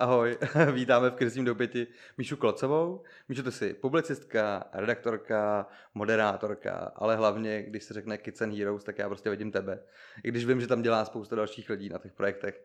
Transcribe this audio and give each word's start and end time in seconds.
Ahoj, 0.00 0.38
vítáme 0.72 1.10
v 1.10 1.14
Krizím 1.14 1.44
dopěti 1.44 1.86
Míšu 2.18 2.36
Klocovou. 2.36 3.02
Míšu, 3.28 3.42
ty 3.42 3.52
jsi 3.52 3.74
publicistka, 3.74 4.64
redaktorka, 4.72 5.66
moderátorka, 5.94 6.92
ale 6.96 7.16
hlavně, 7.16 7.62
když 7.62 7.84
se 7.84 7.94
řekne 7.94 8.18
Kids 8.18 8.42
and 8.42 8.54
Heroes, 8.54 8.84
tak 8.84 8.98
já 8.98 9.08
prostě 9.08 9.30
vidím 9.30 9.52
tebe. 9.52 9.82
I 10.24 10.28
když 10.28 10.44
vím, 10.46 10.60
že 10.60 10.66
tam 10.66 10.82
dělá 10.82 11.04
spousta 11.04 11.36
dalších 11.36 11.70
lidí 11.70 11.88
na 11.88 11.98
těch 11.98 12.12
projektech. 12.12 12.64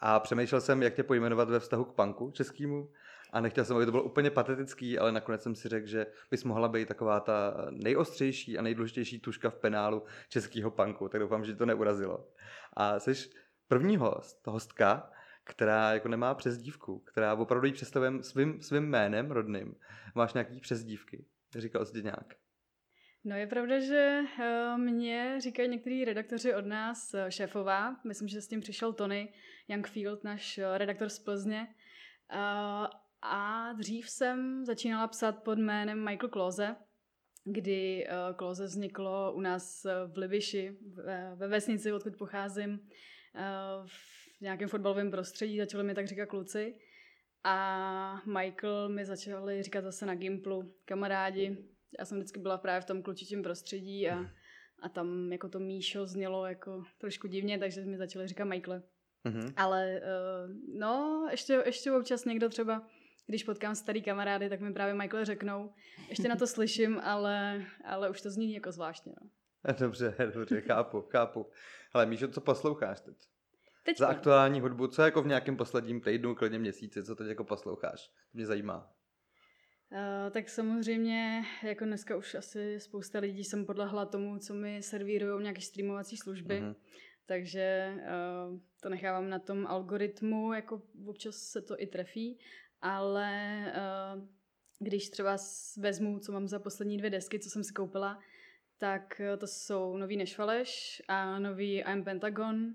A 0.00 0.20
přemýšlel 0.20 0.60
jsem, 0.60 0.82
jak 0.82 0.94
tě 0.94 1.02
pojmenovat 1.02 1.50
ve 1.50 1.60
vztahu 1.60 1.84
k 1.84 1.94
punku 1.94 2.30
českému. 2.30 2.90
A 3.32 3.40
nechtěl 3.40 3.64
jsem, 3.64 3.76
aby 3.76 3.84
to 3.84 3.90
bylo 3.90 4.02
úplně 4.02 4.30
patetický, 4.30 4.98
ale 4.98 5.12
nakonec 5.12 5.42
jsem 5.42 5.54
si 5.54 5.68
řekl, 5.68 5.86
že 5.86 6.06
bys 6.30 6.44
mohla 6.44 6.68
být 6.68 6.88
taková 6.88 7.20
ta 7.20 7.66
nejostřejší 7.70 8.58
a 8.58 8.62
nejdůležitější 8.62 9.20
tuška 9.20 9.50
v 9.50 9.56
penálu 9.56 10.02
českého 10.28 10.70
punku. 10.70 11.08
Tak 11.08 11.20
doufám, 11.20 11.44
že 11.44 11.54
to 11.54 11.66
neurazilo. 11.66 12.28
A 12.72 13.00
jsi 13.00 13.12
první 13.68 13.96
host, 13.96 14.46
hostka, 14.46 15.10
která 15.48 15.92
jako 15.92 16.08
nemá 16.08 16.34
přezdívku, 16.34 16.98
která 16.98 17.34
opravdu 17.34 17.66
jí 17.66 17.72
představuje 17.72 18.22
svým, 18.22 18.62
svým 18.62 18.84
jménem 18.84 19.30
rodným. 19.30 19.74
Máš 20.14 20.34
nějaký 20.34 20.60
přezdívky? 20.60 21.24
Říkal 21.58 21.84
jsi 21.84 22.02
nějak. 22.02 22.34
No 23.24 23.36
je 23.36 23.46
pravda, 23.46 23.80
že 23.80 24.20
uh, 24.38 24.78
mě 24.78 25.36
říkají 25.40 25.68
některý 25.68 26.04
redaktoři 26.04 26.54
od 26.54 26.66
nás 26.66 27.14
uh, 27.14 27.28
šéfová. 27.28 27.96
Myslím, 28.04 28.28
že 28.28 28.40
s 28.40 28.48
tím 28.48 28.60
přišel 28.60 28.92
Tony 28.92 29.32
Youngfield, 29.68 30.24
náš 30.24 30.58
uh, 30.58 30.76
redaktor 30.76 31.08
z 31.08 31.18
Plzně. 31.18 31.68
A 33.22 33.72
dřív 33.72 34.10
jsem 34.10 34.64
začínala 34.64 35.08
psat 35.08 35.42
pod 35.42 35.58
jménem 35.58 36.04
Michael 36.04 36.28
Klose, 36.28 36.76
kdy 37.44 38.06
Klose 38.36 38.64
vzniklo 38.64 39.32
u 39.32 39.40
nás 39.40 39.86
v 40.06 40.18
Libiši, 40.18 40.78
ve 41.34 41.48
vesnici, 41.48 41.92
odkud 41.92 42.16
pocházím, 42.16 42.80
v 43.86 44.17
v 44.38 44.40
nějakém 44.40 44.68
fotbalovém 44.68 45.10
prostředí, 45.10 45.58
začali 45.58 45.84
mi 45.84 45.94
tak 45.94 46.06
říkat 46.06 46.26
kluci. 46.26 46.74
A 47.44 48.22
Michael 48.26 48.88
mi 48.88 49.04
začali 49.04 49.62
říkat 49.62 49.84
zase 49.84 50.06
na 50.06 50.14
Gimplu, 50.14 50.74
kamarádi. 50.84 51.56
Já 51.98 52.04
jsem 52.04 52.18
vždycky 52.18 52.40
byla 52.40 52.58
právě 52.58 52.80
v 52.80 52.84
tom 52.84 53.02
klučičím 53.02 53.42
prostředí 53.42 54.08
a, 54.08 54.30
a 54.82 54.88
tam 54.88 55.32
jako 55.32 55.48
to 55.48 55.58
Míšo 55.58 56.06
znělo 56.06 56.46
jako 56.46 56.84
trošku 56.98 57.26
divně, 57.26 57.58
takže 57.58 57.84
mi 57.84 57.96
začali 57.96 58.28
říkat 58.28 58.44
Michael. 58.44 58.82
Mm-hmm. 59.26 59.52
Ale 59.56 60.00
uh, 60.00 60.78
no, 60.78 61.26
ještě, 61.30 61.62
ještě 61.66 61.92
občas 61.92 62.24
někdo 62.24 62.48
třeba, 62.48 62.86
když 63.26 63.44
potkám 63.44 63.74
starý 63.74 64.02
kamarády, 64.02 64.48
tak 64.48 64.60
mi 64.60 64.72
právě 64.72 64.94
Michael 64.94 65.24
řeknou. 65.24 65.72
Ještě 66.08 66.28
na 66.28 66.36
to 66.36 66.46
slyším, 66.56 67.00
ale, 67.02 67.64
ale 67.84 68.10
už 68.10 68.20
to 68.20 68.30
zní 68.30 68.54
jako 68.54 68.72
zvláštně. 68.72 69.12
No. 69.22 69.30
Dobře, 69.80 70.14
dobře, 70.34 70.60
chápu, 70.60 71.02
chápu. 71.02 71.46
Ale 71.92 72.06
Míšo, 72.06 72.28
co 72.28 72.40
posloucháš 72.40 73.00
teď? 73.00 73.16
Teďka. 73.88 74.04
Za 74.04 74.10
aktuální 74.10 74.60
hudbu, 74.60 74.86
co 74.86 75.02
jako 75.02 75.22
v 75.22 75.26
nějakém 75.26 75.56
posledním 75.56 76.00
týdnu, 76.00 76.34
klidně 76.34 76.58
měsíci, 76.58 77.04
co 77.04 77.14
teď 77.14 77.28
jako 77.28 77.44
posloucháš? 77.44 78.08
To 78.08 78.14
mě 78.34 78.46
zajímá. 78.46 78.92
Uh, 79.92 80.30
tak 80.30 80.48
samozřejmě, 80.48 81.44
jako 81.62 81.84
dneska 81.84 82.16
už 82.16 82.34
asi 82.34 82.80
spousta 82.80 83.18
lidí 83.18 83.44
jsem 83.44 83.66
podlehla 83.66 84.06
tomu, 84.06 84.38
co 84.38 84.54
mi 84.54 84.82
servírují 84.82 85.42
nějaké 85.42 85.60
streamovací 85.60 86.16
služby, 86.16 86.60
uh-huh. 86.60 86.74
takže 87.26 87.94
uh, 87.96 88.58
to 88.80 88.88
nechávám 88.88 89.28
na 89.28 89.38
tom 89.38 89.66
algoritmu, 89.66 90.52
jako 90.52 90.82
občas 91.06 91.36
se 91.36 91.62
to 91.62 91.82
i 91.82 91.86
trefí, 91.86 92.38
ale 92.80 93.62
uh, 94.16 94.28
když 94.78 95.10
třeba 95.10 95.36
vezmu, 95.78 96.18
co 96.18 96.32
mám 96.32 96.48
za 96.48 96.58
poslední 96.58 96.98
dvě 96.98 97.10
desky, 97.10 97.38
co 97.38 97.50
jsem 97.50 97.64
si 97.64 97.72
koupila, 97.72 98.18
tak 98.78 99.20
to 99.38 99.46
jsou 99.46 99.96
nový 99.96 100.16
Nešvaleš 100.16 101.02
a 101.08 101.38
nový 101.38 101.78
I'm 101.78 102.04
Pentagon, 102.04 102.74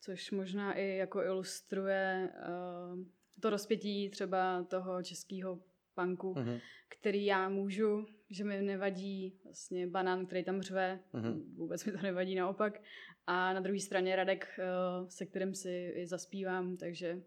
což 0.00 0.30
možná 0.30 0.72
i 0.72 0.96
jako 0.96 1.22
ilustruje 1.22 2.30
uh, 2.48 2.98
to 3.40 3.50
rozpětí 3.50 4.10
třeba 4.10 4.64
toho 4.68 5.02
českého 5.02 5.58
punku, 5.94 6.34
uh-huh. 6.34 6.60
který 6.88 7.24
já 7.24 7.48
můžu, 7.48 8.06
že 8.30 8.44
mi 8.44 8.62
nevadí 8.62 9.38
vlastně 9.44 9.86
banán, 9.86 10.26
který 10.26 10.44
tam 10.44 10.62
řve, 10.62 11.00
uh-huh. 11.14 11.42
vůbec 11.56 11.84
mi 11.84 11.92
to 11.92 11.98
nevadí 12.02 12.34
naopak. 12.34 12.80
A 13.26 13.52
na 13.52 13.60
druhé 13.60 13.80
straně 13.80 14.16
Radek, 14.16 14.58
uh, 14.58 15.08
se 15.08 15.26
kterým 15.26 15.54
si 15.54 15.92
i 15.94 16.06
zaspívám, 16.06 16.76
takže, 16.76 17.22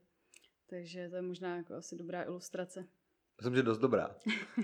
takže 0.70 1.10
to 1.10 1.16
je 1.16 1.22
možná 1.22 1.58
jako 1.58 1.74
asi 1.74 1.96
dobrá 1.96 2.24
ilustrace. 2.24 2.88
Myslím, 3.38 3.56
že 3.56 3.64
dost 3.64 3.78
dobrá. 3.78 4.16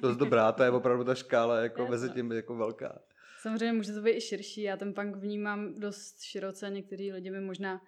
Dost 0.01 0.17
dobrá, 0.17 0.51
to 0.51 0.63
je 0.63 0.69
opravdu 0.69 1.03
ta 1.03 1.15
škála 1.15 1.59
jako 1.59 1.87
mezi 1.89 2.09
tím 2.09 2.31
jako 2.31 2.55
velká. 2.55 2.99
Samozřejmě 3.41 3.73
může 3.73 3.93
to 3.93 4.01
být 4.01 4.17
i 4.17 4.21
širší, 4.21 4.61
já 4.61 4.77
ten 4.77 4.93
punk 4.93 5.15
vnímám 5.15 5.73
dost 5.79 6.21
široce, 6.21 6.69
některý 6.69 7.11
lidi 7.11 7.31
mi 7.31 7.41
možná 7.41 7.81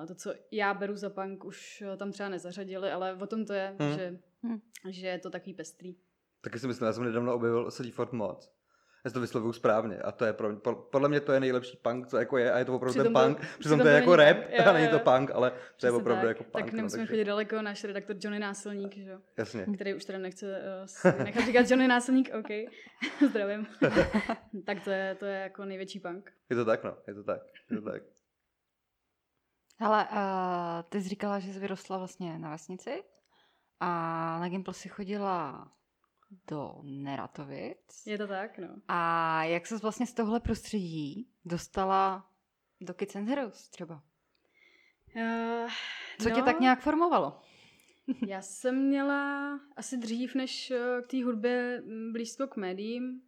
uh, 0.00 0.06
to, 0.06 0.14
co 0.14 0.34
já 0.50 0.74
beru 0.74 0.96
za 0.96 1.10
punk, 1.10 1.44
už 1.44 1.82
uh, 1.86 1.96
tam 1.96 2.12
třeba 2.12 2.28
nezařadili, 2.28 2.90
ale 2.90 3.14
o 3.14 3.26
tom 3.26 3.44
to 3.44 3.52
je, 3.52 3.76
hmm. 3.78 3.92
Že, 3.92 4.18
hmm. 4.42 4.60
že 4.88 5.06
je 5.06 5.18
to 5.18 5.30
takový 5.30 5.54
pestrý. 5.54 5.96
Taky 6.40 6.58
si 6.58 6.66
myslím, 6.66 6.86
já 6.86 6.92
jsem 6.92 7.04
nedávno 7.04 7.34
objevil 7.34 7.70
Sleaford 7.70 8.12
Mod, 8.12 8.52
já 9.04 9.10
to 9.10 9.20
vyslovuju 9.20 9.52
správně 9.52 9.98
a 9.98 10.12
to 10.12 10.24
je 10.24 10.32
pro, 10.32 10.76
podle 10.76 11.08
mě 11.08 11.20
to 11.20 11.32
je 11.32 11.40
nejlepší 11.40 11.76
punk, 11.76 12.06
co 12.06 12.16
jako 12.16 12.38
je 12.38 12.52
a 12.52 12.58
je 12.58 12.64
to 12.64 12.74
opravdu 12.74 12.92
přitom 12.92 13.14
ten 13.14 13.24
punk, 13.24 13.38
přitom, 13.38 13.58
přitom 13.58 13.80
to 13.80 13.88
je 13.88 13.94
jako 13.94 14.16
rap 14.16 14.36
jo, 14.36 14.64
a 14.66 14.72
není 14.72 14.88
to 14.88 14.98
punk, 14.98 15.30
ale 15.30 15.52
to 15.80 15.86
je 15.86 15.92
opravdu 15.92 16.20
tak. 16.20 16.28
jako 16.28 16.44
punk. 16.44 16.64
Tak 16.64 16.72
nemusíme 16.72 17.02
no, 17.02 17.06
takže... 17.06 17.12
chodit 17.12 17.24
daleko, 17.24 17.62
náš 17.62 17.84
redaktor 17.84 18.16
Johnny 18.20 18.38
Násilník, 18.38 18.96
že? 18.96 19.18
Jasně. 19.36 19.66
který 19.74 19.94
už 19.94 20.04
teda 20.04 20.18
nechce 20.18 20.62
uh, 21.04 21.24
nechat 21.24 21.44
říkat 21.44 21.70
Johnny 21.70 21.88
Násilník, 21.88 22.30
OK, 22.34 22.48
zdravím. 23.30 23.66
tak 24.66 24.84
to 24.84 24.90
je, 24.90 25.14
to 25.14 25.26
je 25.26 25.40
jako 25.40 25.64
největší 25.64 26.00
punk. 26.00 26.32
Je 26.50 26.56
to 26.56 26.64
tak, 26.64 26.84
no, 26.84 26.96
je 27.06 27.14
to 27.14 27.24
tak, 27.24 27.40
je 27.70 27.76
to 27.76 27.90
tak. 27.90 28.02
Hele, 29.80 30.08
uh, 30.12 30.18
ty 30.88 31.00
jsi 31.00 31.08
říkala, 31.08 31.38
že 31.38 31.52
jsi 31.52 31.60
vyrostla 31.60 31.98
vlastně 31.98 32.38
na 32.38 32.50
vesnici 32.50 33.02
a 33.80 33.88
na 34.40 34.48
Gimple 34.48 34.74
si 34.74 34.88
chodila 34.88 35.68
do 36.48 36.80
Neratovic. 36.82 38.06
Je 38.06 38.18
to 38.18 38.26
tak, 38.26 38.58
no. 38.58 38.68
A 38.88 39.44
jak 39.44 39.66
se 39.66 39.76
vlastně 39.76 40.06
z 40.06 40.14
tohle 40.14 40.40
prostředí 40.40 41.28
dostala 41.44 42.30
do 42.80 42.94
Kids 42.94 43.16
and 43.16 43.28
Heroes 43.28 43.68
třeba? 43.68 44.02
Uh, 45.16 45.70
Co 46.20 46.28
no, 46.28 46.34
tě 46.34 46.42
tak 46.42 46.60
nějak 46.60 46.80
formovalo? 46.80 47.40
já 48.26 48.42
jsem 48.42 48.86
měla 48.86 49.60
asi 49.76 49.96
dřív 49.96 50.34
než 50.34 50.70
eh, 50.70 51.02
k 51.02 51.06
té 51.06 51.24
hudbě 51.24 51.82
blízko 52.12 52.46
k 52.46 52.56
médiím. 52.56 53.22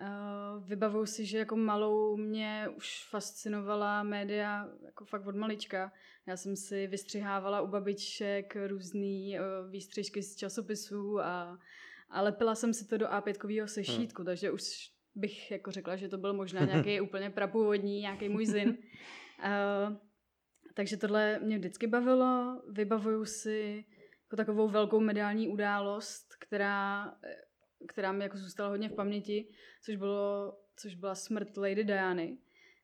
Uh, 0.00 0.64
vybavuju 0.64 1.06
si, 1.06 1.26
že 1.26 1.38
jako 1.38 1.56
malou 1.56 2.16
mě 2.16 2.68
už 2.76 3.06
fascinovala 3.10 4.02
média 4.02 4.68
jako 4.84 5.04
fakt 5.04 5.26
od 5.26 5.36
malička. 5.36 5.92
Já 6.26 6.36
jsem 6.36 6.56
si 6.56 6.86
vystřihávala 6.86 7.60
u 7.60 7.66
babiček 7.66 8.56
různý 8.66 9.38
uh, 9.38 9.70
výstřižky 9.70 10.22
z 10.22 10.36
časopisů 10.36 11.20
a 11.20 11.58
a 12.10 12.22
lepila 12.22 12.54
jsem 12.54 12.74
si 12.74 12.86
to 12.86 12.98
do 12.98 13.06
A5 13.06 13.64
sešítku, 13.66 14.22
hmm. 14.22 14.26
takže 14.26 14.50
už 14.50 14.62
bych 15.14 15.50
jako 15.50 15.70
řekla, 15.70 15.96
že 15.96 16.08
to 16.08 16.18
byl 16.18 16.32
možná 16.32 16.64
nějaký 16.64 17.00
úplně 17.06 17.30
prapůvodní, 17.30 18.00
nějaký 18.00 18.28
můj 18.28 18.46
zin. 18.46 18.68
Uh, 18.68 19.96
takže 20.74 20.96
tohle 20.96 21.38
mě 21.38 21.58
vždycky 21.58 21.86
bavilo. 21.86 22.62
Vybavuju 22.68 23.24
si 23.24 23.84
jako 24.24 24.36
takovou 24.36 24.68
velkou 24.68 25.00
mediální 25.00 25.48
událost, 25.48 26.26
která, 26.40 27.14
která 27.88 28.12
mi 28.12 28.24
jako 28.24 28.38
zůstala 28.38 28.68
hodně 28.68 28.88
v 28.88 28.94
paměti, 28.94 29.48
což, 29.84 29.96
bylo, 29.96 30.58
což 30.76 30.94
byla 30.94 31.14
smrt 31.14 31.56
Lady 31.56 31.84
Diany 31.84 32.38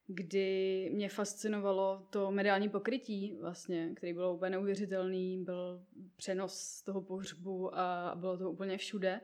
kdy 0.06 0.91
mě 0.94 1.09
fascinovalo 1.09 2.06
to 2.11 2.31
mediální 2.31 2.69
pokrytí 2.69 3.39
vlastně, 3.41 3.93
který 3.97 4.12
bylo 4.12 4.34
úplně 4.34 4.50
neuvěřitelný, 4.50 5.44
byl 5.44 5.87
přenos 6.17 6.83
toho 6.83 7.03
pohřbu 7.03 7.78
a 7.78 8.15
bylo 8.17 8.39
to 8.39 8.50
úplně 8.50 8.78
všude. 8.78 9.21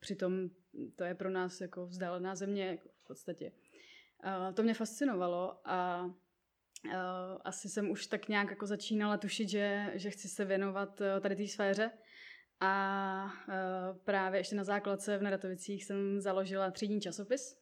Přitom 0.00 0.50
to 0.96 1.04
je 1.04 1.14
pro 1.14 1.30
nás 1.30 1.60
jako 1.60 1.86
vzdálená 1.86 2.34
země 2.34 2.66
jako 2.66 2.88
v 2.88 3.06
podstatě. 3.06 3.52
To 4.54 4.62
mě 4.62 4.74
fascinovalo 4.74 5.60
a 5.64 6.10
asi 7.44 7.68
jsem 7.68 7.90
už 7.90 8.06
tak 8.06 8.28
nějak 8.28 8.50
jako 8.50 8.66
začínala 8.66 9.16
tušit, 9.16 9.48
že, 9.48 9.92
že 9.94 10.10
chci 10.10 10.28
se 10.28 10.44
věnovat 10.44 11.02
tady 11.20 11.36
té 11.36 11.48
sféře. 11.48 11.90
A 12.60 13.32
právě 14.04 14.40
ještě 14.40 14.56
na 14.56 14.64
základce 14.64 15.18
v 15.18 15.22
Neratovicích 15.22 15.84
jsem 15.84 16.20
založila 16.20 16.70
třídní 16.70 17.00
časopis, 17.00 17.59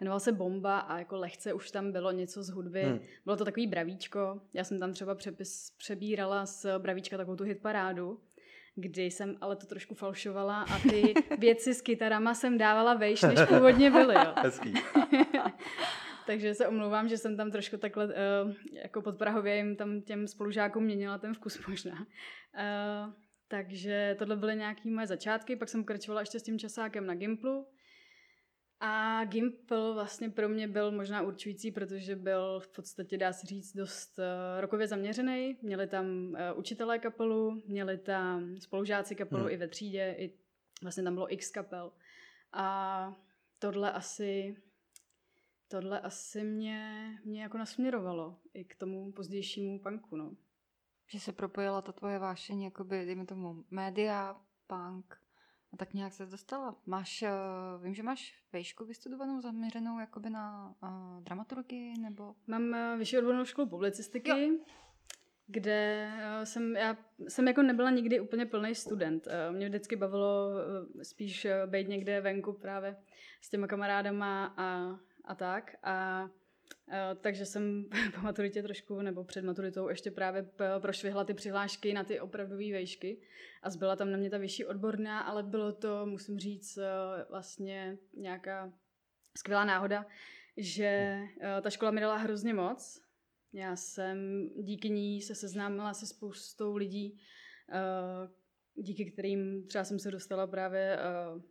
Jmenoval 0.00 0.20
se 0.20 0.32
Bomba 0.32 0.78
a 0.78 0.98
jako 0.98 1.16
lehce 1.16 1.52
už 1.52 1.70
tam 1.70 1.92
bylo 1.92 2.12
něco 2.12 2.42
z 2.42 2.48
hudby. 2.48 2.82
Hmm. 2.82 3.00
Bylo 3.24 3.36
to 3.36 3.44
takový 3.44 3.66
bravíčko. 3.66 4.40
Já 4.54 4.64
jsem 4.64 4.78
tam 4.78 4.92
třeba 4.92 5.14
přepis 5.14 5.70
přebírala 5.76 6.46
z 6.46 6.66
bravíčka 6.78 7.16
takovou 7.16 7.36
tu 7.36 7.44
hitparádu 7.44 8.20
kdy 8.74 9.02
jsem 9.02 9.36
ale 9.40 9.56
to 9.56 9.66
trošku 9.66 9.94
falšovala 9.94 10.62
a 10.62 10.78
ty 10.78 11.14
věci 11.38 11.74
s 11.74 11.82
kytarama 11.82 12.34
jsem 12.34 12.58
dávala 12.58 12.94
vejš, 12.94 13.22
než 13.22 13.38
původně 13.48 13.90
byly. 13.90 14.14
Jo. 14.14 14.32
Hezký. 14.42 14.74
Takže 16.26 16.54
se 16.54 16.68
omlouvám, 16.68 17.08
že 17.08 17.18
jsem 17.18 17.36
tam 17.36 17.50
trošku 17.50 17.76
takhle 17.76 18.06
uh, 18.06 18.12
jako 18.72 19.02
podprahově 19.02 19.56
jim 19.56 19.76
tam 19.76 20.00
těm 20.00 20.26
spolužákům 20.26 20.84
měnila 20.84 21.18
ten 21.18 21.34
vkus 21.34 21.66
možná. 21.66 21.92
Uh, 21.94 23.12
takže 23.48 24.16
tohle 24.18 24.36
byly 24.36 24.56
nějaké 24.56 24.90
moje 24.90 25.06
začátky, 25.06 25.56
pak 25.56 25.68
jsem 25.68 25.82
pokračovala 25.82 26.20
ještě 26.20 26.40
s 26.40 26.42
tím 26.42 26.58
časákem 26.58 27.06
na 27.06 27.14
Gimplu 27.14 27.66
A 28.80 29.24
Gimple 29.24 29.94
vlastně 29.94 30.30
pro 30.30 30.48
mě 30.48 30.68
byl 30.68 30.90
možná 30.90 31.22
určující, 31.22 31.70
protože 31.70 32.16
byl 32.16 32.60
v 32.60 32.68
podstatě, 32.68 33.18
dá 33.18 33.32
se 33.32 33.46
říct, 33.46 33.76
dost 33.76 34.18
uh, 34.18 34.60
rokově 34.60 34.86
zaměřený. 34.86 35.58
Měli 35.62 35.86
tam 35.86 36.06
uh, 36.06 36.36
učitelé 36.58 36.98
kapelu, 36.98 37.62
měli 37.66 37.98
tam 37.98 38.56
spolužáci 38.56 39.14
kapelu 39.14 39.42
hmm. 39.42 39.52
i 39.52 39.56
ve 39.56 39.68
třídě, 39.68 40.14
i 40.18 40.38
vlastně 40.82 41.02
tam 41.02 41.14
bylo 41.14 41.32
x 41.32 41.50
kapel. 41.50 41.92
A 42.52 43.16
tohle 43.58 43.92
asi 43.92 44.56
tohle 45.70 46.00
asi 46.00 46.44
mě, 46.44 47.10
mě 47.24 47.42
jako 47.42 47.58
nasměrovalo 47.58 48.36
i 48.54 48.64
k 48.64 48.76
tomu 48.76 49.12
pozdějšímu 49.12 49.78
punku, 49.78 50.16
no. 50.16 50.36
Že 51.06 51.20
se 51.20 51.32
propojila 51.32 51.82
ta 51.82 51.92
tvoje 51.92 52.18
vášeň, 52.18 52.62
jakoby, 52.62 53.04
dejme 53.04 53.26
tomu, 53.26 53.64
média, 53.70 54.40
punk, 54.66 55.20
a 55.72 55.76
tak 55.76 55.94
nějak 55.94 56.12
se 56.12 56.26
dostala. 56.26 56.76
Máš, 56.86 57.22
uh, 57.22 57.84
vím, 57.84 57.94
že 57.94 58.02
máš 58.02 58.34
vejšku 58.52 58.84
vystudovanou, 58.84 59.40
zaměřenou 59.40 59.98
jakoby 59.98 60.30
na 60.30 60.74
uh, 60.82 61.22
dramaturgii, 61.22 61.98
nebo? 61.98 62.34
Mám 62.46 62.62
uh, 62.62 62.98
vyšší 62.98 63.18
odbornou 63.18 63.44
školu 63.44 63.68
publicistiky, 63.68 64.30
jo. 64.30 64.58
kde 65.46 66.10
uh, 66.16 66.44
jsem, 66.44 66.76
já 66.76 66.96
jsem 67.28 67.48
jako 67.48 67.62
nebyla 67.62 67.90
nikdy 67.90 68.20
úplně 68.20 68.46
plný 68.46 68.74
student. 68.74 69.26
Uh, 69.26 69.56
mě 69.56 69.68
vždycky 69.68 69.96
bavilo 69.96 70.48
uh, 70.48 71.02
spíš 71.02 71.44
uh, 71.44 71.70
být 71.70 71.88
někde 71.88 72.20
venku 72.20 72.52
právě 72.52 72.96
s 73.40 73.50
těma 73.50 73.66
kamarádama 73.66 74.54
a, 74.56 74.98
a 75.24 75.34
tak. 75.34 75.76
A 75.82 76.28
takže 77.20 77.46
jsem 77.46 77.84
po 78.14 78.20
maturitě 78.20 78.62
trošku, 78.62 79.02
nebo 79.02 79.24
před 79.24 79.44
maturitou 79.44 79.88
ještě 79.88 80.10
právě 80.10 80.50
prošvihla 80.78 81.24
ty 81.24 81.34
přihlášky 81.34 81.92
na 81.92 82.04
ty 82.04 82.20
opravdové 82.20 82.72
vejšky 82.72 83.20
a 83.62 83.70
zbyla 83.70 83.96
tam 83.96 84.10
na 84.10 84.16
mě 84.16 84.30
ta 84.30 84.38
vyšší 84.38 84.64
odborná, 84.64 85.20
ale 85.20 85.42
bylo 85.42 85.72
to, 85.72 86.06
musím 86.06 86.38
říct, 86.38 86.76
uh, 86.76 86.84
vlastně 87.30 87.98
nějaká 88.14 88.72
skvělá 89.36 89.64
náhoda, 89.64 90.06
že 90.56 91.20
uh, 91.36 91.62
ta 91.62 91.70
škola 91.70 91.90
mi 91.90 92.00
dala 92.00 92.16
hrozně 92.16 92.54
moc. 92.54 93.02
Já 93.52 93.76
jsem 93.76 94.48
díky 94.56 94.90
ní 94.90 95.22
se 95.22 95.34
seznámila 95.34 95.94
se 95.94 96.06
spoustou 96.06 96.76
lidí, 96.76 97.20
díky 98.74 99.10
kterým 99.12 99.66
třeba 99.66 99.84
jsem 99.84 99.98
se 99.98 100.10
dostala 100.10 100.46
právě 100.46 100.98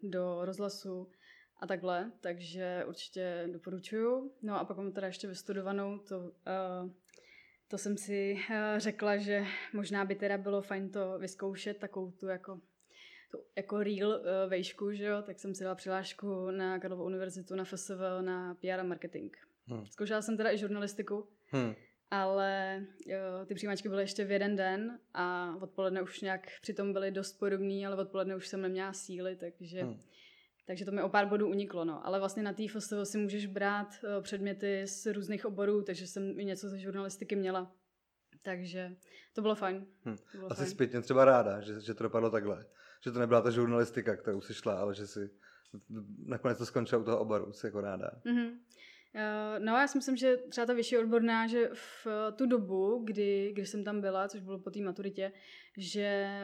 do 0.04 0.46
rozhlasu, 0.46 1.12
a 1.60 1.68
takhle, 1.68 2.12
takže 2.22 2.86
určitě 2.88 3.50
doporučuju. 3.52 4.32
No 4.42 4.60
a 4.60 4.66
pak 4.66 4.78
mám 4.78 4.92
teda 4.92 5.08
ještě 5.08 5.28
vystudovanou, 5.28 5.98
to, 5.98 6.20
uh, 6.20 6.92
to 7.68 7.78
jsem 7.78 7.98
si 7.98 8.34
uh, 8.50 8.56
řekla, 8.78 9.18
že 9.18 9.46
možná 9.74 10.06
by 10.06 10.16
teda 10.16 10.38
bylo 10.38 10.62
fajn 10.62 10.90
to 10.90 11.20
vyzkoušet, 11.20 11.78
takovou 11.78 12.12
tu 12.12 12.28
jako 12.28 12.62
tu 13.32 13.38
jako 13.56 13.84
real 13.84 14.10
uh, 14.10 14.50
vejšku, 14.50 14.92
že 14.92 15.06
jo, 15.06 15.22
tak 15.22 15.40
jsem 15.40 15.56
si 15.56 15.64
dala 15.64 15.76
přihlášku 15.76 16.52
na 16.52 16.80
Karlovu 16.80 17.04
univerzitu, 17.04 17.56
na 17.56 17.64
FSV, 17.64 18.00
na 18.22 18.56
PR 18.56 18.80
a 18.80 18.84
marketing. 18.84 19.34
Hmm. 19.66 19.86
Zkoušela 19.86 20.22
jsem 20.22 20.38
teda 20.38 20.52
i 20.52 20.58
žurnalistiku, 20.58 21.28
hmm. 21.46 21.74
ale 22.12 22.82
jo, 23.06 23.20
ty 23.46 23.56
přijímačky 23.56 23.90
byly 23.90 24.04
ještě 24.04 24.26
v 24.26 24.32
jeden 24.32 24.56
den 24.56 25.00
a 25.14 25.56
odpoledne 25.62 26.02
už 26.02 26.22
nějak 26.22 26.48
přitom 26.62 26.94
byly 26.94 27.12
dost 27.12 27.40
podobný, 27.40 27.86
ale 27.86 27.96
odpoledne 27.96 28.36
už 28.36 28.48
jsem 28.48 28.62
neměla 28.62 28.94
síly, 28.94 29.36
takže 29.36 29.84
hmm 29.84 30.00
takže 30.70 30.86
to 30.86 30.92
mi 30.92 31.02
o 31.02 31.10
pár 31.10 31.28
bodů 31.28 31.48
uniklo, 31.48 31.86
no. 31.86 32.06
Ale 32.06 32.20
vlastně 32.20 32.44
na 32.44 32.54
té 32.54 32.64
FSTO 32.68 33.06
si 33.06 33.18
můžeš 33.18 33.46
brát 33.46 33.88
uh, 33.88 34.24
předměty 34.24 34.88
z 34.88 35.06
různých 35.06 35.46
oborů, 35.46 35.82
takže 35.84 36.08
jsem 36.08 36.40
i 36.40 36.46
něco 36.46 36.70
ze 36.70 36.80
žurnalistiky 36.80 37.36
měla. 37.36 37.76
Takže 38.42 38.96
to 39.34 39.42
bylo 39.42 39.56
fajn. 39.56 39.86
Hm. 40.06 40.18
To 40.32 40.38
bylo 40.38 40.52
Asi 40.52 40.62
fajn. 40.62 40.72
zpětně 40.72 41.02
třeba 41.02 41.26
ráda, 41.26 41.62
že, 41.62 41.82
že 41.82 41.94
to 41.94 42.04
dopadlo 42.04 42.30
takhle. 42.30 42.66
Že 43.04 43.12
to 43.12 43.20
nebyla 43.20 43.42
ta 43.42 43.52
žurnalistika, 43.52 44.16
kterou 44.16 44.42
si 44.42 44.54
šla, 44.54 44.80
ale 44.80 44.96
že 44.96 45.08
si 45.08 45.30
nakonec 46.26 46.58
to 46.58 46.66
skončilo 46.66 47.02
u 47.02 47.06
toho 47.06 47.20
oboru, 47.20 47.54
si 47.54 47.66
jako 47.66 47.82
ráda. 47.82 48.12
Mm-hmm. 48.26 48.58
Uh, 49.16 49.66
no 49.66 49.78
já 49.78 49.88
si 49.88 49.98
myslím, 49.98 50.18
že 50.18 50.38
třeba 50.38 50.68
ta 50.68 50.74
vyšší 50.74 50.98
odborná, 50.98 51.48
že 51.48 51.70
v 51.74 52.08
tu 52.36 52.46
dobu, 52.46 53.02
kdy, 53.04 53.52
kdy 53.54 53.66
jsem 53.66 53.84
tam 53.84 54.02
byla, 54.02 54.28
což 54.28 54.42
bylo 54.42 54.60
po 54.60 54.72
té 54.72 54.80
maturitě, 54.80 55.32
že, 55.78 56.42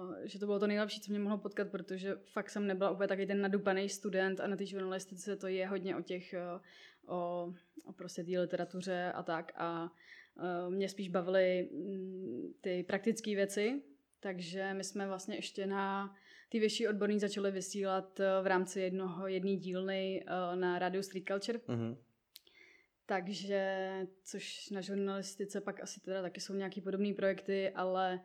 uh, 0.00 0.14
že 0.24 0.38
to 0.38 0.46
bylo 0.46 0.58
to 0.58 0.66
nejlepší, 0.66 1.00
co 1.00 1.12
mě 1.12 1.20
mohlo 1.20 1.38
potkat, 1.38 1.70
protože 1.70 2.16
fakt 2.32 2.50
jsem 2.50 2.66
nebyla 2.66 2.90
úplně 2.90 3.08
takový 3.08 3.26
ten 3.26 3.40
nadupaný 3.40 3.88
student 3.88 4.40
a 4.40 4.46
na 4.46 4.56
té 4.56 4.66
žurnalistice 4.66 5.36
to 5.36 5.46
je 5.46 5.66
hodně 5.66 5.96
o 5.96 6.02
těch, 6.02 6.34
o, 7.06 7.54
o 7.84 7.92
prostě 7.92 8.24
té 8.24 8.40
literatuře 8.40 9.12
a 9.14 9.22
tak. 9.22 9.52
A 9.56 9.92
mě 10.68 10.88
spíš 10.88 11.08
bavily 11.08 11.68
mm, 11.72 12.52
ty 12.60 12.82
praktické 12.82 13.34
věci, 13.34 13.82
takže 14.20 14.74
my 14.74 14.84
jsme 14.84 15.06
vlastně 15.06 15.36
ještě 15.36 15.66
na 15.66 16.14
ty 16.48 16.60
vyšší 16.60 16.88
odborní 16.88 17.18
začaly 17.18 17.50
vysílat 17.50 18.20
v 18.42 18.46
rámci 18.46 18.80
jednoho, 18.80 19.26
jedné 19.26 19.56
dílny 19.56 20.24
na 20.54 20.78
Radio 20.78 21.02
Street 21.02 21.24
Culture. 21.26 21.58
Mm-hmm. 21.58 21.96
Takže, 23.06 23.90
což 24.24 24.70
na 24.70 24.80
žurnalistice 24.80 25.60
pak 25.60 25.82
asi 25.82 26.00
teda 26.00 26.22
taky 26.22 26.40
jsou 26.40 26.54
nějaký 26.54 26.80
podobné 26.80 27.14
projekty, 27.14 27.70
ale 27.70 28.20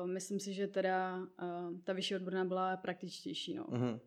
Uh, 0.00 0.06
myslím 0.06 0.40
si, 0.40 0.52
že 0.52 0.66
teda 0.66 1.18
uh, 1.18 1.80
ta 1.84 1.92
vyšší 1.92 2.16
odborná 2.16 2.44
byla 2.44 2.76
praktičtější. 2.76 3.54
No. 3.54 3.64
Uh-huh. 3.64 4.00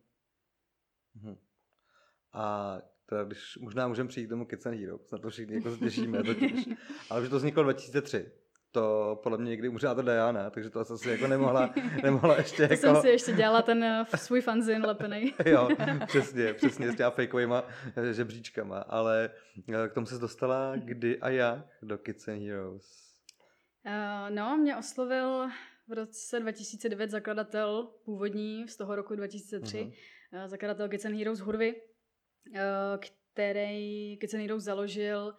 A 2.33 2.77
teda, 3.05 3.23
když 3.23 3.57
možná 3.57 3.87
můžeme 3.87 4.09
přijít 4.09 4.25
k 4.25 4.29
tomu 4.29 4.45
Kids 4.45 4.65
and 4.65 4.79
Heroes, 4.79 5.11
na 5.11 5.17
to 5.17 5.29
všichni 5.29 5.55
jako 5.55 5.77
těšíme 5.77 6.23
totiž. 6.23 6.69
Ale 7.09 7.23
že 7.23 7.29
to 7.29 7.37
vzniklo 7.37 7.63
2003 7.63 8.31
to 8.77 9.19
podle 9.23 9.37
mě 9.37 9.49
někdy 9.49 9.69
umřela 9.69 9.95
to 9.95 10.01
Diana, 10.01 10.49
takže 10.49 10.69
to 10.69 10.79
asi 10.79 11.09
jako 11.09 11.27
nemohla, 11.27 11.73
nemohla 12.03 12.37
ještě 12.37 12.67
to 12.67 12.73
jako... 12.73 12.75
jsem 12.75 12.95
si 12.95 13.09
ještě 13.09 13.31
dělala 13.31 13.61
ten 13.61 13.83
uh, 13.83 14.05
svůj 14.15 14.41
fanzin 14.41 14.85
lepený. 14.85 15.33
jo, 15.45 15.69
přesně, 16.07 16.53
přesně 16.53 16.91
s 16.91 16.95
těma 16.95 17.09
fakeovýma 17.09 17.63
žebříčkama, 18.11 18.79
ale 18.79 19.29
k 19.87 19.93
tomu 19.93 20.05
se 20.05 20.17
dostala 20.17 20.75
kdy 20.75 21.19
a 21.19 21.29
jak 21.29 21.65
do 21.81 21.97
Kids 21.97 22.27
and 22.27 22.41
Heroes? 22.41 23.07
Uh, 23.85 24.35
no, 24.35 24.57
mě 24.57 24.77
oslovil 24.77 25.47
v 25.87 25.93
roce 25.93 26.39
2009 26.39 27.09
zakladatel 27.09 27.89
původní 28.05 28.67
z 28.67 28.77
toho 28.77 28.95
roku 28.95 29.15
2003, 29.15 29.77
uh-huh. 29.77 29.93
uh, 30.41 30.47
zakladatel 30.47 30.89
Kids 30.89 31.05
and 31.05 31.15
Heroes 31.15 31.39
Hurvy, 31.39 31.75
který 33.33 34.17
Kids 34.17 34.33
and 34.33 34.41
Heroes 34.41 34.63
založil 34.63 35.33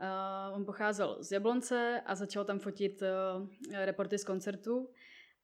Uh, 0.00 0.56
on 0.56 0.64
pocházel 0.64 1.16
z 1.20 1.32
Jablonce 1.32 2.00
a 2.06 2.14
začal 2.14 2.44
tam 2.44 2.58
fotit 2.58 3.02
uh, 3.02 3.48
reporty 3.84 4.18
z 4.18 4.24
koncertů 4.24 4.88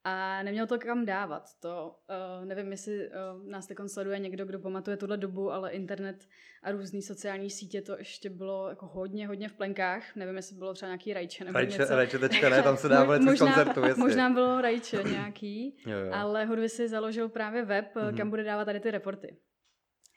a 0.04 0.42
neměl 0.42 0.66
to 0.66 0.78
kam 0.78 1.04
dávat. 1.04 1.42
To 1.60 1.96
uh, 2.40 2.46
nevím, 2.46 2.70
jestli 2.70 3.08
uh, 3.08 3.48
nás 3.50 3.66
teď 3.66 3.78
sleduje 3.86 4.18
někdo, 4.18 4.44
kdo 4.44 4.58
pamatuje 4.58 4.96
tuhle 4.96 5.16
dobu, 5.16 5.52
ale 5.52 5.70
internet 5.70 6.28
a 6.62 6.72
různé 6.72 7.02
sociální 7.02 7.50
sítě 7.50 7.82
to 7.82 7.98
ještě 7.98 8.30
bylo 8.30 8.68
jako 8.68 8.86
hodně, 8.86 9.26
hodně 9.26 9.48
v 9.48 9.52
plenkách. 9.52 10.16
Nevím, 10.16 10.36
jestli 10.36 10.56
bylo 10.56 10.74
třeba 10.74 10.88
nějaký 10.88 11.14
rajče 11.14 11.44
nebo 11.44 11.58
rajče, 11.58 11.78
něco. 11.78 11.96
Rajče 11.96 12.18
tečka, 12.18 12.48
ne, 12.48 12.62
tam 12.62 12.76
se 12.76 12.88
dávali 12.88 13.20
možná, 13.20 13.46
z 13.46 13.48
koncertu, 13.48 13.84
jestli. 13.84 14.00
Možná 14.00 14.30
bylo 14.30 14.60
rajče 14.60 15.02
nějaký, 15.10 15.76
jo, 15.86 15.98
jo. 15.98 16.12
ale 16.14 16.44
Hudvy 16.44 16.68
si 16.68 16.88
založil 16.88 17.28
právě 17.28 17.64
web, 17.64 17.94
mm-hmm. 17.94 18.16
kam 18.16 18.30
bude 18.30 18.44
dávat 18.44 18.64
tady 18.64 18.80
ty 18.80 18.90
reporty. 18.90 19.36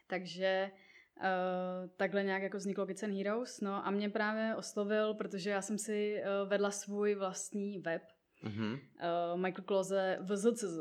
Takže 0.07 0.71
Uh, 1.17 1.89
takhle 1.97 2.23
nějak 2.23 2.43
jako 2.43 2.57
vzniklo 2.57 2.87
and 3.03 3.13
Heroes. 3.17 3.61
No 3.61 3.87
a 3.87 3.91
mě 3.91 4.09
právě 4.09 4.55
oslovil, 4.55 5.13
protože 5.13 5.49
já 5.49 5.61
jsem 5.61 5.77
si 5.77 6.21
uh, 6.21 6.49
vedla 6.49 6.71
svůj 6.71 7.15
vlastní 7.15 7.79
web, 7.79 8.01
Mm-hmm. 8.43 8.73
Uh, 8.73 9.41
Michael 9.41 9.63
Klose 9.65 10.17
VZCZ. 10.21 10.79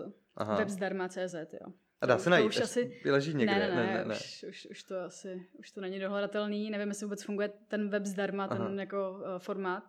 Web 0.59 0.69
zdarma.cz, 0.69 1.35
jo. 1.35 1.73
A 2.01 2.07
dá 2.07 2.19
se 2.19 2.31
najít? 2.31 2.47
Už 2.47 2.61
asi... 2.61 3.01
Vyleží 3.05 3.35
někde? 3.35 3.55
Ne, 3.55 3.69
ne, 3.69 3.77
ne, 3.77 3.95
ne, 3.95 4.05
ne. 4.05 4.15
Už, 4.15 4.45
už, 4.49 4.67
už, 4.71 4.83
to 4.83 5.01
asi, 5.01 5.47
už 5.59 5.71
to 5.71 5.81
není 5.81 6.01
dohledatelný. 6.01 6.71
Nevím, 6.71 6.89
jestli 6.89 7.07
vůbec 7.07 7.23
funguje 7.23 7.53
ten 7.69 7.89
web 7.89 8.07
zdarma, 8.07 8.45
Aha. 8.45 8.67
ten 8.67 8.81
jako 8.81 9.11
uh, 9.11 9.39
formát. 9.39 9.85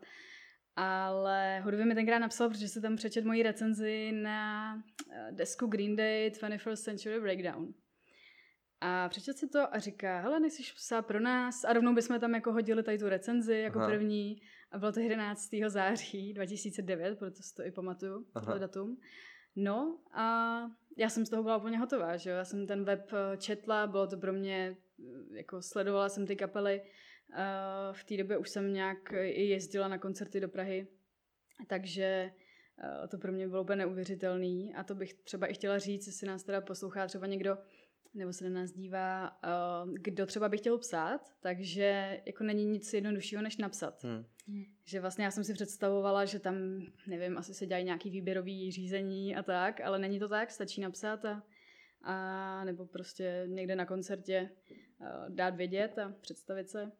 Ale 0.75 1.59
Hudvě 1.59 1.85
mi 1.85 1.95
tenkrát 1.95 2.19
napsal, 2.19 2.49
protože 2.49 2.67
se 2.67 2.81
tam 2.81 2.95
přečet 2.95 3.25
moji 3.25 3.43
recenzi 3.43 4.11
na 4.11 4.75
desku 5.31 5.67
Green 5.67 5.95
Day 5.95 6.29
21st 6.29 6.75
Century 6.75 7.19
Breakdown. 7.19 7.73
A 8.85 9.09
přečet 9.09 9.37
si 9.37 9.47
to 9.47 9.75
a 9.75 9.79
říká, 9.79 10.19
hele, 10.19 10.39
nejsi 10.39 10.63
psát 10.75 11.01
pro 11.05 11.19
nás 11.19 11.65
a 11.65 11.73
rovnou 11.73 11.95
bychom 11.95 12.19
tam 12.19 12.35
jako 12.35 12.53
hodili 12.53 12.83
tady 12.83 12.97
tu 12.97 13.09
recenzi 13.09 13.55
jako 13.55 13.79
Aha. 13.79 13.87
první 13.87 14.41
a 14.71 14.77
bylo 14.77 14.91
to 14.91 14.99
11. 14.99 15.49
září 15.67 16.33
2009, 16.33 17.19
proto 17.19 17.43
si 17.43 17.55
to 17.55 17.65
i 17.65 17.71
pamatuju, 17.71 18.25
tohle 18.33 18.59
datum. 18.59 18.97
No 19.55 19.99
a 20.11 20.57
já 20.97 21.09
jsem 21.09 21.25
z 21.25 21.29
toho 21.29 21.43
byla 21.43 21.57
úplně 21.57 21.77
hotová, 21.77 22.17
že 22.17 22.29
jo? 22.29 22.35
Já 22.35 22.45
jsem 22.45 22.67
ten 22.67 22.83
web 22.83 23.11
eh, 23.13 23.37
četla, 23.37 23.87
bylo 23.87 24.07
to 24.07 24.17
pro 24.17 24.33
mě, 24.33 24.77
eh, 24.99 25.37
jako 25.37 25.61
sledovala 25.61 26.09
jsem 26.09 26.27
ty 26.27 26.35
kapely, 26.35 26.81
uh, 26.81 27.95
v 27.95 28.03
té 28.03 28.17
době 28.17 28.37
už 28.37 28.49
jsem 28.49 28.73
nějak 28.73 29.13
i 29.13 29.43
jezdila 29.43 29.87
na 29.87 29.97
koncerty 29.97 30.39
do 30.39 30.49
Prahy, 30.49 30.87
takže 31.67 32.31
to 33.09 33.17
pro 33.17 33.31
mě 33.31 33.47
bylo 33.47 33.61
úplně 33.61 33.75
neuvěřitelný 33.75 34.75
a 34.75 34.83
to 34.83 34.95
bych 34.95 35.13
třeba 35.13 35.47
i 35.47 35.53
chtěla 35.53 35.79
říct, 35.79 36.07
jestli 36.07 36.27
nás 36.27 36.43
teda 36.43 36.61
poslouchá 36.61 37.07
třeba 37.07 37.27
někdo, 37.27 37.57
nebo 38.13 38.33
se 38.33 38.49
na 38.49 38.61
nás 38.61 38.71
dívá, 38.71 39.31
uh, 39.83 39.93
kdo 39.93 40.25
třeba 40.25 40.49
by 40.49 40.57
chtěl 40.57 40.77
psát, 40.77 41.21
takže 41.41 42.19
jako 42.25 42.43
není 42.43 42.65
nic 42.65 42.93
jednoduššího, 42.93 43.41
než 43.41 43.57
napsat. 43.57 44.03
Hmm. 44.03 44.23
Že 44.85 44.99
vlastně 44.99 45.25
já 45.25 45.31
jsem 45.31 45.43
si 45.43 45.53
představovala, 45.53 46.25
že 46.25 46.39
tam, 46.39 46.55
nevím, 47.07 47.37
asi 47.37 47.53
se 47.53 47.65
dělají 47.65 47.85
nějaký 47.85 48.09
výběrový 48.09 48.71
řízení 48.71 49.35
a 49.35 49.43
tak, 49.43 49.81
ale 49.81 49.99
není 49.99 50.19
to 50.19 50.29
tak, 50.29 50.51
stačí 50.51 50.81
napsat 50.81 51.25
a, 51.25 51.43
a 52.01 52.63
nebo 52.63 52.85
prostě 52.85 53.43
někde 53.47 53.75
na 53.75 53.85
koncertě 53.85 54.49
dát 55.29 55.55
vědět 55.55 55.99
a 55.99 56.13
představit 56.21 56.69
se. 56.69 56.91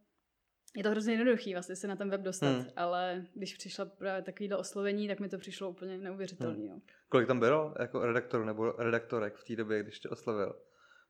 Je 0.76 0.84
to 0.84 0.92
hrozně 0.92 1.14
jednoduchý 1.14 1.54
vlastně 1.54 1.76
se 1.76 1.88
na 1.88 1.96
ten 1.96 2.10
web 2.10 2.22
dostat, 2.22 2.56
hmm. 2.56 2.66
ale 2.76 3.26
když 3.34 3.58
přišla 3.58 3.86
právě 3.86 4.22
takovýhle 4.22 4.58
oslovení, 4.58 5.08
tak 5.08 5.20
mi 5.20 5.30
to 5.30 5.38
přišlo 5.38 5.70
úplně 5.70 5.98
neuvěřitelný. 5.98 6.68
Hmm. 6.68 6.82
Kolik 7.10 7.28
tam 7.28 7.40
bylo 7.40 7.74
jako 7.80 8.06
redaktorů 8.06 8.46
nebo 8.46 8.72
redaktorek 8.72 9.36
v 9.36 9.44
té 9.44 9.56
době, 9.56 9.84
když 9.84 10.00
tě 10.00 10.10
oslovil? 10.10 10.56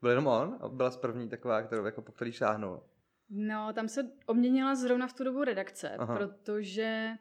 Byl 0.03 0.09
jenom 0.09 0.27
on? 0.27 0.59
Byla 0.67 0.91
z 0.91 0.97
první 0.97 1.29
taková, 1.29 1.61
kterou, 1.61 1.85
jako 1.85 2.01
po 2.01 2.11
který 2.11 2.31
šáhnul? 2.31 2.83
No, 3.29 3.73
tam 3.73 3.87
se 3.87 4.11
obměnila 4.25 4.75
zrovna 4.75 5.07
v 5.07 5.13
tu 5.13 5.23
dobu 5.23 5.43
redakce, 5.43 5.89
Aha. 5.89 6.17
protože 6.17 7.11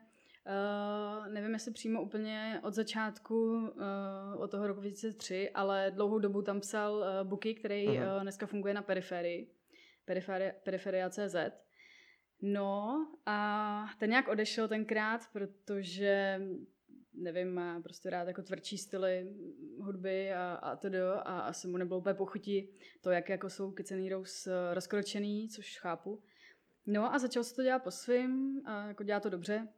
Uh, 0.47 1.29
nevím, 1.29 1.53
jestli 1.53 1.73
přímo 1.73 2.03
úplně 2.03 2.61
od 2.63 2.75
začátku, 2.75 3.53
uh, 3.53 4.43
od 4.43 4.51
toho 4.51 4.67
roku 4.67 4.81
2003, 4.81 5.51
ale 5.51 5.91
dlouhou 5.95 6.19
dobu 6.19 6.43
tam 6.43 6.61
psal 6.61 6.95
uh, 6.95 7.29
Buky, 7.29 7.55
který 7.55 7.89
uh, 7.89 8.05
dneska 8.23 8.47
funguje 8.47 8.75
na 8.75 8.83
periferii, 8.83 9.51
periferia, 10.05 10.53
periferia.cz. 10.65 11.37
No 12.43 13.07
a 13.27 13.87
ten 13.99 14.11
nějak 14.11 14.29
odešel 14.29 14.69
tenkrát, 14.69 15.21
protože 15.33 16.41
nevím, 17.23 17.55
má 17.55 17.81
prostě 17.81 18.11
rád 18.11 18.29
jako 18.29 18.43
tvrdší 18.43 18.79
styly 18.79 19.35
hudby 19.79 20.33
a, 20.33 20.53
a 20.55 20.77
to 20.77 20.89
do 20.89 21.13
a 21.13 21.41
asi 21.41 21.69
mu 21.69 21.77
nebylo 21.77 22.01
úplně 22.01 22.15
pochutí 22.15 22.69
to, 23.01 23.11
jak 23.11 23.29
jako 23.29 23.51
jsou 23.51 23.71
Kids 23.71 23.93
and 23.93 24.03
Heroes 24.03 24.49
rozkročený, 24.73 25.49
což 25.49 25.79
chápu. 25.79 26.23
No 26.87 27.15
a 27.15 27.19
začal 27.19 27.45
se 27.45 27.55
to 27.55 27.63
dělat 27.63 27.83
po 27.83 27.91
svým, 27.91 28.63
a 28.65 28.87
jako 28.87 29.05
dělá 29.05 29.21
to 29.21 29.31
dobře. 29.31 29.69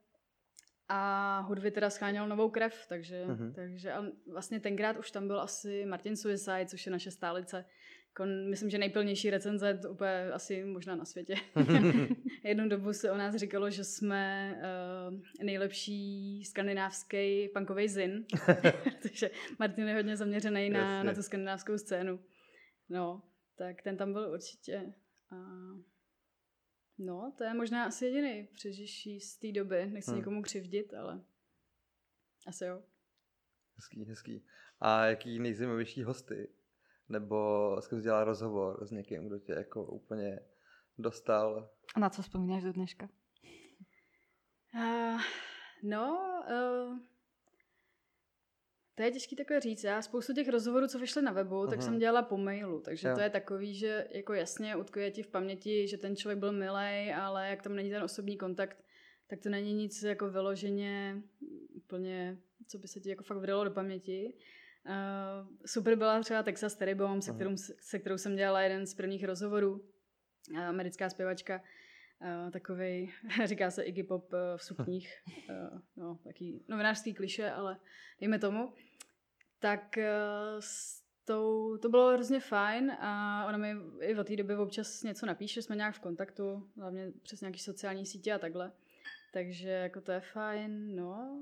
A 0.88 1.40
hudby 1.40 1.70
teda 1.70 1.90
scháněl 1.90 2.28
novou 2.28 2.50
krev, 2.50 2.86
takže, 2.88 3.24
uh-huh. 3.26 3.54
takže 3.54 3.92
a 3.92 4.04
vlastně 4.32 4.60
tenkrát 4.60 4.96
už 4.96 5.10
tam 5.10 5.26
byl 5.26 5.40
asi 5.40 5.86
Martin 5.86 6.16
Suicide, 6.16 6.66
což 6.66 6.86
je 6.86 6.92
naše 6.92 7.10
stálice, 7.10 7.64
jako, 8.08 8.24
myslím, 8.50 8.70
že 8.70 8.78
nejplnější 8.78 9.30
recenze 9.30 9.80
úplně 9.90 10.30
asi 10.32 10.64
možná 10.64 10.96
na 10.96 11.04
světě. 11.04 11.34
Jednu 12.44 12.68
dobu 12.68 12.92
se 12.92 13.10
o 13.10 13.16
nás 13.16 13.34
říkalo, 13.34 13.70
že 13.70 13.84
jsme 13.84 14.54
uh, 15.08 15.44
nejlepší 15.44 16.44
skandinávský 16.44 17.48
punkový 17.48 17.88
zin, 17.88 18.26
takže 19.02 19.30
Martin 19.58 19.88
je 19.88 19.94
hodně 19.94 20.16
zaměřený 20.16 20.70
na, 20.70 21.02
na 21.02 21.14
tu 21.14 21.22
skandinávskou 21.22 21.78
scénu. 21.78 22.20
No, 22.88 23.22
tak 23.56 23.82
ten 23.82 23.96
tam 23.96 24.12
byl 24.12 24.30
určitě. 24.32 24.94
Uh, 25.32 25.80
no, 26.98 27.34
to 27.38 27.44
je 27.44 27.54
možná 27.54 27.84
asi 27.84 28.06
jediný 28.06 28.48
přežiší 28.54 29.20
z 29.20 29.38
té 29.38 29.52
doby. 29.52 29.86
Nechci 29.86 30.10
hmm. 30.10 30.18
někomu 30.18 30.42
křivdit, 30.42 30.94
ale 30.94 31.24
asi 32.46 32.64
jo. 32.64 32.82
Hezký, 33.76 34.04
hezký. 34.04 34.46
A 34.80 35.06
jaký 35.06 35.38
nejzajímavější 35.38 36.02
hosty 36.02 36.48
nebo 37.08 37.76
jsi 37.80 38.00
dělal 38.00 38.24
rozhovor 38.24 38.86
s 38.86 38.90
někým, 38.90 39.26
kdo 39.26 39.38
tě 39.38 39.52
jako 39.52 39.86
úplně 39.86 40.40
dostal. 40.98 41.70
A 41.94 42.00
na 42.00 42.10
co 42.10 42.22
vzpomínáš 42.22 42.62
do 42.62 42.72
dneška? 42.72 43.08
Uh, 44.74 45.20
no, 45.82 46.18
uh, 46.50 46.98
to 48.94 49.02
je 49.02 49.10
těžký 49.10 49.36
takhle 49.36 49.60
říct. 49.60 49.84
Já 49.84 50.02
spoustu 50.02 50.32
těch 50.32 50.48
rozhovorů, 50.48 50.86
co 50.86 50.98
vyšly 50.98 51.22
na 51.22 51.32
webu, 51.32 51.54
uh-huh. 51.54 51.70
tak 51.70 51.82
jsem 51.82 51.98
dělala 51.98 52.22
po 52.22 52.36
mailu, 52.36 52.80
takže 52.80 53.08
jo. 53.08 53.14
to 53.14 53.20
je 53.20 53.30
takový, 53.30 53.74
že 53.74 54.08
jako 54.10 54.34
jasně 54.34 54.76
utkuje 54.76 55.10
ti 55.10 55.22
v 55.22 55.28
paměti, 55.28 55.88
že 55.88 55.98
ten 55.98 56.16
člověk 56.16 56.38
byl 56.38 56.52
milej, 56.52 57.14
ale 57.14 57.48
jak 57.48 57.62
tam 57.62 57.76
není 57.76 57.90
ten 57.90 58.02
osobní 58.02 58.36
kontakt, 58.36 58.84
tak 59.26 59.40
to 59.40 59.48
není 59.48 59.74
nic 59.74 60.02
jako 60.02 60.30
vyloženě 60.30 61.22
úplně, 61.74 62.38
co 62.68 62.78
by 62.78 62.88
se 62.88 63.00
ti 63.00 63.10
jako 63.10 63.24
fakt 63.24 63.38
vydalo 63.38 63.64
do 63.64 63.70
paměti. 63.70 64.34
Uh, 64.86 65.48
super 65.66 65.96
byla 65.96 66.20
třeba 66.20 66.42
Texas 66.42 66.76
Terry 66.76 66.94
Bomb, 66.94 67.22
se 67.22 67.32
kterou, 67.32 67.56
se 67.80 67.98
kterou 67.98 68.18
jsem 68.18 68.36
dělala 68.36 68.62
jeden 68.62 68.86
z 68.86 68.94
prvních 68.94 69.24
rozhovorů. 69.24 69.93
Uh, 70.50 70.58
americká 70.58 71.10
zpěvačka, 71.10 71.62
uh, 72.20 72.50
takový, 72.50 73.12
říká 73.44 73.70
se 73.70 73.82
Iggy 73.82 74.02
Pop 74.02 74.32
uh, 74.32 74.38
v 74.56 74.62
sukních, 74.62 75.22
uh, 75.50 75.80
no, 75.96 76.18
taký 76.24 76.64
novinářský 76.68 77.14
kliše, 77.14 77.50
ale 77.50 77.76
dejme 78.20 78.38
tomu. 78.38 78.72
Tak 79.58 79.98
s 80.60 81.02
tou, 81.24 81.76
to 81.76 81.88
bylo 81.88 82.12
hrozně 82.12 82.40
fajn 82.40 82.90
a 82.90 83.44
ona 83.48 83.58
mi 83.58 83.74
i 84.00 84.18
od 84.18 84.26
té 84.26 84.36
doby 84.36 84.56
občas 84.56 85.02
něco 85.02 85.26
napíše, 85.26 85.62
jsme 85.62 85.76
nějak 85.76 85.94
v 85.94 86.00
kontaktu, 86.00 86.70
hlavně 86.76 87.12
přes 87.22 87.40
nějaké 87.40 87.58
sociální 87.58 88.06
sítě 88.06 88.32
a 88.32 88.38
takhle. 88.38 88.72
Takže 89.32 89.68
jako 89.68 90.00
to 90.00 90.12
je 90.12 90.20
fajn, 90.20 90.94
no. 90.94 91.38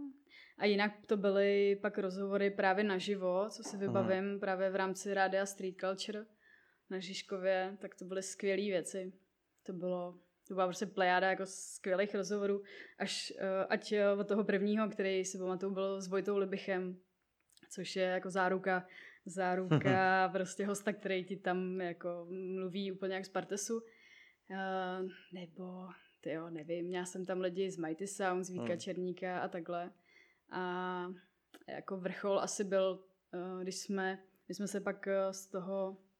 A 0.59 0.65
jinak 0.65 0.93
to 1.07 1.17
byly 1.17 1.77
pak 1.83 1.99
rozhovory 1.99 2.51
právě 2.51 2.85
naživo, 2.85 3.47
co 3.51 3.63
si 3.63 3.77
vybavím 3.77 4.29
Aha. 4.31 4.39
právě 4.41 4.71
v 4.71 4.77
rámci 4.77 5.15
Rádia 5.15 5.47
Street 5.47 5.75
Culture 5.81 6.27
na 6.93 6.99
Žižkově, 6.99 7.77
tak 7.81 7.95
to 7.95 8.05
byly 8.05 8.23
skvělé 8.23 8.63
věci. 8.63 9.13
To 9.63 9.73
bylo, 9.73 10.19
to 10.49 10.55
byla 10.55 10.67
prostě 10.67 10.87
plejáda 10.87 11.31
jako 11.31 11.47
skvělých 11.47 12.15
rozhovorů, 12.15 12.63
až 12.99 13.33
uh, 13.37 13.67
ať 13.69 13.93
uh, 13.93 14.21
od 14.21 14.29
toho 14.29 14.45
prvního, 14.45 14.89
který 14.89 15.25
si 15.25 15.39
pamatuju, 15.39 15.73
byl 15.73 16.01
s 16.01 16.09
Vojtou 16.09 16.37
Libichem, 16.39 16.99
což 17.71 17.97
je 17.97 18.05
jako 18.05 18.31
záruka, 18.31 18.87
záruka 19.27 20.29
prostě 20.33 20.67
hosta, 20.67 20.93
který 20.93 21.25
ti 21.25 21.37
tam 21.37 21.81
jako 21.81 22.27
mluví 22.31 22.93
úplně 22.93 23.15
jak 23.15 23.27
z 23.27 23.29
Partesu. 23.29 23.77
Uh, 24.51 25.09
nebo, 25.33 25.89
jo, 26.27 26.51
nevím, 26.51 26.87
měla 26.87 27.05
jsem 27.05 27.27
tam 27.27 27.41
lidi 27.41 27.71
z 27.71 27.79
Mighty 27.79 28.07
Sounds, 28.07 28.51
Vítka 28.51 28.69
hmm. 28.69 28.79
Černíka 28.79 29.41
a 29.41 29.49
takhle. 29.49 29.91
A 30.51 31.07
jako 31.69 31.97
vrchol 31.97 32.41
asi 32.41 32.65
byl, 32.65 33.05
eh, 33.35 33.63
když 33.63 33.77
jsme, 33.77 34.23
když 34.47 34.57
jsme 34.57 34.69
se 34.69 34.81
pak 34.81 35.07
eh, 35.09 35.33
z 35.33 35.47
toho, 35.47 35.97
eh, 35.99 36.12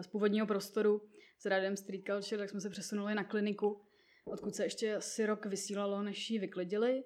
z 0.00 0.06
původního 0.06 0.46
prostoru 0.46 1.02
s 1.38 1.46
Radem 1.46 1.76
Street 1.76 2.04
Culture, 2.06 2.38
tak 2.38 2.50
jsme 2.50 2.60
se 2.60 2.70
přesunuli 2.70 3.14
na 3.14 3.24
kliniku, 3.24 3.82
odkud 4.24 4.54
se 4.54 4.64
ještě 4.64 4.94
asi 4.94 5.26
rok 5.26 5.46
vysílalo, 5.46 6.02
než 6.02 6.30
ji 6.30 6.38
vyklidili. 6.38 7.04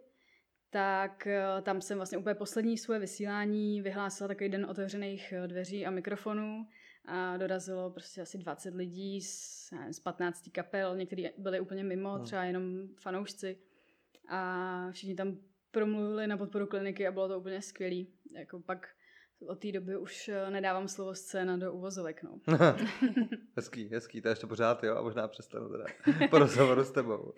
Tak 0.71 1.29
tam 1.63 1.81
jsem 1.81 1.97
vlastně 1.97 2.19
úplně 2.19 2.35
poslední 2.35 2.79
svoje 2.79 3.01
vysílání 3.01 3.83
vyhlásila 3.83 4.29
takový 4.29 4.51
den 4.51 4.67
otevřených 4.71 5.35
dveří 5.47 5.87
a 5.87 5.91
mikrofonů 5.91 6.67
a 7.05 7.37
dorazilo 7.37 7.91
prostě 7.91 8.21
asi 8.21 8.39
20 8.39 8.75
lidí 8.75 9.21
z, 9.21 9.71
z 9.91 10.01
15 10.01 10.49
kapel, 10.53 10.97
někteří 10.97 11.29
byli 11.39 11.61
úplně 11.61 11.85
mimo, 11.85 12.19
no. 12.19 12.25
třeba 12.25 12.45
jenom 12.45 12.89
fanoušci 12.97 13.59
a 14.29 14.91
všichni 14.91 15.15
tam 15.15 15.39
promluvili 15.71 16.27
na 16.27 16.37
podporu 16.37 16.67
kliniky 16.67 17.07
a 17.07 17.13
bylo 17.13 17.29
to 17.29 17.39
úplně 17.39 17.63
skvělý. 17.63 18.09
Jako 18.33 18.61
pak 18.61 18.89
od 19.47 19.59
té 19.59 19.73
doby 19.73 19.97
už 19.97 20.29
eh, 20.29 20.51
nedávám 20.51 20.89
slovo 20.89 21.15
scéna 21.15 21.57
do 21.57 21.73
uvozovek, 21.73 22.23
no. 22.23 22.41
hezký, 23.57 23.89
hezký, 23.89 24.21
to 24.21 24.29
ještě 24.29 24.47
pořád, 24.47 24.85
jo, 24.85 24.97
a 24.97 25.03
možná 25.03 25.29
přestanu 25.29 25.69
teda 25.69 25.85
po 26.31 26.39
rozhovoru 26.39 26.85
s 26.85 26.91
tebou. 26.91 27.33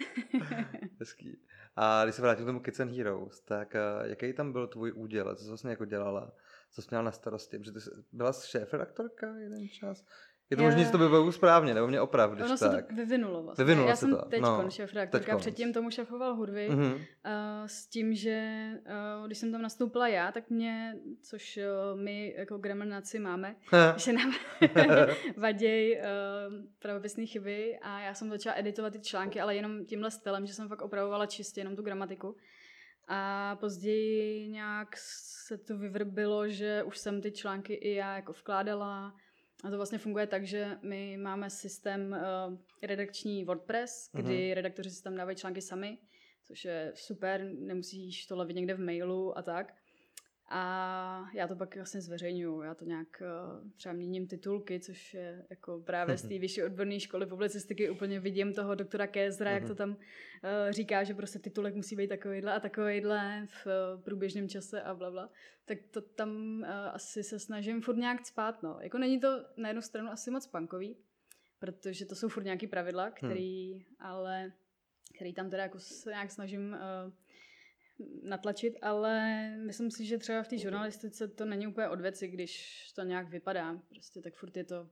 hezký. 1.00 1.40
A 1.76 2.04
když 2.04 2.14
se 2.14 2.22
vrátím 2.22 2.44
k 2.44 2.46
tomu 2.46 2.60
Kids 2.60 2.80
and 2.80 2.96
Heroes, 2.96 3.40
tak 3.40 3.74
uh, 3.74 4.06
jaký 4.10 4.32
tam 4.32 4.52
byl 4.52 4.66
tvůj 4.66 4.92
úděl, 4.92 5.36
co 5.36 5.42
jsi 5.42 5.48
vlastně 5.48 5.70
jako 5.70 5.84
dělala, 5.84 6.32
co 6.70 6.82
jsi 6.82 6.88
měla 6.90 7.04
na 7.04 7.12
starosti, 7.12 7.58
protože 7.58 7.72
ty 7.72 7.80
jsi, 7.80 7.90
byla 8.12 8.32
šéf 8.32 8.72
redaktorka 8.72 9.36
jeden 9.36 9.68
čas, 9.68 10.04
je 10.50 10.56
to 10.56 10.62
možné, 10.62 10.84
že 10.84 10.90
to 10.90 10.98
by 10.98 11.08
bylo 11.08 11.32
správně, 11.32 11.74
nebo 11.74 11.86
mě 11.86 12.00
oprav, 12.00 12.32
když 12.32 12.44
ono 12.44 12.56
tak. 12.56 12.72
se 12.72 12.82
to 12.82 12.94
vyvinulo 12.94 13.42
vlastně. 13.42 13.64
Vyvinulo 13.64 13.88
Já 13.88 13.96
se 13.96 14.00
jsem 14.00 14.16
to. 14.16 14.22
teď 14.28 14.40
no, 14.42 14.70
šéf 14.70 14.94
redaktorka, 14.94 15.38
předtím 15.38 15.72
tomu 15.72 15.90
šéfoval 15.90 16.34
hudby. 16.34 16.68
Mm-hmm. 16.70 16.94
Uh, 16.94 17.00
s 17.66 17.86
tím, 17.86 18.14
že 18.14 18.68
uh, 19.20 19.26
když 19.26 19.38
jsem 19.38 19.52
tam 19.52 19.62
nastoupila 19.62 20.08
já, 20.08 20.32
tak 20.32 20.50
mě, 20.50 20.96
což 21.22 21.58
uh, 21.58 22.00
my 22.00 22.34
jako 22.38 22.58
gramernáci 22.58 23.18
máme, 23.18 23.56
že 23.96 24.12
nám 24.12 24.32
vaděj 25.36 26.00
uh, 26.00 26.54
pravopisné 26.78 27.26
chyby 27.26 27.78
a 27.82 28.00
já 28.00 28.14
jsem 28.14 28.30
začala 28.30 28.58
editovat 28.58 28.92
ty 28.92 29.00
články, 29.00 29.40
ale 29.40 29.56
jenom 29.56 29.84
tímhle 29.84 30.10
stylem, 30.10 30.46
že 30.46 30.54
jsem 30.54 30.68
fakt 30.68 30.82
opravovala 30.82 31.26
čistě 31.26 31.60
jenom 31.60 31.76
tu 31.76 31.82
gramatiku. 31.82 32.36
A 33.08 33.56
později 33.60 34.48
nějak 34.48 34.88
se 35.46 35.58
to 35.58 35.78
vyvrbilo, 35.78 36.48
že 36.48 36.82
už 36.82 36.98
jsem 36.98 37.22
ty 37.22 37.32
články 37.32 37.74
i 37.74 37.94
já 37.94 38.16
jako 38.16 38.32
vkládala, 38.32 39.14
a 39.64 39.70
to 39.70 39.76
vlastně 39.76 39.98
funguje 39.98 40.26
tak, 40.26 40.46
že 40.46 40.78
my 40.82 41.16
máme 41.16 41.50
systém 41.50 42.16
uh, 42.48 42.56
redakční 42.82 43.44
WordPress, 43.44 44.10
kdy 44.12 44.22
uh-huh. 44.22 44.54
redaktoři 44.54 44.90
si 44.90 45.02
tam 45.02 45.16
dávají 45.16 45.36
články 45.36 45.60
sami, 45.60 45.98
což 46.44 46.64
je 46.64 46.92
super, 46.94 47.50
nemusíš 47.58 48.26
to 48.26 48.36
levit 48.36 48.54
někde 48.54 48.74
v 48.74 48.80
mailu 48.80 49.38
a 49.38 49.42
tak. 49.42 49.74
A 50.48 51.30
já 51.34 51.48
to 51.48 51.56
pak 51.56 51.76
vlastně 51.76 52.00
zveřejňuju. 52.00 52.62
Já 52.62 52.74
to 52.74 52.84
nějak 52.84 53.22
uh, 53.22 53.70
třeba 53.76 53.92
měním 53.92 54.26
titulky, 54.26 54.80
což 54.80 55.14
je 55.14 55.46
jako 55.50 55.82
právě 55.86 56.16
z 56.16 56.22
té 56.22 56.28
vyšší 56.38 56.62
odborné 56.62 57.00
školy 57.00 57.26
publicistiky 57.26 57.90
úplně 57.90 58.20
vidím 58.20 58.54
toho 58.54 58.74
doktora 58.74 59.06
Kézra, 59.06 59.50
jak 59.50 59.66
to 59.66 59.74
tam 59.74 59.90
uh, 59.90 59.96
říká, 60.70 61.04
že 61.04 61.14
prostě 61.14 61.38
titulek 61.38 61.74
musí 61.74 61.96
být 61.96 62.08
takovýhle 62.08 62.54
a 62.54 62.60
takovýhle 62.60 63.46
v 63.46 63.66
uh, 63.66 64.02
průběžném 64.02 64.48
čase 64.48 64.82
a 64.82 64.94
bla, 64.94 65.10
bla. 65.10 65.30
Tak 65.64 65.78
to 65.90 66.00
tam 66.00 66.30
uh, 66.60 66.68
asi 66.68 67.22
se 67.22 67.38
snažím 67.38 67.82
furt 67.82 67.96
nějak 67.96 68.26
spát. 68.26 68.62
No. 68.62 68.78
Jako 68.80 68.98
není 68.98 69.20
to 69.20 69.44
na 69.56 69.68
jednu 69.68 69.82
stranu 69.82 70.10
asi 70.10 70.30
moc 70.30 70.46
punkový, 70.46 70.96
protože 71.58 72.06
to 72.06 72.14
jsou 72.14 72.28
furt 72.28 72.44
nějaký 72.44 72.66
pravidla, 72.66 73.04
hmm. 73.04 73.12
který 73.12 73.72
hmm. 73.72 73.82
ale 73.98 74.52
který 75.16 75.34
tam 75.34 75.50
teda 75.50 75.62
jako 75.62 75.78
se 75.78 76.10
nějak 76.10 76.30
snažím 76.30 76.72
uh, 76.72 77.12
natlačit, 78.22 78.74
ale 78.82 79.48
myslím 79.66 79.90
si, 79.90 80.04
že 80.04 80.18
třeba 80.18 80.42
v 80.42 80.48
té 80.48 80.58
žurnalistice 80.58 81.28
to 81.28 81.44
není 81.44 81.66
úplně 81.66 81.88
od 81.88 82.00
věci, 82.00 82.28
když 82.28 82.82
to 82.96 83.02
nějak 83.02 83.28
vypadá. 83.28 83.80
Prostě 83.90 84.20
tak 84.22 84.34
furt 84.34 84.56
je 84.56 84.64
to 84.64 84.88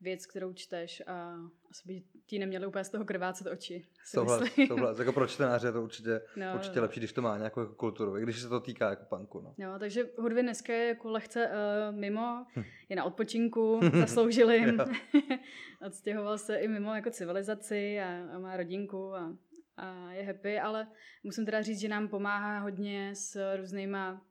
věc, 0.00 0.26
kterou 0.26 0.52
čteš 0.52 1.02
a 1.06 1.34
asi 1.70 1.82
by 1.86 2.02
ti 2.26 2.38
neměly 2.38 2.66
úplně 2.66 2.84
z 2.84 2.88
toho 2.88 3.04
krvácet 3.04 3.46
oči. 3.46 3.86
Souhlas, 4.06 4.42
souhlas. 4.66 4.98
Jako 4.98 5.12
pro 5.12 5.26
čtenáře 5.26 5.68
je 5.68 5.72
to 5.72 5.82
určitě, 5.82 6.20
No, 6.36 6.52
určitě 6.54 6.76
no. 6.76 6.82
lepší, 6.82 7.00
když 7.00 7.12
to 7.12 7.22
má 7.22 7.38
nějakou 7.38 7.60
jako 7.60 7.74
kulturu, 7.74 8.18
i 8.18 8.22
když 8.22 8.40
se 8.40 8.48
to 8.48 8.60
týká 8.60 8.90
jako 8.90 9.04
punku. 9.16 9.40
No. 9.40 9.54
Jo, 9.58 9.70
takže 9.78 10.08
hudby 10.18 10.42
dneska 10.42 10.72
je 10.72 10.88
jako 10.88 11.10
lehce 11.10 11.48
uh, 11.50 11.96
mimo, 11.96 12.46
Hm. 12.56 12.62
je 12.88 12.96
na 12.96 13.04
odpočinku, 13.04 13.80
zasloužil 14.00 14.50
jim. 14.50 14.78
Odstěhoval 15.86 16.38
se 16.38 16.56
i 16.56 16.68
mimo 16.68 16.94
jako 16.94 17.10
civilizaci 17.10 18.00
a, 18.00 18.26
a 18.34 18.38
má 18.38 18.56
rodinku 18.56 19.14
a, 19.14 19.36
a 19.76 20.12
je 20.12 20.22
happy, 20.22 20.58
ale 20.58 20.86
musím 21.22 21.44
teda 21.44 21.62
říct, 21.62 21.80
že 21.80 21.88
nám 21.88 22.08
pomáhá 22.08 22.58
hodně 22.58 23.14
s 23.14 23.56
různýma 23.56 24.26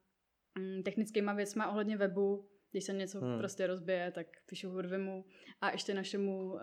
mm, 0.60 0.84
technickýma 0.84 1.34
věcma 1.34 1.70
ohledně 1.70 1.98
webu. 1.98 2.50
Když 2.72 2.84
se 2.84 2.94
něco 2.94 3.20
Hmm. 3.20 3.30
hmm. 3.30 3.40
prostě 3.40 3.68
rozbije, 3.68 4.12
tak 4.12 4.28
píšu 4.46 4.70
hudbimu 4.70 5.26
a 5.62 5.72
ještě 5.72 5.94
našemu 5.94 6.54
uh, 6.54 6.60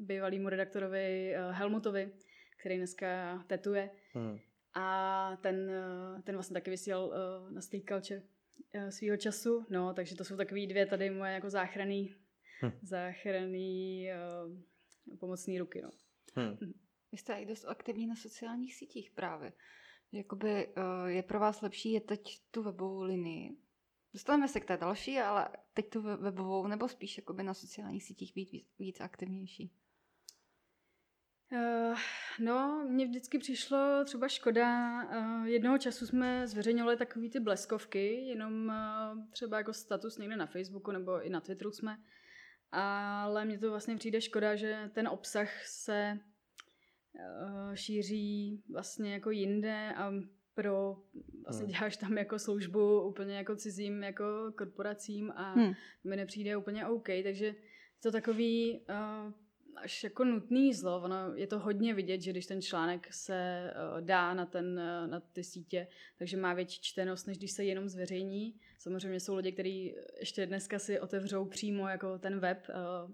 bývalému 0.00 0.48
redaktorovi 0.48 1.34
uh, 1.36 1.54
Helmutovi, 1.54 2.12
který 2.60 2.76
dneska 2.76 3.38
tetuje. 3.46 3.90
Hmm. 4.12 4.38
A 4.74 5.36
ten, 5.42 5.70
eh, 5.70 6.22
ten 6.22 6.34
vlastně 6.34 6.54
taky 6.54 6.70
vysílal 6.70 7.06
uh, 7.06 7.50
na 7.52 7.60
Street 7.60 7.84
Culture 7.88 8.22
uh, 8.74 8.88
svýho 8.88 9.16
času, 9.16 9.66
no, 9.70 9.94
takže 9.94 10.16
to 10.16 10.24
jsou 10.24 10.36
takový 10.36 10.66
dvě 10.66 10.86
tady 10.86 11.10
moje 11.10 11.32
jako 11.32 11.50
záchranný, 11.50 12.14
Hm. 12.62 12.68
hm. 12.68 12.72
záchranný 12.82 14.08
uh, 15.08 15.16
pomocný 15.18 15.58
ruky, 15.58 15.82
no. 15.82 15.90
Hmm. 16.34 16.56
Vy 17.12 17.18
jste 17.18 17.34
i 17.34 17.46
dost 17.46 17.64
aktivní 17.64 18.06
na 18.06 18.16
sociálních 18.16 18.74
sítích 18.74 19.10
právě. 19.10 19.52
Jakoby 20.12 20.66
uh, 20.66 21.06
je 21.06 21.22
pro 21.22 21.40
vás 21.40 21.62
lepší 21.62 21.92
je 21.92 22.00
teď 22.00 22.40
tu 22.50 22.62
webovou 22.62 23.02
linii. 23.02 23.56
Dostaneme 24.12 24.48
se 24.48 24.60
k 24.60 24.64
té 24.64 24.76
další, 24.76 25.18
ale 25.18 25.48
teď 25.74 25.90
tu 25.90 26.02
we- 26.02 26.16
webovou, 26.16 26.66
nebo 26.66 26.88
spíš 26.88 27.18
jakoby 27.18 27.42
na 27.42 27.54
sociálních 27.54 28.04
sítích 28.04 28.34
být 28.34 28.52
víc, 28.52 28.66
víc 28.78 29.00
aktivnější. 29.00 29.72
Uh, 31.52 31.98
no, 32.38 32.86
mně 32.88 33.06
vždycky 33.06 33.38
přišlo 33.38 34.04
třeba 34.04 34.28
škoda. 34.28 35.02
Uh, 35.04 35.46
jednoho 35.46 35.78
času 35.78 36.06
jsme 36.06 36.46
zveřejňovali 36.46 36.96
takový 36.96 37.30
ty 37.30 37.40
bleskovky, 37.40 38.14
jenom 38.14 38.72
třeba 39.30 39.58
jako 39.58 39.72
status 39.72 40.18
někde 40.18 40.36
na 40.36 40.46
Facebooku 40.46 40.90
nebo 40.90 41.22
i 41.22 41.30
na 41.30 41.40
Twitteru 41.40 41.72
jsme. 41.72 41.98
Ale 42.72 43.44
mně 43.44 43.58
to 43.58 43.70
vlastně 43.70 43.96
přijde 43.96 44.20
škoda, 44.20 44.56
že 44.56 44.90
ten 44.94 45.08
obsah 45.08 45.66
se 45.66 46.18
šíří 47.74 48.62
vlastně 48.68 49.12
jako 49.12 49.30
jinde 49.30 49.92
a 49.96 50.12
pro, 50.54 50.96
vlastně 51.44 51.66
Hmm. 51.66 51.74
děláš 51.74 51.96
tam 51.96 52.18
jako 52.18 52.38
službu 52.38 53.02
úplně 53.02 53.36
jako 53.36 53.56
cizím 53.56 54.02
jako 54.02 54.52
korporacím 54.58 55.32
a 55.36 55.54
Hm. 55.54 55.74
mi 56.04 56.16
nepřijde 56.16 56.56
úplně 56.56 56.86
OK, 56.86 57.06
takže 57.22 57.46
je 57.46 57.54
to 58.02 58.10
takový 58.12 58.80
uh, 58.88 59.32
až 59.76 60.04
jako 60.04 60.24
nutný 60.24 60.74
zlo. 60.74 61.02
Ono 61.02 61.16
je 61.34 61.46
to 61.46 61.58
hodně 61.58 61.94
vidět, 61.94 62.20
že 62.20 62.30
když 62.30 62.46
ten 62.46 62.62
článek 62.62 63.08
se 63.14 63.70
uh, 63.94 64.00
dá 64.00 64.34
na, 64.34 64.46
ten, 64.46 64.66
uh, 65.04 65.10
na 65.10 65.20
ty 65.20 65.44
sítě, 65.44 65.86
takže 66.18 66.36
má 66.36 66.54
větší 66.54 66.80
čtenost, 66.82 67.26
než 67.26 67.38
když 67.38 67.52
se 67.52 67.64
jenom 67.64 67.88
zveřejní. 67.88 68.54
Samozřejmě 68.78 69.20
jsou 69.20 69.36
lidi, 69.36 69.52
kteří 69.52 69.94
ještě 70.20 70.46
dneska 70.46 70.78
si 70.78 71.00
otevřou 71.00 71.44
přímo 71.44 71.88
jako 71.88 72.18
ten 72.18 72.40
web, 72.40 72.66
uh, 72.68 73.10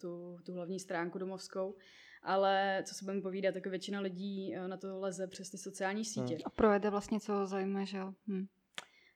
tu, 0.00 0.38
tu 0.44 0.52
hlavní 0.52 0.80
stránku 0.80 1.18
domovskou, 1.18 1.74
ale 2.22 2.82
co 2.86 2.94
se 2.94 3.04
budeme 3.04 3.22
povídat, 3.22 3.54
tak 3.54 3.66
většina 3.66 4.00
lidí 4.00 4.54
uh, 4.56 4.68
na 4.68 4.76
to 4.76 5.00
leze 5.00 5.26
přes 5.26 5.50
ty 5.50 5.58
sociální 5.58 6.04
sítě. 6.04 6.34
Hmm. 6.34 6.42
A 6.44 6.50
pro 6.50 6.72
Ede 6.72 6.90
vlastně 6.90 7.20
co 7.20 7.32
ho 7.32 7.46
zajímá, 7.46 7.84
že 7.84 7.98
jo? 7.98 8.14
Hm. 8.28 8.46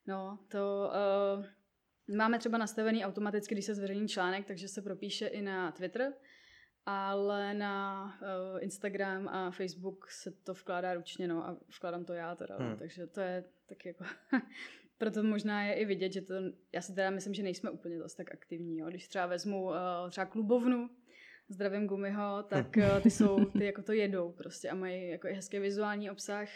No, 0.06 0.38
to 0.48 0.90
uh, 2.08 2.16
máme 2.16 2.38
třeba 2.38 2.58
nastavený 2.58 3.04
automaticky, 3.04 3.54
když 3.54 3.64
se 3.64 3.74
zveřejní 3.74 4.08
článek, 4.08 4.46
takže 4.46 4.68
se 4.68 4.82
propíše 4.82 5.26
i 5.26 5.42
na 5.42 5.72
Twitter, 5.72 6.12
ale 6.86 7.54
na 7.54 8.04
uh, 8.22 8.62
Instagram 8.62 9.28
a 9.28 9.50
Facebook 9.50 10.10
se 10.10 10.30
to 10.30 10.54
vkládá 10.54 10.94
ručně, 10.94 11.28
no, 11.28 11.46
a 11.46 11.56
vkládám 11.76 12.04
to 12.04 12.12
já 12.12 12.34
teda, 12.34 12.56
Hmm. 12.56 12.68
hmm. 12.68 12.78
takže 12.78 13.06
to 13.06 13.20
je 13.20 13.44
tak 13.66 13.86
jako... 13.86 14.04
Proto 14.98 15.22
možná 15.22 15.64
je 15.64 15.74
i 15.74 15.84
vidět, 15.84 16.12
že 16.12 16.20
to, 16.20 16.34
já 16.72 16.82
si 16.82 16.94
teda 16.94 17.10
myslím, 17.10 17.34
že 17.34 17.42
nejsme 17.42 17.70
úplně 17.70 17.98
zase 17.98 18.16
tak 18.16 18.34
aktivní, 18.34 18.78
jo. 18.78 18.86
Když 18.86 19.08
třeba 19.08 19.26
vezmu 19.26 19.64
uh, 19.64 19.74
třeba 20.10 20.24
klubovnu, 20.24 20.90
zdravím 21.50 21.86
Gumiho, 21.86 22.42
tak 22.48 22.66
uh, 22.76 23.00
ty 23.02 23.10
jsou, 23.10 23.44
ty 23.44 23.64
jako 23.64 23.82
to 23.82 23.92
jedou 23.92 24.32
prostě 24.32 24.70
a 24.70 24.74
mají 24.74 25.08
jako 25.10 25.28
i 25.28 25.32
hezký 25.32 25.58
vizuální 25.58 26.10
obsah. 26.10 26.48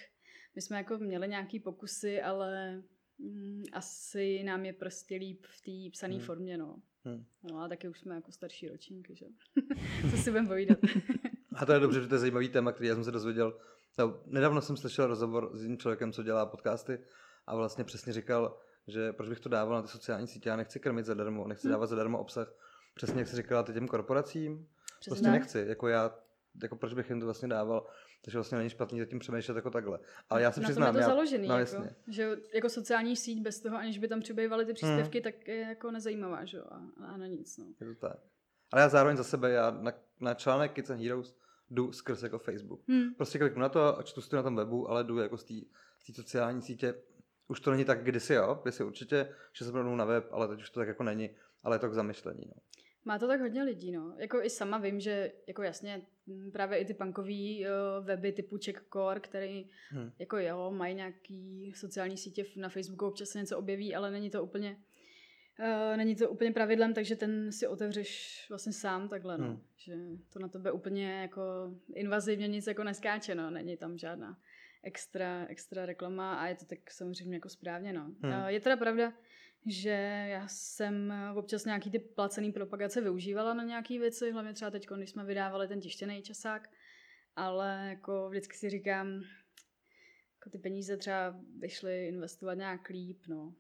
My 0.55 0.63
jsme 0.63 0.77
jako 0.77 0.99
měli 0.99 1.29
nějaký 1.29 1.61
pokusy, 1.61 2.23
ale 2.23 2.83
mm, 3.19 3.63
asi 3.73 4.43
nám 4.43 4.65
je 4.65 4.73
prostě 4.73 5.17
líp 5.17 5.47
v 5.47 5.61
té 5.61 5.91
psané 5.93 6.15
Hmm. 6.15 6.23
formě, 6.25 6.59
no. 6.59 6.77
Hmm. 7.05 7.25
No 7.43 7.61
a 7.61 7.69
taky 7.69 7.89
už 7.89 8.01
jsme 8.01 8.15
jako 8.15 8.33
starší 8.33 8.69
ročníky, 8.69 9.15
že? 9.17 9.27
Co 10.11 10.17
si 10.17 10.31
budeme 10.31 10.49
povídat. 10.49 10.79
A 11.55 11.67
to 11.67 11.73
je 11.73 11.81
dobře, 11.81 12.01
že 12.01 12.07
to 12.09 12.15
je 12.15 12.19
zajímavý 12.19 12.49
téma, 12.49 12.73
který 12.73 12.89
já 12.89 12.95
jsem 12.95 13.05
se 13.05 13.11
dozvěděl. 13.11 13.59
No, 13.99 14.21
nedávno 14.27 14.61
jsem 14.61 14.77
slyšel 14.77 15.07
rozhovor 15.07 15.51
s 15.57 15.61
jedním 15.61 15.79
člověkem, 15.79 16.13
co 16.13 16.23
dělá 16.23 16.47
podcasty 16.47 16.99
a 17.47 17.57
vlastně 17.57 17.85
přesně 17.85 18.13
říkal, 18.13 18.59
že 18.89 19.13
proč 19.13 19.29
bych 19.29 19.41
to 19.41 19.49
dával 19.49 19.75
na 19.77 19.83
ty 19.83 19.89
sociální 19.89 20.27
sítě, 20.27 20.49
já 20.49 20.57
nechci 20.57 20.81
krmit 20.81 21.07
zadarmo, 21.07 21.49
nechci 21.49 21.67
Hmm. 21.67 21.73
dávat 21.73 21.87
zadarmo 21.87 22.19
obsah. 22.19 22.55
Přesně 22.95 23.19
jak 23.21 23.29
jsi 23.29 23.37
říkala 23.37 23.63
ty 23.63 23.73
těm 23.73 23.89
korporacím, 23.89 24.69
Přesně 25.11 25.15
prostě 25.15 25.31
nechci, 25.31 25.65
jako 25.69 25.89
já, 25.89 26.19
jako 26.63 26.77
proč 26.77 26.95
bych 26.95 27.11
jim 27.11 27.21
to 27.21 27.27
vlastně 27.27 27.49
dával, 27.49 27.87
takže 28.25 28.39
vlastně 28.39 28.59
není 28.59 28.71
špatný 28.71 29.01
zatím 29.01 29.19
přemýšlet 29.19 29.57
jako 29.57 29.71
takhle. 29.71 29.99
Ale 30.31 30.43
já 30.43 30.53
se 30.53 30.61
na 30.61 30.65
přiznám, 30.65 30.95
to 30.95 31.01
já, 31.01 31.07
založený, 31.07 31.49
no, 31.49 31.59
jako, 31.59 31.85
že 32.09 32.37
jako 32.55 32.69
sociální 32.69 33.17
síť 33.17 33.43
bez 33.43 33.61
toho, 33.61 33.77
aniž 33.77 33.99
by 33.99 34.09
tam 34.09 34.21
přibývaly 34.21 34.67
ty 34.67 34.73
příspěvky, 34.73 35.21
tak 35.21 35.49
je 35.49 35.61
jako 35.61 35.91
nezajímavá, 35.91 36.45
že 36.45 36.57
jo, 36.57 36.65
a, 36.71 37.05
a 37.05 37.17
na 37.17 37.27
nic, 37.27 37.59
no. 37.59 37.65
je 37.81 37.95
to 37.95 38.09
tak. 38.09 38.19
Ale 38.73 38.83
já 38.83 38.89
zároveň 38.89 39.17
za 39.17 39.25
sebe, 39.25 39.51
já 39.51 39.71
na, 39.71 39.93
na 40.21 40.35
článek 40.35 40.73
Kids 40.73 40.91
and 40.91 41.01
Heroes 41.01 41.37
jdu 41.71 41.93
skrz 41.93 42.23
jako 42.23 42.39
Facebook. 42.39 42.81
Hmm. 42.89 43.15
Prostě 43.15 43.39
kliknu 43.39 43.61
na 43.61 43.69
to 43.69 43.99
a 43.99 44.03
čtu 44.03 44.21
si 44.21 44.31
to 44.31 44.37
na 44.37 44.43
tom 44.43 44.57
webu, 44.57 44.91
ale 44.91 45.05
jdu 45.05 45.19
jako 45.19 45.37
z 45.37 45.45
té 45.45 45.55
z 45.99 46.07
té 46.07 46.13
sociální 46.13 46.63
sítě. 46.63 46.95
Už 47.49 47.61
to 47.61 47.71
není 47.71 47.85
tak 47.85 48.05
kdysi, 48.05 48.35
jo? 48.35 48.59
Kdysi 48.63 48.85
určitě, 48.85 49.35
že 49.53 49.65
se 49.65 49.71
rovnou 49.71 49.97
na 49.97 50.05
web, 50.05 50.29
ale 50.31 50.49
teď 50.49 50.61
už 50.61 50.71
to 50.71 50.81
tak 50.81 50.89
jako 50.89 51.03
není. 51.03 51.31
Ale 51.63 51.77
je 51.77 51.81
to 51.81 51.89
k 51.89 51.95
zamyšlení, 51.95 52.45
no. 52.47 52.63
Má 53.05 53.19
to 53.19 53.29
tak 53.29 53.41
hodně 53.41 53.63
lidí, 53.63 53.93
no. 53.93 54.15
Jako 54.19 54.43
i 54.43 54.51
sama 54.51 54.79
vím, 54.79 55.01
že 55.01 55.33
jako 55.47 55.63
jasně 55.63 56.03
m, 56.29 56.51
právě 56.53 56.79
i 56.79 56.85
ty 56.85 56.95
punkový 56.95 57.67
uh, 57.67 58.07
weby 58.07 58.33
typu 58.33 58.59
Checkcore, 58.65 59.21
který 59.21 59.71
Hm. 59.93 60.11
jako 60.19 60.39
jo, 60.39 60.71
mají 60.71 60.95
nějaký 60.95 61.73
sociální 61.77 62.17
sítě 62.17 62.45
na 62.57 62.69
Facebooku, 62.69 63.07
občas 63.07 63.29
se 63.29 63.39
něco 63.39 63.59
objeví, 63.59 63.95
ale 63.95 64.11
není 64.11 64.31
to 64.31 64.45
úplně 64.45 64.77
Uh, 65.61 65.97
není 65.97 66.17
to 66.17 66.31
úplně 66.31 66.53
pravidlem, 66.53 66.95
takže 66.95 67.17
ten 67.17 67.53
si 67.53 67.67
otevřeš 67.67 68.47
vlastně 68.49 68.73
sám 68.73 69.09
takhle, 69.09 69.39
no. 69.39 69.47
Hmm. 69.47 69.63
Že 69.77 69.95
to 70.33 70.39
na 70.39 70.49
tebe 70.49 70.73
úplně 70.73 71.21
jako 71.21 71.43
invazivně 71.95 72.49
nic 72.49 72.67
jako 72.67 72.85
neskáče, 72.85 73.35
no. 73.35 73.51
Není 73.51 73.77
tam 73.77 73.99
žádná 73.99 74.39
extra, 74.83 75.47
extra 75.49 75.87
reklama 75.87 76.35
a 76.35 76.47
je 76.47 76.55
to 76.55 76.65
tak 76.65 76.91
samozřejmě 76.91 77.37
jako 77.37 77.49
správně, 77.49 77.93
no. 77.93 78.01
Hmm. 78.01 78.33
Uh, 78.33 78.47
je 78.47 78.61
teda 78.61 78.77
pravda, 78.77 79.13
že 79.67 80.27
já 80.31 80.49
jsem 80.49 81.15
občas 81.37 81.65
nějaký 81.65 81.91
ty 81.91 81.99
placený 81.99 82.53
propagace 82.53 83.01
využívala 83.01 83.55
na 83.55 83.65
nějaké 83.65 83.99
věci, 83.99 84.33
hlavně 84.33 84.53
třeba 84.53 84.71
teď, 84.71 84.87
když 84.97 85.11
jsme 85.11 85.25
vydávali 85.25 85.69
ten 85.69 85.81
tištěný 85.81 86.23
časák, 86.23 86.71
ale 87.37 87.87
jako 87.89 88.29
vždycky 88.29 88.57
si 88.57 88.71
říkám, 88.71 89.07
jako 90.35 90.51
ty 90.51 90.59
peníze 90.59 90.97
třeba 90.97 91.41
vyšly 91.59 92.07
investovat 92.09 92.55
nějak 92.55 92.89
líp, 92.89 93.23
no. 93.29 93.55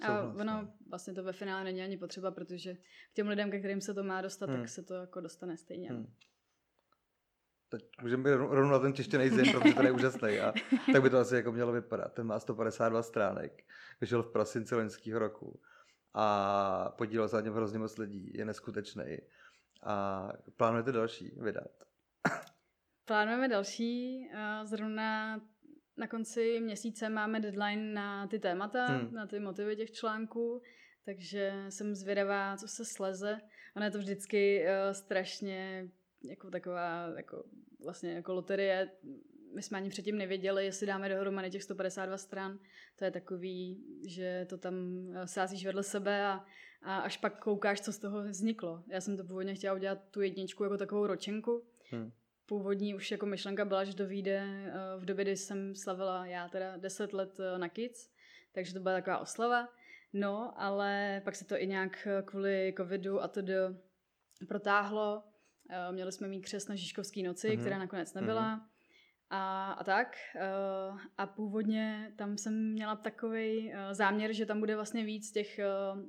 A 0.00 0.22
ono 0.22 0.44
no. 0.44 0.72
vlastně 0.88 1.14
to 1.14 1.22
ve 1.22 1.32
finále 1.32 1.64
není 1.64 1.82
ani 1.82 1.96
potřeba, 1.96 2.30
protože 2.30 2.74
k 3.12 3.14
těm 3.14 3.28
lidem, 3.28 3.50
ke 3.50 3.58
kterým 3.58 3.80
se 3.80 3.94
to 3.94 4.04
má 4.04 4.22
dostat, 4.22 4.50
Hmm. 4.50 4.58
tak 4.58 4.68
se 4.68 4.82
to 4.82 4.94
jako 4.94 5.20
dostane 5.20 5.56
stejně. 5.56 5.88
Hm. 5.92 6.12
Teď 7.68 7.84
můžeme 8.02 8.22
být 8.22 8.36
rovnou 8.36 8.70
na 8.70 8.78
ten 8.78 8.92
tištěný 8.92 9.28
zim, 9.28 9.52
protože 9.52 9.74
to 9.74 9.82
je 9.82 9.92
úžasný. 9.92 10.40
A 10.40 10.52
tak 10.92 11.02
by 11.02 11.10
to 11.10 11.18
asi 11.18 11.34
jako 11.34 11.52
mělo 11.52 11.72
vypadat. 11.72 12.12
Ten 12.12 12.26
má 12.26 12.40
152 12.40 13.02
stránek, 13.02 13.64
vyšel 14.00 14.22
v 14.22 14.32
prosinci 14.32 14.74
loňského 14.74 15.18
roku 15.18 15.60
a 16.14 16.94
podílel 16.98 17.28
se 17.28 17.36
na 17.36 17.42
něm 17.42 17.54
hrozně 17.54 17.78
moc 17.78 17.98
lidí, 17.98 18.32
je 18.34 18.44
neskutečný. 18.44 19.18
A 19.82 20.28
plánujete 20.56 20.92
další 20.92 21.32
vydat. 21.40 21.70
Plánujeme 23.04 23.48
další. 23.48 24.28
Zrovna 24.64 25.40
na 25.96 26.06
konci 26.06 26.60
měsíce 26.60 27.08
máme 27.08 27.40
deadline 27.40 27.92
na 27.94 28.26
ty 28.26 28.38
témata, 28.38 28.86
Hmm. 28.86 29.14
na 29.14 29.26
ty 29.26 29.40
motivy 29.40 29.76
těch 29.76 29.90
článků, 29.90 30.62
takže 31.04 31.64
jsem 31.68 31.94
zvědavá, 31.94 32.56
co 32.56 32.68
se 32.68 32.84
sleze. 32.84 33.38
Ono 33.76 33.84
je 33.84 33.90
to 33.90 33.98
vždycky 33.98 34.64
uh, 34.64 34.92
strašně 34.92 35.88
jako 36.24 36.50
taková 36.50 37.12
jako 37.16 37.44
vlastně 37.84 38.12
jako 38.12 38.34
loterie. 38.34 38.90
My 39.54 39.62
jsme 39.62 39.78
ani 39.78 39.88
předtím 39.90 40.18
nevěděli, 40.18 40.64
jestli 40.64 40.86
dáme 40.86 41.08
dohromady 41.08 41.50
těch 41.50 41.62
152 41.62 42.18
stran. 42.18 42.58
To 42.96 43.04
je 43.04 43.10
takový, 43.10 43.84
že 44.08 44.46
to 44.48 44.58
tam 44.58 44.74
eh, 45.14 45.26
sázíš 45.26 45.66
vedle 45.66 45.82
sebe 45.82 46.26
a, 46.26 46.44
a 46.82 46.96
až 46.98 47.16
pak 47.16 47.42
koukáš, 47.42 47.80
co 47.80 47.92
z 47.92 47.98
toho 47.98 48.22
vzniklo. 48.22 48.84
Já 48.88 49.00
jsem 49.00 49.16
to 49.16 49.24
původně 49.24 49.54
chtěla 49.54 49.74
udělat 49.74 49.98
tu 50.10 50.20
jedničku 50.20 50.64
jako 50.64 50.76
takovou 50.76 51.06
ročenku, 51.06 51.64
Hm. 51.92 52.10
původní 52.46 52.94
už 52.94 53.10
jako 53.10 53.26
myšlenka 53.26 53.64
byla, 53.64 53.84
že 53.84 53.96
to 53.96 54.06
vyjde 54.06 54.42
eh, 54.66 54.72
v 54.98 55.04
době, 55.04 55.24
kdy 55.24 55.36
jsem 55.36 55.74
slavila 55.74 56.26
já 56.26 56.48
teda 56.48 56.76
10 56.76 57.12
let 57.12 57.40
eh, 57.40 57.58
na 57.58 57.68
Kids, 57.68 58.10
takže 58.52 58.74
to 58.74 58.80
byla 58.80 58.94
taková 58.94 59.18
oslava. 59.18 59.68
No, 60.12 60.54
ale 60.56 61.22
pak 61.24 61.36
se 61.36 61.44
to 61.44 61.58
i 61.58 61.66
nějak 61.66 62.08
kvůli 62.24 62.74
covidu 62.76 63.22
a 63.22 63.28
to 63.28 63.40
protáhlo. 64.48 65.22
Uh, 65.88 65.94
měli 65.94 66.12
jsme 66.12 66.28
mít 66.28 66.40
křes 66.40 66.68
na 66.68 66.74
Žižkovský 66.74 67.22
noci, 67.22 67.46
Mhm. 67.48 67.56
mm-hmm. 67.56 67.60
která 67.60 67.78
nakonec 67.78 68.14
nebyla. 68.14 68.56
Mm-hmm. 68.56 68.62
A, 69.30 69.72
a 69.72 69.84
tak. 69.84 70.16
Uh, 70.92 71.00
a 71.18 71.26
původně 71.26 72.12
tam 72.16 72.38
jsem 72.38 72.72
měla 72.72 72.96
takový 72.96 73.68
uh, 73.72 73.74
záměr, 73.92 74.32
že 74.32 74.46
tam 74.46 74.60
bude 74.60 74.74
vlastně 74.74 75.04
víc 75.04 75.32
těch, 75.32 75.60
uh, 75.94 76.02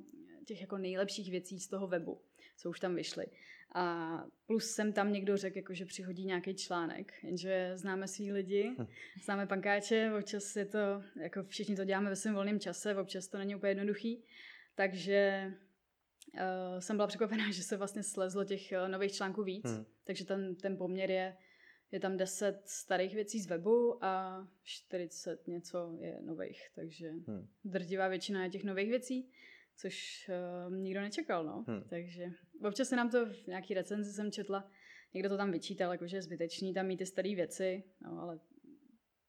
těch 0.44 0.60
jako 0.60 0.78
nejlepších 0.78 1.30
věcí 1.30 1.60
z 1.60 1.68
toho 1.68 1.86
webu, 1.86 2.20
co 2.56 2.70
už 2.70 2.80
tam 2.80 2.94
vyšly. 2.94 3.26
A 3.74 4.24
plus 4.46 4.70
jsem 4.70 4.92
tam 4.92 5.12
někdo 5.12 5.36
řekl, 5.36 5.56
jako, 5.58 5.74
že 5.74 5.84
přihodí 5.86 6.24
nějaký 6.24 6.54
článek, 6.54 7.12
jenže 7.22 7.72
známe 7.74 8.08
svý 8.08 8.32
lidi, 8.32 8.74
Hm. 8.78 8.86
známe 9.24 9.46
pankáče, 9.46 10.12
občas 10.18 10.56
je 10.56 10.64
to, 10.64 10.78
jako 11.20 11.42
všichni 11.44 11.76
to 11.76 11.84
děláme 11.84 12.10
ve 12.10 12.16
svém 12.16 12.34
volném 12.34 12.60
čase, 12.60 12.96
občas 12.96 13.28
to 13.28 13.38
není 13.38 13.54
úplně 13.54 13.70
jednoduchý, 13.70 14.24
takže 14.74 15.52
uh, 16.34 16.78
jsem 16.78 16.96
byla 16.96 17.06
překvapená, 17.06 17.50
že 17.50 17.62
se 17.62 17.76
vlastně 17.76 18.02
slezlo 18.02 18.44
těch 18.44 18.72
uh, 18.72 18.88
nových 18.88 19.12
článků 19.12 19.42
víc, 19.42 19.64
Hmm. 19.64 19.84
takže 20.04 20.24
ten, 20.24 20.56
ten 20.56 20.76
poměr 20.76 21.10
je, 21.10 21.36
je 21.92 22.00
tam 22.00 22.16
10 22.16 22.62
starých 22.64 23.14
věcí 23.14 23.40
z 23.40 23.46
webu 23.46 24.04
a 24.04 24.46
40 24.62 25.46
něco 25.48 25.96
je 26.00 26.18
nových, 26.22 26.62
takže 26.74 27.10
Hmm. 27.10 27.48
drtivá 27.64 28.08
většina 28.08 28.44
je 28.44 28.50
těch 28.50 28.64
nových 28.64 28.90
věcí, 28.90 29.30
což 29.76 30.28
uh, 30.68 30.76
nikdo 30.76 31.00
nečekal, 31.00 31.44
no. 31.44 31.64
Hmm. 31.68 31.82
Takže 31.88 32.26
občas 32.64 32.88
se 32.88 32.96
nám 32.96 33.10
to 33.10 33.26
v 33.26 33.46
nějaký 33.46 33.74
recenzi 33.74 34.12
jsem 34.12 34.32
četla, 34.32 34.70
někdo 35.14 35.28
to 35.28 35.36
tam 35.36 35.52
vyčítal, 35.52 35.92
jakože 35.92 36.16
je 36.16 36.22
zbytečný 36.22 36.74
tam 36.74 36.86
mít 36.86 36.96
ty 36.96 37.06
staré 37.06 37.34
věci, 37.34 37.84
no 38.00 38.18
ale 38.20 38.40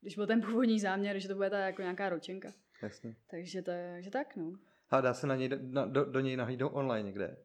když 0.02 0.16
byl 0.16 0.28
ten 0.28 0.42
původní 0.42 0.80
záměr, 0.80 1.20
že 1.20 1.28
to 1.28 1.36
bude 1.36 1.50
ta 1.50 1.60
jako 1.60 1.82
nějaká 1.82 2.10
ročenka. 2.10 2.54
Jasně. 2.82 3.16
Takže, 3.28 3.62
to, 3.62 3.72
takže 3.94 4.10
tak, 4.10 4.36
no. 4.36 4.60
A 4.92 5.02
dá 5.02 5.14
se 5.14 5.28
na 5.28 5.36
něj, 5.36 5.50
na, 5.62 5.86
do, 5.86 6.06
do 6.06 6.20
něj 6.20 6.38
nahlídnout 6.38 6.72
online 6.74 7.08
někde? 7.08 7.38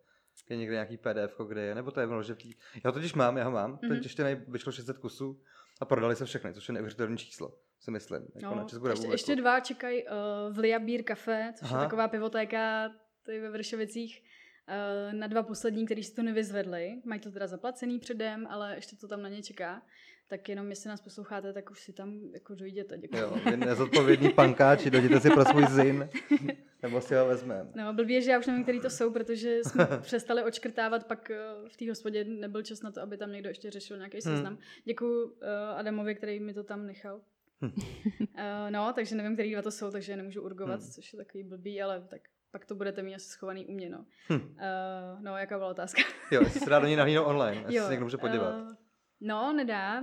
Je 0.50 0.56
někde 0.56 0.74
nějaký 0.74 0.96
PDF, 0.96 1.40
kde 1.48 1.62
je, 1.62 1.74
nebo 1.74 1.90
to 1.90 2.00
je 2.00 2.08
že 2.22 2.34
v 2.34 2.38
tý... 2.38 2.54
Já 2.84 2.90
ho 2.90 2.92
totiž 2.92 3.14
mám, 3.14 3.36
já 3.36 3.44
ho 3.44 3.50
mám, 3.50 3.76
mm-hmm. 3.76 3.88
ten 3.88 4.02
češtěnej 4.02 4.34
vyšlo 4.48 4.72
600 4.72 4.98
kusů 4.98 5.40
a 5.80 5.84
prodali 5.84 6.16
se 6.16 6.24
všechny, 6.24 6.54
což 6.54 6.68
je 6.68 6.74
neuvěřitelné 6.74 7.16
číslo, 7.16 7.58
si 7.80 7.90
myslím. 7.90 8.22
Jako 8.34 8.54
na 8.54 8.62
no 8.62 8.68
Českou 8.68 8.86
ještě, 8.86 8.88
republiku. 8.88 9.12
ještě 9.12 9.36
dva 9.36 9.60
čekají 9.60 10.04
uh, 10.04 10.10
v 10.54 10.58
Lia 10.58 10.78
Beer 10.78 11.02
Cafe, 11.02 11.52
což 11.58 11.70
Aha. 11.70 11.80
je 11.80 11.84
taková 11.86 12.08
pivotéka 12.08 12.90
tady 13.26 13.40
ve 13.40 13.50
Vršovicích, 13.50 14.22
uh, 14.68 15.14
na 15.14 15.26
dva 15.26 15.42
poslední, 15.42 15.86
který 15.86 16.04
si 16.04 16.14
to 16.14 16.22
nevyzvedli. 16.22 17.00
Mají 17.04 17.20
to 17.20 17.30
teda 17.30 17.46
zaplacený 17.46 17.98
předem, 17.98 18.46
ale 18.50 18.74
ještě 18.74 18.96
to 18.96 19.08
tam 19.08 19.22
na 19.22 19.28
ně 19.28 19.42
čeká. 19.42 19.82
Tak 20.28 20.48
jenom, 20.48 20.70
jestli 20.70 20.88
nás 20.88 21.00
posloucháte, 21.00 21.52
tak 21.52 21.70
už 21.70 21.80
si 21.80 21.92
tam 21.92 22.20
jako 22.34 22.54
dojděte. 22.54 22.98
Děkuji. 22.98 23.16
Jo, 23.16 23.36
vy 23.50 23.56
nezodpovědní 23.56 24.30
pankáči, 24.30 24.90
dojděte 24.90 25.20
si 25.20 25.30
pro 25.30 25.44
svůj 25.44 25.66
zin, 25.66 26.08
nebo 26.82 27.00
si 27.00 27.14
ho 27.14 27.26
vezmeme. 27.26 27.70
No, 27.74 27.92
blbě, 27.94 28.20
že 28.22 28.30
já 28.30 28.38
už 28.38 28.46
nevím, 28.46 28.62
který 28.62 28.80
to 28.80 28.90
jsou, 28.90 29.12
protože 29.12 29.58
jsme 29.64 29.86
přestali 30.02 30.42
odškrtávat, 30.42 31.06
pak 31.06 31.30
eh, 31.30 31.38
v 31.68 31.76
té 31.76 31.88
hospodě 31.88 32.24
nebyl 32.24 32.62
čas 32.62 32.82
na 32.82 32.90
to, 32.90 33.02
aby 33.02 33.16
tam 33.16 33.32
někdo 33.32 33.48
ještě 33.48 33.70
řešil 33.70 33.96
nějaký 33.96 34.18
Hmm. 34.24 34.34
seznam. 34.36 34.58
Děkuji 34.84 35.24
uh, 35.24 35.32
Adamovi, 35.76 36.14
který 36.14 36.40
mi 36.40 36.54
to 36.54 36.64
tam 36.64 36.86
nechal. 36.86 37.20
Hm. 37.62 37.66
uh, 37.66 38.70
no, 38.70 38.92
takže 38.92 39.16
nevím, 39.16 39.34
který 39.34 39.52
dva 39.52 39.62
to 39.62 39.70
jsou, 39.70 39.90
takže 39.90 40.16
nemůžu 40.16 40.42
urgovat, 40.42 40.80
Hmm. 40.80 40.90
což 40.90 41.12
je 41.12 41.16
takový 41.16 41.44
blbý, 41.44 41.82
ale 41.82 42.00
tak 42.08 42.20
pak 42.50 42.64
to 42.66 42.74
budete 42.74 43.02
mít 43.02 43.14
asi 43.14 43.28
schovaný 43.28 43.66
u 43.66 43.72
mě, 43.72 43.88
no. 43.90 44.06
Hm. 44.32 44.34
Uh, 44.34 45.22
no, 45.22 45.36
jaká 45.36 45.58
byla 45.58 45.70
otázka? 45.70 46.02
Jo, 46.30 46.40
jestli 46.44 46.60
se 46.60 46.70
dá 46.70 46.78
do 46.78 46.96
nahlídnout 46.96 47.26
online, 47.26 47.60
jestli 47.68 47.80
se 47.80 47.90
někdo 47.90 48.06
může 48.06 48.16
podívat. 48.16 48.54
eh, 48.72 48.76
no, 49.20 49.52
nedá. 49.52 50.02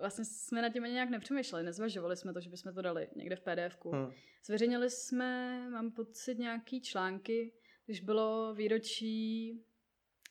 Vlastně 0.00 0.24
jsme 0.24 0.62
na 0.62 0.68
tím 0.68 0.84
ani 0.84 0.92
nějak 0.92 1.10
nepřemýšleli, 1.10 1.64
nezvažovali 1.64 2.16
jsme 2.16 2.32
to, 2.32 2.40
že 2.40 2.50
bychom 2.50 2.74
to 2.74 2.82
dali 2.82 3.08
někde 3.16 3.36
v 3.36 3.40
pdf 3.40 3.78
Hm. 3.94 4.12
Zveřejnili 4.46 4.90
jsme, 4.90 5.60
mám 5.70 5.90
pocit, 5.90 6.38
nějaký 6.38 6.80
články, 6.80 7.52
když 7.86 8.00
bylo 8.00 8.54
výročí 8.54 9.52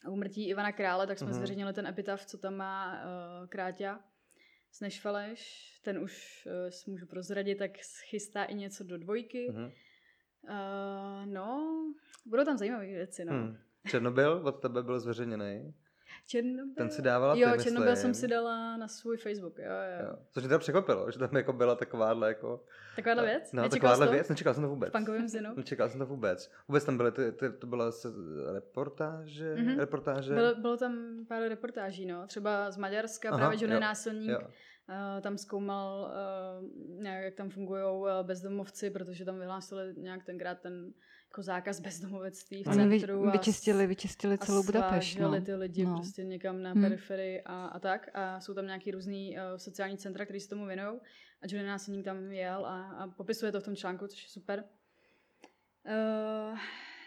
úmrtí 0.10 0.48
Ivana 0.50 0.72
Krále, 0.72 1.08
tak 1.08 1.20
jsme 1.20 1.28
mm-hmm. 1.28 1.34
zveřejnili 1.34 1.74
ten 1.74 1.88
epitaf, 1.88 2.26
co 2.26 2.38
tam 2.38 2.56
má 2.56 2.94
uh, 2.94 3.48
Kráťa 3.48 4.00
z 4.72 4.82
Nešvaleš. 4.82 5.72
Ten 5.84 5.98
už 5.98 6.44
uh, 6.46 6.70
si 6.70 6.92
můžu 6.92 7.08
prozradit, 7.08 7.58
tak 7.58 7.72
chystá 8.10 8.44
i 8.44 8.56
něco 8.56 8.84
do 8.84 8.98
dvojky. 8.98 9.48
Mhm. 9.52 9.64
Uh, 9.64 11.26
no, 11.26 11.76
budou 12.26 12.46
tam 12.46 12.58
zajímavé 12.58 12.86
věci, 12.86 13.26
no. 13.26 13.34
Hm. 13.34 13.58
Černobyl 13.88 14.42
od 14.46 14.62
tebe 14.62 14.84
byl 14.84 15.00
zveřejněný. 15.00 15.74
Černobyl. 16.26 16.74
Ten 16.78 16.90
si 16.90 17.02
dávala 17.02 17.34
ty, 17.34 17.40
Jo, 17.40 17.48
myslím. 17.48 17.64
Černobyl 17.64 17.96
jsem 17.96 18.14
si 18.14 18.28
dala 18.28 18.78
na 18.78 18.88
svůj 18.88 19.18
Facebook, 19.18 19.58
jo, 19.60 19.66
jo. 19.66 20.08
Jo. 20.08 20.16
Což 20.32 20.44
mě 20.44 20.48
teda 20.48 20.60
překvapilo, 20.60 21.12
že 21.12 21.20
tam 21.20 21.36
jako 21.36 21.54
byla 21.54 21.76
takováhle 21.76 22.28
jako... 22.28 22.64
Takováhle 22.96 23.26
věc? 23.26 23.52
No, 23.54 23.62
Nečekal 23.64 23.90
takováhle 23.90 24.16
věc, 24.16 24.30
nečekal 24.30 24.54
jsem 24.54 24.64
to 24.64 24.70
vůbec. 24.70 24.90
V 24.90 24.92
punkovém 24.98 25.28
zinu? 25.28 25.50
Nečekal 25.58 25.90
jsem 25.90 26.00
to 26.00 26.06
vůbec. 26.06 26.52
Vůbec 26.68 26.86
tam 26.86 26.98
byly 26.98 27.12
ty, 27.12 27.32
ty 27.32 27.50
to 27.52 27.68
byla 27.68 27.92
se, 27.92 28.08
reportáže, 28.54 29.56
Mhm. 29.56 29.80
reportáže. 29.80 30.34
Bylo, 30.34 30.56
bylo 30.56 30.78
tam 30.78 31.26
pár 31.28 31.42
reportáží, 31.42 32.06
no. 32.06 32.28
Třeba 32.28 32.72
z 32.72 32.78
Maďarska, 32.78 33.30
Aha, 33.30 33.38
právě 33.38 33.58
Johnny 33.62 33.74
jo, 33.76 33.80
Násilník. 33.82 34.30
Jo. 34.30 34.40
Uh, 34.90 35.22
tam 35.22 35.38
zkoumal, 35.38 36.12
uh, 36.62 37.02
nějak, 37.02 37.24
jak 37.24 37.36
tam 37.36 37.50
fungují 37.50 37.84
uh, 37.84 38.08
bezdomovci, 38.22 38.90
protože 38.90 39.26
tam 39.26 39.40
vyhlásili 39.40 39.94
nějak 39.98 40.24
tenkrát 40.24 40.60
ten 40.60 40.94
jako 41.32 41.44
zákaz 41.44 41.80
bezdomovectví 41.80 42.64
v 42.64 42.68
Oni 42.68 42.88
vy, 42.88 43.00
centru. 43.00 43.28
a 43.28 43.32
vyčistili, 43.32 43.88
vyčistili 43.88 44.38
celou 44.38 44.64
Budapešť. 44.64 45.20
No. 45.20 45.42
ty 45.42 45.56
lidi 45.56 45.86
No. 45.86 45.96
prostě 45.96 46.24
někam 46.24 46.62
na 46.62 46.72
Hmm. 46.72 46.82
periferii 46.82 47.42
a, 47.46 47.66
a 47.66 47.80
tak. 47.80 48.10
A 48.14 48.40
jsou 48.40 48.54
tam 48.54 48.66
nějaký 48.66 48.92
různý 48.92 49.36
uh, 49.38 49.58
sociální 49.58 49.98
centra, 49.98 50.26
který 50.26 50.40
se 50.40 50.50
tomu 50.50 50.66
věnují. 50.66 51.00
A 51.42 51.46
Johnny 51.48 51.68
Násilník 51.68 52.06
tam 52.06 52.32
jel 52.32 52.66
a, 52.66 52.92
a 52.92 53.08
popisuje 53.08 53.52
to 53.52 53.60
v 53.60 53.64
tom 53.64 53.76
článku, 53.76 54.08
což 54.08 54.24
je 54.24 54.30
super. 54.30 54.64
Uh, 55.86 56.58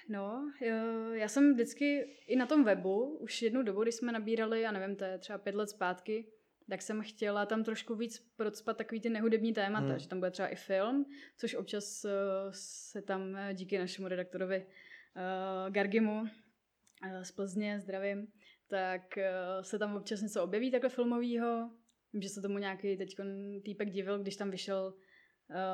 no, 0.09 0.51
uh, 0.63 1.15
já 1.15 1.29
jsem 1.29 1.53
vždycky 1.55 2.01
i 2.27 2.37
na 2.37 2.47
tom 2.47 2.65
webu, 2.65 3.17
už 3.21 3.43
jednu 3.43 3.63
dobu, 3.63 3.83
když 3.83 3.95
jsme 3.95 4.13
nabírali, 4.13 4.61
já 4.61 4.73
nevím, 4.73 4.97
to 4.97 5.05
je 5.05 5.19
třeba 5.19 5.39
pět 5.39 5.55
let 5.55 5.71
zpátky, 5.71 6.27
tak 6.71 6.83
jsem 6.83 7.03
chtěla 7.03 7.47
tam 7.47 7.65
trošku 7.65 7.95
víc 7.95 8.33
procpat 8.37 8.77
takový 8.77 9.01
ty 9.01 9.11
nehudební 9.11 9.53
témata, 9.53 9.87
Hmm. 9.87 9.99
že 9.99 10.09
tam 10.09 10.19
bude 10.19 10.31
třeba 10.31 10.49
i 10.49 10.57
film, 10.57 11.07
což 11.37 11.55
občas 11.55 12.05
uh, 12.05 12.11
se 12.51 13.03
tam 13.03 13.37
eh, 13.37 13.55
díky 13.55 13.79
našemu 13.79 14.09
redaktorovi 14.09 14.67
uh, 14.67 15.73
Gargimu 15.73 16.25
z 17.23 17.33
Plzně, 17.33 17.81
zdravím, 17.81 18.27
tak 18.69 19.19
se 19.61 19.79
tam 19.79 19.97
občas 19.97 20.21
něco 20.21 20.43
objeví 20.43 20.71
takhle 20.71 20.91
filmového. 20.91 21.71
Vím, 22.13 22.23
že 22.23 22.29
se 22.29 22.43
tomu 22.43 22.59
nějaký 22.59 22.97
teď 22.97 23.17
týpek 23.65 23.91
divil, 23.91 24.19
když 24.19 24.37
tam 24.37 24.51
vyšel 24.51 24.95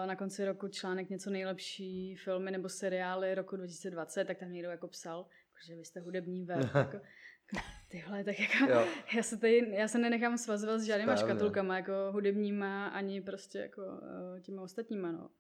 na 0.07 0.17
konci 0.17 0.45
roku 0.45 0.69
článek 0.69 1.11
něco 1.11 1.31
nejlepší 1.31 2.17
filmy 2.17 2.51
nebo 2.51 2.69
seriály 2.69 3.35
roku 3.35 3.57
2020, 3.57 4.25
tak 4.25 4.39
tam 4.39 4.53
někdo 4.53 4.71
jako 4.71 4.89
psal, 4.89 5.27
že 5.67 5.77
vy 5.77 5.85
jste 5.85 6.01
hudební 6.01 6.45
web. 6.45 6.59
jako, 6.75 6.79
jako, 6.79 7.01
tyhle, 7.91 8.25
tak 8.25 8.41
jako, 8.41 8.73
Jo. 8.73 8.87
já 9.17 9.23
se, 9.23 9.37
tady, 9.37 9.67
já 9.71 9.89
se 9.89 9.99
nenechám 9.99 10.39
svazovat 10.39 10.81
s 10.81 10.85
žádnýma 10.85 11.17
Správně. 11.17 11.35
škatulkama, 11.35 11.77
jako 11.77 11.93
hudebníma, 12.11 12.89
ani 12.89 13.21
prostě 13.21 13.59
jako 13.59 13.83
uh, 13.83 14.41
těma 14.41 14.63
ostatníma, 14.63 15.13
no. 15.13 15.31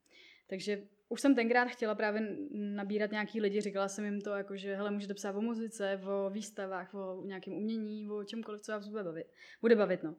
Takže 0.47 0.83
už 1.09 1.21
jsem 1.21 1.35
tenkrát 1.35 1.65
chtěla 1.65 1.95
právě 1.95 2.37
nabírat 2.51 3.11
nějaký 3.11 3.41
lidi, 3.41 3.61
říkala 3.61 3.89
jsem 3.89 4.05
jim 4.05 4.21
to, 4.21 4.31
jako, 4.31 4.57
že 4.57 4.77
hele, 4.77 4.91
můžete 4.91 5.15
psát 5.15 5.37
o 5.37 5.41
muzice, 5.41 6.01
o 6.07 6.31
výstavách, 6.31 6.95
o 6.95 7.23
nějakém 7.25 7.55
umění, 7.55 8.11
o 8.11 8.25
čemkoliv, 8.25 8.61
co 8.61 8.73
vás 8.73 8.89
bude 8.89 9.05
bavit. 9.05 9.27
Bude 9.61 9.77
bavit, 9.77 10.03
no. 10.03 10.15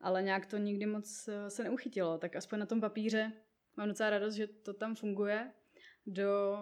Ale 0.00 0.22
nějak 0.22 0.46
to 0.46 0.56
nikdy 0.56 0.86
moc 0.86 1.28
eh, 1.28 1.50
se 1.50 1.64
neuchytilo, 1.64 2.18
tak 2.18 2.36
aspoň 2.36 2.58
na 2.58 2.66
tom 2.66 2.80
papíře 2.80 3.32
mám 3.76 3.88
docela 3.88 4.10
radost, 4.10 4.34
že 4.34 4.46
to 4.46 4.72
tam 4.72 4.94
funguje. 4.94 5.50
Do, 6.06 6.56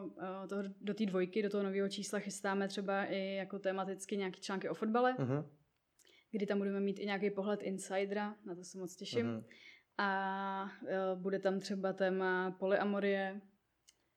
eh, 0.44 0.48
toho, 0.48 0.62
do 0.80 0.94
té 0.94 1.06
dvojky, 1.06 1.42
do 1.42 1.50
toho 1.50 1.62
nového 1.64 1.88
čísla 1.88 2.18
chystáme 2.18 2.68
třeba 2.68 3.04
i 3.04 3.34
jako 3.34 3.58
tematicky 3.58 4.16
nějaké 4.16 4.40
články 4.40 4.68
o 4.68 4.74
fotbale, 4.74 5.16
Mhm. 5.18 5.44
kdy 6.30 6.46
tam 6.46 6.58
budeme 6.58 6.80
mít 6.80 6.98
i 6.98 7.06
nějaký 7.06 7.30
pohled 7.30 7.62
insidera, 7.62 8.36
na 8.44 8.54
to 8.54 8.64
se 8.64 8.78
moc 8.78 8.96
těším. 8.96 9.26
Mhm. 9.26 9.44
A 9.98 10.70
uh, 10.82 11.22
bude 11.22 11.38
tam 11.38 11.60
třeba 11.60 11.92
téma 11.92 12.50
polyamorie 12.50 13.40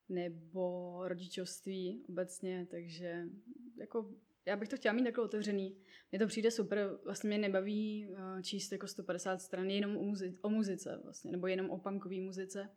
nebo 0.10 1.02
rodičovství 1.08 2.04
obecně, 2.10 2.68
takže 2.72 3.24
jako 3.80 4.10
já 4.46 4.56
bych 4.56 4.70
to 4.70 4.76
chtěla 4.76 4.94
mít 4.94 5.04
takhle 5.04 5.24
otevřený. 5.26 5.78
Mně 6.12 6.20
to 6.20 6.28
přijde 6.28 6.52
super, 6.52 6.90
vlastně 7.06 7.28
mě 7.28 7.38
nebaví 7.38 8.08
uh, 8.10 8.42
číst 8.42 8.72
jako 8.72 8.88
150 8.88 9.42
stran 9.42 9.70
jenom 9.70 9.98
o, 9.98 10.02
muzi- 10.02 10.38
o 10.42 10.50
muzice 10.50 11.00
vlastně, 11.04 11.32
nebo 11.32 11.48
jenom 11.48 11.70
o 11.70 11.78
punkové 11.78 12.20
muzice. 12.22 12.70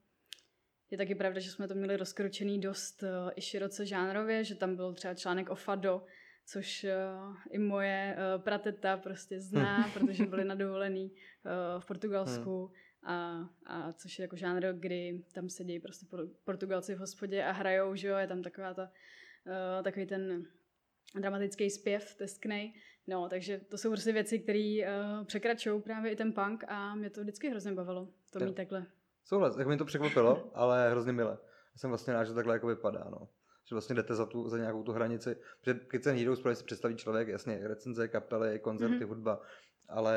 Je 0.90 0.98
taky 0.98 1.14
pravda, 1.14 1.40
že 1.40 1.50
jsme 1.50 1.68
to 1.68 1.74
měli 1.74 1.96
rozkročený 1.96 2.60
dost 2.60 3.02
uh, 3.02 3.08
i 3.36 3.40
široce 3.40 3.86
žánrově, 3.86 4.44
že 4.44 4.54
tam 4.54 4.76
byl 4.76 4.94
třeba 4.94 5.14
článek 5.14 5.50
o 5.50 5.54
fado, 5.54 6.04
což 6.46 6.84
uh, 6.84 7.36
i 7.50 7.58
moje 7.58 8.16
uh, 8.16 8.42
prateta 8.42 8.96
prostě 8.96 9.40
zná, 9.40 9.90
protože 9.94 10.26
byli 10.26 10.44
na 10.44 10.54
dovolený 10.54 11.10
uh, 11.10 11.80
v 11.80 11.86
Portugalsku. 11.86 12.72
A, 13.02 13.48
a 13.66 13.92
což 13.92 14.18
je 14.18 14.22
jako 14.22 14.36
žánr, 14.36 14.72
kdy 14.72 15.24
tam 15.32 15.48
sedí 15.48 15.80
prostě 15.80 16.06
por- 16.06 16.28
Portugalci 16.44 16.94
v 16.94 16.98
hospodě 16.98 17.44
a 17.44 17.52
hrajou, 17.52 17.94
že 17.94 18.08
jo, 18.08 18.16
je 18.16 18.26
tam 18.26 18.42
taková 18.42 18.74
ta, 18.74 18.82
uh, 18.82 19.84
takový 19.84 20.06
ten 20.06 20.46
dramatický 21.20 21.70
zpěv, 21.70 22.14
tesknej. 22.14 22.74
No, 23.06 23.28
takže 23.28 23.58
to 23.58 23.78
jsou 23.78 23.90
prostě 23.90 24.12
věci, 24.12 24.38
které 24.38 24.78
uh, 24.82 25.24
překračují 25.24 25.82
právě 25.82 26.12
i 26.12 26.16
ten 26.16 26.32
punk 26.32 26.64
a 26.68 26.94
mě 26.94 27.10
to 27.10 27.20
vždycky 27.20 27.50
hrozně 27.50 27.72
bavilo, 27.72 28.08
to 28.32 28.44
mít 28.44 28.56
takhle. 28.56 28.86
Souhlas, 29.24 29.56
jak 29.56 29.66
mi 29.68 29.76
to 29.76 29.84
překvapilo, 29.84 30.50
ale 30.54 30.90
hrozně 30.90 31.12
milé. 31.12 31.38
Já 31.74 31.78
jsem 31.78 31.90
vlastně 31.90 32.12
rád, 32.12 32.24
že 32.24 32.34
takhle 32.34 32.54
jako 32.54 32.66
vypadá, 32.66 33.06
no. 33.10 33.28
že 33.68 33.74
vlastně 33.74 33.94
jdete 33.94 34.14
za, 34.14 34.26
tu, 34.26 34.48
za 34.48 34.58
nějakou 34.58 34.82
tu 34.82 34.92
hranici. 34.92 35.36
Protože 35.60 35.74
Kids 35.90 36.06
and 36.06 36.16
Heroes 36.16 36.40
právě 36.40 36.56
si 36.56 36.64
představí 36.64 36.96
člověk, 36.96 37.28
jasně, 37.28 37.60
recenze, 37.68 38.08
kapely, 38.08 38.58
koncerty, 38.58 38.94
mm-hmm. 38.96 39.08
hudba, 39.08 39.40
ale 39.88 40.16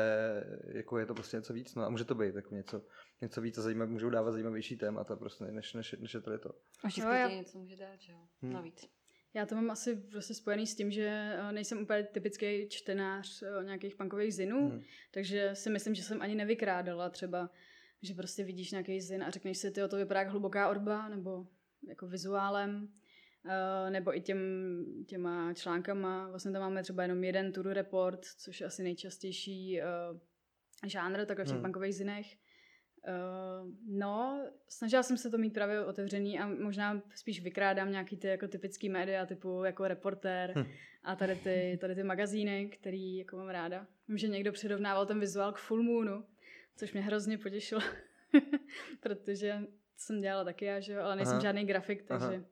jako 0.66 0.98
je 0.98 1.06
to 1.06 1.14
prostě 1.14 1.36
něco 1.36 1.52
víc, 1.52 1.74
no 1.74 1.82
a 1.84 1.88
může 1.88 2.04
to 2.04 2.14
být 2.14 2.34
jako 2.34 2.54
něco, 2.54 2.82
něco 3.20 3.40
víc 3.40 3.58
a 3.58 3.62
zajímavé, 3.62 3.90
můžou 3.90 4.10
dávat 4.10 4.32
zajímavější 4.32 4.76
témata 4.76 5.16
prostě, 5.16 5.44
než, 5.44 5.74
než, 5.74 5.92
než 5.92 6.14
je 6.14 6.20
tady 6.20 6.38
to. 6.38 6.50
A 6.84 6.86
vždycky 6.88 7.00
Jo, 7.10 7.14
já- 7.14 7.28
něco 7.28 7.58
může 7.58 7.76
dát, 7.76 8.00
že 8.00 8.12
jo? 8.12 8.18
Hmm. 8.42 8.52
Navíc. 8.52 8.88
Já 9.34 9.46
to 9.46 9.54
mám 9.54 9.70
asi 9.70 9.96
prostě 9.96 10.34
spojený 10.34 10.66
s 10.66 10.76
tím, 10.76 10.90
že 10.90 11.36
eh, 11.38 11.52
nejsem 11.52 11.78
úplně 11.82 12.02
typický 12.02 12.68
čtenář 12.68 13.42
eh, 13.42 13.64
nějakých 13.64 13.94
punkových 13.96 14.34
zinů, 14.34 14.68
Hmm. 14.68 14.82
takže 15.10 15.50
si 15.54 15.70
myslím, 15.70 15.94
že 15.94 16.02
jsem 16.02 16.22
ani 16.22 16.34
nevykrádala 16.34 17.10
třeba, 17.10 17.50
že 18.04 18.14
prostě 18.14 18.44
vidíš 18.44 18.70
nějaký 18.70 19.00
zin 19.00 19.22
a 19.22 19.30
řekneš 19.30 19.58
si, 19.58 19.70
ty 19.70 19.80
to 19.88 19.96
vypadá 19.96 20.20
jak 20.20 20.28
hluboká 20.28 20.68
orba, 20.70 21.08
nebo 21.08 21.46
jako 21.88 22.06
vizuálem, 22.06 22.88
eh, 23.86 23.90
nebo 23.90 24.16
i 24.16 24.20
těm, 24.20 24.38
těma 25.06 25.54
článkama. 25.54 26.28
Vlastně 26.28 26.52
tam 26.52 26.62
máme 26.62 26.82
třeba 26.82 27.02
jenom 27.02 27.24
jeden 27.24 27.52
tour 27.52 27.66
report, 27.68 28.24
což 28.24 28.60
je 28.60 28.66
asi 28.66 28.82
nejčastější 28.82 29.80
eh, 29.80 29.86
žánr 30.86 31.26
takhle 31.26 31.44
v 31.44 31.48
těch 31.48 31.54
Hmm. 31.54 31.64
punkových 31.64 31.94
zinech. 31.94 32.36
Uh, 33.08 33.70
no, 33.88 34.44
snažila 34.68 35.02
jsem 35.02 35.16
se 35.16 35.30
to 35.30 35.38
mít 35.38 35.54
právě 35.54 35.84
otevřený 35.84 36.38
a 36.38 36.46
možná 36.46 37.02
spíš 37.14 37.42
vykrádám 37.42 37.90
nějaký 37.90 38.16
ty 38.16 38.26
jako 38.28 38.48
typický 38.48 38.88
média, 38.88 39.26
typu 39.26 39.64
jako 39.64 39.88
reportér 39.88 40.52
Hm. 40.58 40.64
a 41.02 41.16
tady 41.16 41.36
ty, 41.36 41.78
tady 41.80 41.94
ty 41.94 42.02
magazíny, 42.02 42.66
který 42.68 43.16
jako 43.16 43.36
mám 43.36 43.48
ráda. 43.48 43.86
Vím, 44.08 44.18
že 44.18 44.28
někdo 44.28 44.52
přirovnával 44.52 45.06
ten 45.06 45.20
vizuál 45.20 45.52
k 45.52 45.58
Full 45.58 45.82
Moonu, 45.82 46.24
což 46.76 46.92
mě 46.92 47.02
hrozně 47.02 47.38
potěšilo, 47.38 47.80
protože 49.00 49.60
jsem 49.96 50.20
dělala 50.20 50.44
taky 50.44 50.64
já, 50.64 50.80
že 50.80 50.92
jo, 50.92 51.02
ale 51.02 51.16
nejsem 51.16 51.32
Aha. 51.34 51.42
žádný 51.42 51.64
grafik, 51.64 52.02
takže 52.08 52.26
Aha. 52.26 52.44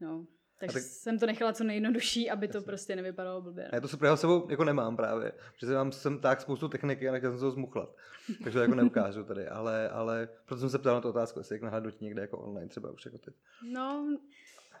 no. 0.00 0.26
Takže 0.60 0.74
tak- 0.74 0.82
jsem 0.82 1.18
to 1.18 1.26
nechala 1.26 1.52
co 1.52 1.64
nejjednodušší, 1.64 2.30
aby 2.30 2.48
to 2.48 2.56
Jasně. 2.58 2.66
prostě 2.66 2.96
nevypadalo 2.96 3.42
blbě. 3.42 3.68
A 3.68 3.74
já 3.74 3.80
to 3.80 3.88
super, 3.88 4.06
já 4.06 4.16
sebou 4.16 4.50
jako 4.50 4.64
nemám 4.64 4.96
právě, 4.96 5.32
protože 5.54 5.74
mám 5.74 5.92
jsem 5.92 6.18
tak 6.20 6.40
spoustu 6.40 6.68
techniky 6.68 7.08
a 7.08 7.12
nechtěl 7.12 7.30
jsem 7.30 7.38
se 7.38 7.44
ho 7.44 7.50
zmuchlat. 7.50 7.96
Takže 8.44 8.58
to 8.58 8.62
jako 8.62 8.74
neukážu 8.74 9.24
tady, 9.24 9.48
ale, 9.48 9.88
ale 9.88 10.28
proto 10.46 10.60
jsem 10.60 10.70
se 10.70 10.78
ptal 10.78 10.94
na 10.94 11.00
tu 11.00 11.08
otázku, 11.08 11.38
jestli 11.40 11.54
jak 11.54 11.62
nahlédnout 11.62 12.00
někde 12.00 12.20
jako 12.22 12.38
online 12.38 12.68
třeba 12.68 12.90
už 12.90 13.04
jako 13.04 13.18
teď. 13.18 13.34
No, 13.72 14.16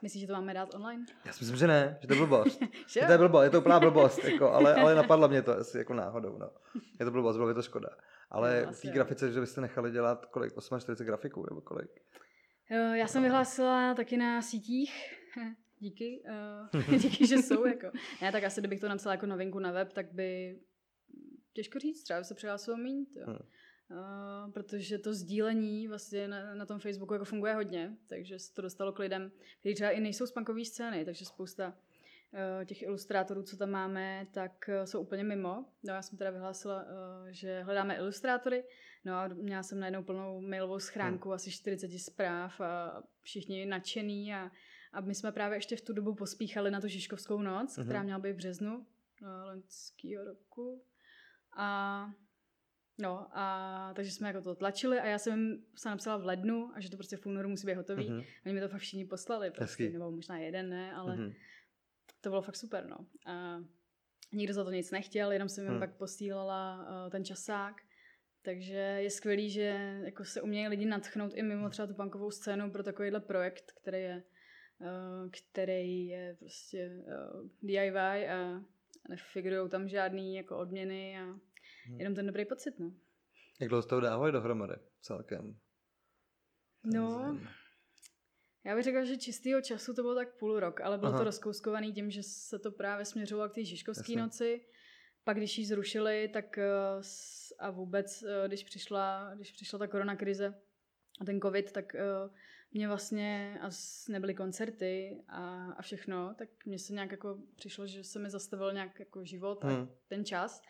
myslíš, 0.02 0.20
že 0.20 0.26
to 0.26 0.32
máme 0.32 0.54
dát 0.54 0.74
online? 0.74 1.06
Já 1.24 1.32
si 1.32 1.40
myslím, 1.44 1.58
že 1.58 1.66
ne, 1.66 1.98
že 2.00 2.08
to 2.08 2.14
je 2.14 2.18
blbost. 2.18 2.60
Že 2.88 3.00
Že 3.00 3.06
to 3.06 3.12
je 3.12 3.18
blbost, 3.18 3.44
je 3.44 3.50
to 3.50 3.60
úplná 3.60 3.80
blbost, 3.80 4.24
jako, 4.24 4.52
ale, 4.52 4.74
ale 4.74 4.94
napadla 5.02 5.26
mě 5.26 5.42
to 5.42 5.58
asi 5.58 5.78
jako 5.78 5.94
náhodou, 5.94 6.38
no. 6.38 6.50
Je 7.00 7.04
to 7.06 7.10
blbost, 7.12 7.36
bylo 7.36 7.48
by 7.48 7.54
to 7.54 7.62
škoda. 7.62 7.88
Ale 8.34 8.66
No, 8.66 8.72
v 8.72 8.80
té 8.80 8.88
grafice, 8.88 9.32
že 9.32 9.40
byste 9.40 9.60
nechali 9.60 9.90
dělat 9.90 10.26
kolik, 10.26 10.52
48 10.52 11.06
grafiků, 11.06 11.46
nebo 11.50 11.60
kolik? 11.60 11.90
Já 12.94 13.06
jsem 13.06 13.22
vyhlásila 13.22 13.94
taky 13.94 14.16
na 14.16 14.42
sítích. 14.42 14.92
Díky, 15.78 16.22
uh, 16.74 16.98
díky, 17.00 17.26
že 17.26 17.34
jsou. 17.34 17.66
Jako. 17.66 17.90
Ne, 18.22 18.32
tak 18.32 18.44
asi 18.44 18.60
kdybych 18.60 18.80
to 18.80 18.88
napsala 18.88 19.14
jako 19.14 19.26
novinku 19.26 19.58
na 19.58 19.72
web, 19.72 19.92
tak 19.92 20.12
by 20.12 20.60
těžko 21.52 21.78
říct, 21.78 22.02
třeba 22.02 22.20
by 22.20 22.24
se 22.24 22.34
přihlásilo. 22.34 22.76
Jo. 22.76 23.26
Hmm. 23.26 23.38
Uh, 23.90 24.52
protože 24.52 24.98
to 24.98 25.14
sdílení 25.14 25.88
vlastně 25.88 26.28
na, 26.28 26.54
na 26.54 26.66
tom 26.66 26.78
Facebooku 26.78 27.12
jako 27.12 27.24
funguje 27.24 27.54
hodně, 27.54 27.96
takže 28.08 28.38
se 28.38 28.54
to 28.54 28.62
dostalo 28.62 28.92
k 28.92 28.98
lidem, 28.98 29.32
kteří 29.60 29.74
třeba 29.74 29.90
i 29.90 30.00
nejsou 30.00 30.26
z 30.26 30.32
punkové 30.32 30.64
scény, 30.64 31.04
takže 31.04 31.24
spousta 31.24 31.76
těch 32.64 32.82
ilustrátorů, 32.82 33.42
co 33.42 33.56
tam 33.56 33.70
máme, 33.70 34.26
tak 34.32 34.70
uh, 34.78 34.84
jsou 34.84 35.00
úplně 35.00 35.24
mimo. 35.24 35.64
No 35.84 35.94
já 35.94 36.02
jsem 36.02 36.18
teda 36.18 36.30
vyhlásila, 36.30 36.82
uh, 36.82 36.88
že 37.30 37.62
hledáme 37.62 37.96
ilustrátory, 37.96 38.64
no 39.04 39.14
a 39.14 39.28
měla 39.28 39.62
jsem 39.62 39.80
najednou 39.80 40.02
plnou 40.02 40.40
mailovou 40.40 40.78
schránku, 40.78 41.32
asi 41.32 41.50
40 41.50 41.98
zpráv 41.98 42.60
a 42.60 43.02
všichni 43.22 43.66
nadšený 43.66 44.34
a, 44.34 44.50
a 44.92 45.00
my 45.00 45.14
jsme 45.14 45.32
právě 45.32 45.56
ještě 45.56 45.76
v 45.76 45.80
tu 45.80 45.92
dobu 45.92 46.14
pospíchali 46.14 46.70
na 46.70 46.80
tu 46.80 46.88
Žižkovskou 46.88 47.40
noc, 47.42 47.78
která 47.84 47.98
Mhm. 47.98 48.04
měla 48.04 48.18
být 48.18 48.32
v 48.32 48.36
březnu 48.36 48.86
loňského 49.46 50.24
roku. 50.24 50.84
A 51.56 52.06
No 52.98 53.26
a 53.32 53.92
takže 53.96 54.10
jsme 54.10 54.28
jako 54.28 54.40
to 54.42 54.54
tlačili 54.54 54.98
a 55.00 55.06
já 55.06 55.18
jsem 55.18 55.38
jim 55.40 55.64
se 55.76 55.88
napsala 55.88 56.16
v 56.16 56.24
lednu 56.26 56.70
a 56.74 56.80
že 56.80 56.90
to 56.90 56.96
prostě 56.96 57.16
v 57.16 57.26
únoru 57.26 57.48
musí 57.48 57.66
být 57.66 57.74
hotový. 57.74 58.10
Mhm. 58.10 58.22
Oni 58.46 58.54
mi 58.54 58.60
to 58.60 58.68
fakt 58.68 58.80
všichni 58.80 59.04
poslali, 59.04 59.50
prostě, 59.50 59.90
nebo 59.90 60.10
možná 60.10 60.38
jeden 60.38 60.68
ne, 60.70 60.92
ale 60.94 61.16
Mhm. 61.16 61.32
To 62.24 62.30
bylo 62.30 62.42
fakt 62.42 62.56
super, 62.56 62.86
no. 62.86 62.96
A 63.26 63.58
nikdo 64.32 64.54
za 64.54 64.64
to 64.64 64.70
nic 64.70 64.90
nechtěl, 64.90 65.32
jenom 65.32 65.48
jsem 65.48 65.64
jim 65.64 65.70
Hmm. 65.70 65.80
pak 65.80 65.96
posílala 65.96 66.86
uh, 67.04 67.10
ten 67.10 67.24
časák. 67.24 67.74
Takže 68.42 68.76
je 68.76 69.10
skvělý, 69.10 69.50
že 69.50 70.00
jako 70.04 70.24
se 70.24 70.42
umějí 70.42 70.68
lidi 70.68 70.84
natchnout 70.86 71.32
i 71.34 71.42
mimo 71.42 71.70
třeba 71.70 71.88
tu 71.88 71.94
bankovou 71.94 72.30
scénu 72.30 72.70
pro 72.70 72.82
takovýhle 72.82 73.20
projekt, 73.20 73.72
který 73.82 74.02
je, 74.02 74.22
uh, 74.80 75.30
který 75.30 76.06
je 76.06 76.36
prostě 76.38 76.90
uh, 77.06 77.48
DIY 77.62 78.28
a 78.28 78.60
nefigurují 79.08 79.70
tam 79.70 79.88
žádný 79.88 80.34
jako 80.36 80.58
odměny 80.58 81.18
a 81.20 81.24
Hmm. 81.86 82.00
jenom 82.00 82.14
ten 82.14 82.26
dobrý 82.26 82.44
pocit, 82.44 82.78
no. 82.78 82.92
Jak 83.60 83.68
dlouho 83.68 83.82
jste 83.82 83.94
ho 83.94 84.00
dávali 84.00 84.32
dohromady 84.32 84.74
celkem? 85.00 85.58
No, 86.84 87.38
já 88.64 88.74
bych 88.74 88.84
řekla, 88.84 89.04
že 89.04 89.16
čistého 89.16 89.60
času 89.60 89.94
to 89.94 90.02
bylo 90.02 90.14
tak 90.14 90.34
půl 90.38 90.60
rok, 90.60 90.80
ale 90.80 90.98
bylo 90.98 91.08
Aha. 91.10 91.18
to 91.18 91.24
rozkouskovaný 91.24 91.92
tím, 91.92 92.10
že 92.10 92.22
se 92.22 92.58
to 92.58 92.70
právě 92.70 93.04
směřovalo 93.04 93.48
k 93.48 93.54
té 93.54 93.64
Žižkovské 93.64 94.16
noci. 94.16 94.66
Pak 95.24 95.36
když 95.36 95.58
ji 95.58 95.66
zrušili, 95.66 96.28
tak 96.32 96.58
eh, 96.58 96.68
a 97.58 97.70
vůbec, 97.70 98.22
eh, 98.22 98.48
když 98.48 98.64
přišla, 98.64 99.32
když 99.34 99.52
přišla 99.52 99.78
ta 99.78 99.86
koronakrize 99.86 100.54
a 101.20 101.24
ten 101.24 101.40
covid, 101.40 101.72
tak 101.72 101.94
eh, 101.94 102.00
mě 102.72 102.88
vlastně 102.88 103.58
a 103.62 103.70
nebyly 104.08 104.34
koncerty 104.34 105.24
a, 105.28 105.72
a 105.72 105.82
všechno, 105.82 106.34
tak 106.38 106.48
mně 106.66 106.78
se 106.78 106.92
nějak 106.92 107.10
jako 107.10 107.38
přišlo, 107.56 107.86
že 107.86 108.04
se 108.04 108.18
mi 108.18 108.30
zastavil 108.30 108.72
nějak 108.72 109.00
jako 109.00 109.24
život 109.24 109.64
a 109.64 109.68
Hmm. 109.68 109.88
ten 110.08 110.24
čas. 110.24 110.62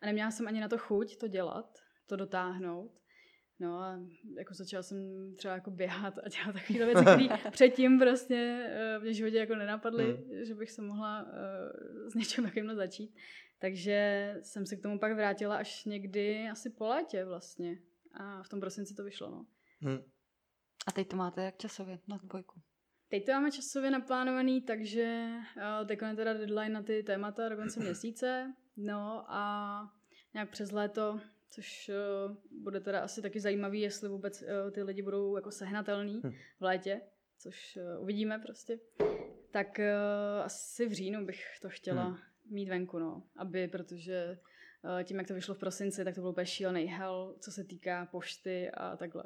A 0.00 0.06
neměla 0.06 0.30
jsem 0.30 0.48
ani 0.48 0.60
na 0.60 0.68
to 0.68 0.78
chuť 0.78 1.16
to 1.16 1.28
dělat, 1.28 1.78
to 2.06 2.16
dotáhnout. 2.16 3.01
No 3.62 3.78
a 3.78 4.00
jako 4.36 4.54
začala 4.54 4.82
jsem 4.82 4.98
třeba 5.36 5.54
jako 5.54 5.70
běhat 5.70 6.18
a 6.18 6.28
dělat 6.28 6.52
takové 6.52 6.86
věci, 6.86 7.28
které 7.28 7.50
předtím 7.50 7.98
prostě 7.98 8.68
eh, 8.70 8.98
v 8.98 9.02
mě 9.02 9.14
životě 9.14 9.36
jako 9.36 9.54
nenapadly, 9.54 10.04
Hmm. 10.04 10.44
že 10.44 10.54
bych 10.54 10.70
se 10.70 10.82
mohla 10.82 11.26
eh, 11.26 12.10
s 12.10 12.14
něčím 12.14 12.44
takovým 12.44 12.74
začít. 12.74 13.14
Takže 13.58 14.34
jsem 14.42 14.66
se 14.66 14.76
k 14.76 14.82
tomu 14.82 14.98
pak 14.98 15.12
vrátila 15.14 15.56
až 15.56 15.84
někdy 15.84 16.48
asi 16.48 16.70
po 16.70 16.86
létě 16.86 17.24
vlastně. 17.24 17.78
A 18.14 18.42
v 18.42 18.48
tom 18.48 18.60
prosinci 18.60 18.94
to 18.94 19.04
vyšlo, 19.04 19.30
no. 19.30 19.46
Hm. 19.84 20.02
A 20.86 20.92
teď 20.92 21.08
to 21.08 21.16
máte 21.16 21.44
jak 21.44 21.56
časově 21.56 21.98
na 22.08 22.16
dvojku? 22.22 22.60
Teď 23.08 23.26
to 23.26 23.32
máme 23.32 23.50
časově 23.50 23.90
naplánovaný, 23.90 24.62
takže 24.62 25.30
uh, 25.56 25.86
teď 25.86 25.98
je 26.08 26.16
teda 26.16 26.32
deadline 26.34 26.68
na 26.68 26.82
ty 26.82 27.02
témata 27.02 27.48
do 27.48 27.56
konce 27.56 27.80
měsíce. 27.84 28.54
No 28.76 29.24
a 29.28 29.92
nějak 30.34 30.50
přes 30.50 30.72
léto, 30.72 31.20
což 31.52 31.90
uh, 32.28 32.36
bude 32.62 32.80
teda 32.80 33.00
asi 33.00 33.22
taky 33.22 33.40
zajímavý, 33.40 33.80
jestli 33.80 34.08
vůbec 34.08 34.42
uh, 34.42 34.70
ty 34.70 34.82
lidi 34.82 35.02
budou 35.02 35.36
jako 35.36 35.50
sehnatelný 35.50 36.20
Hm. 36.24 36.32
v 36.60 36.62
létě, 36.62 37.00
což 37.38 37.78
uh, 37.96 38.02
uvidíme 38.02 38.38
prostě. 38.38 38.78
Tak 39.50 39.80
asi 40.44 40.86
v 40.88 40.92
říjnu 40.92 41.26
bych 41.26 41.44
to 41.62 41.68
chtěla 41.68 42.08
Hm. 42.08 42.16
mít 42.50 42.68
venku, 42.68 42.98
no. 42.98 43.22
Aby, 43.36 43.68
protože 43.68 44.38
tím, 45.04 45.18
jak 45.18 45.26
to 45.28 45.34
vyšlo 45.34 45.54
v 45.54 45.58
prosinci, 45.58 46.04
tak 46.04 46.14
to 46.14 46.20
byl 46.20 46.30
úplně 46.30 46.46
šílený 46.46 46.84
hell, 46.86 47.36
co 47.40 47.52
se 47.52 47.64
týká 47.64 48.06
pošty 48.06 48.70
a 48.70 48.96
takhle. 48.96 49.24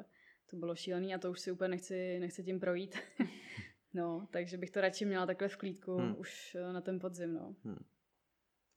To 0.49 0.55
bylo 0.57 0.75
šílený 0.75 1.15
a 1.15 1.17
to 1.17 1.31
už 1.31 1.39
si 1.39 1.51
úplně 1.51 1.67
nechci, 1.67 2.19
nechci 2.19 2.43
tím 2.43 2.59
projít. 2.59 2.97
no, 3.93 4.27
takže 4.31 4.57
bych 4.57 4.71
to 4.71 4.81
radši 4.81 5.05
měla 5.05 5.25
takhle 5.25 5.47
v 5.47 5.57
klídku 5.57 5.97
Hmm. 5.97 6.15
už 6.17 6.57
na 6.71 6.81
ten 6.81 6.99
podzim, 6.99 7.33
no. 7.33 7.55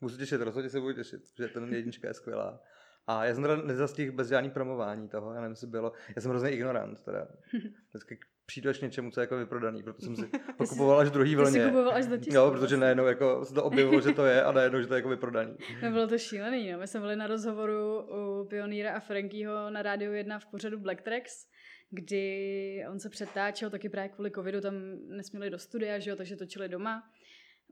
Budu 0.01 0.13
se 0.15 0.19
těšit, 0.19 0.41
rozhodně 0.41 0.71
se 0.71 0.81
budu 0.81 0.93
těšit, 0.95 1.21
že 1.39 1.49
ten 1.49 1.75
jednička 1.75 2.09
je 2.09 2.15
skvělá. 2.15 2.63
A 3.07 3.25
já 3.25 3.35
jsem 3.35 3.43
teda 3.43 3.57
nezastihl 3.57 4.13
bez 4.13 4.29
žádný 4.29 4.51
promování 4.51 5.09
toho, 5.09 5.31
já 5.35 5.41
nevím, 5.41 5.53
jestli 5.53 5.67
bylo, 5.67 5.93
já 6.17 6.23
jsem 6.23 6.31
hrozný 6.31 6.51
ignorant, 6.51 7.01
teda. 7.05 7.27
Vždycky 7.89 8.19
přijdu 8.47 8.71
až 8.71 8.81
něčemu, 8.81 9.11
co 9.11 9.21
je 9.21 9.23
jako 9.23 9.37
vyprodaný, 9.37 9.83
proto 9.83 10.01
jsem 10.03 10.17
si 10.17 10.23
ho 10.59 10.67
jsi- 10.67 10.71
kupoval 10.75 11.01
až 11.01 11.11
druhý 11.11 11.31
Ty 11.31 11.37
vlně. 11.37 11.61
jsi 11.63 11.67
kupoval 11.69 11.95
až 11.95 12.07
do. 12.07 12.17
Jo, 12.27 12.51
protože 12.51 12.77
najednou 12.77 13.07
jako 13.07 13.45
se 13.45 13.55
to 13.55 13.65
objevilo, 13.65 14.01
že 14.01 14.13
to 14.13 14.25
je 14.27 14.43
a 14.45 14.53
najednou, 14.53 14.81
že 14.81 14.87
to 14.87 14.95
je 14.95 14.99
jako 14.99 15.09
vyprodaný. 15.09 15.57
No 15.83 15.91
bylo 15.91 16.07
to 16.07 16.19
šílený, 16.19 16.73
no. 16.73 16.79
My 16.79 16.87
jsme 16.87 17.01
byli 17.01 17.17
na 17.17 17.27
rozhovoru 17.27 18.01
u 18.01 18.45
Pioníra 18.45 18.93
a 18.97 19.01
Frankyho 19.01 19.71
na 19.71 19.83
Rádiu 19.83 20.13
1 20.13 20.39
v 20.39 20.47
pořadu 20.47 20.79
Black 20.79 21.03
Tracks, 21.03 21.47
kdy 21.91 22.85
on 22.91 22.99
se 23.01 23.09
přetáčel, 23.11 23.71
taky 23.71 23.89
právě 23.89 24.09
kvůli 24.09 24.31
covidu 24.31 24.61
tam 24.61 24.75
nesměli 25.09 25.51
do 25.51 25.59
studia, 25.59 25.99
že 25.99 26.11
jo, 26.11 26.17
takže 26.17 26.37
točili 26.37 26.69
doma 26.69 27.11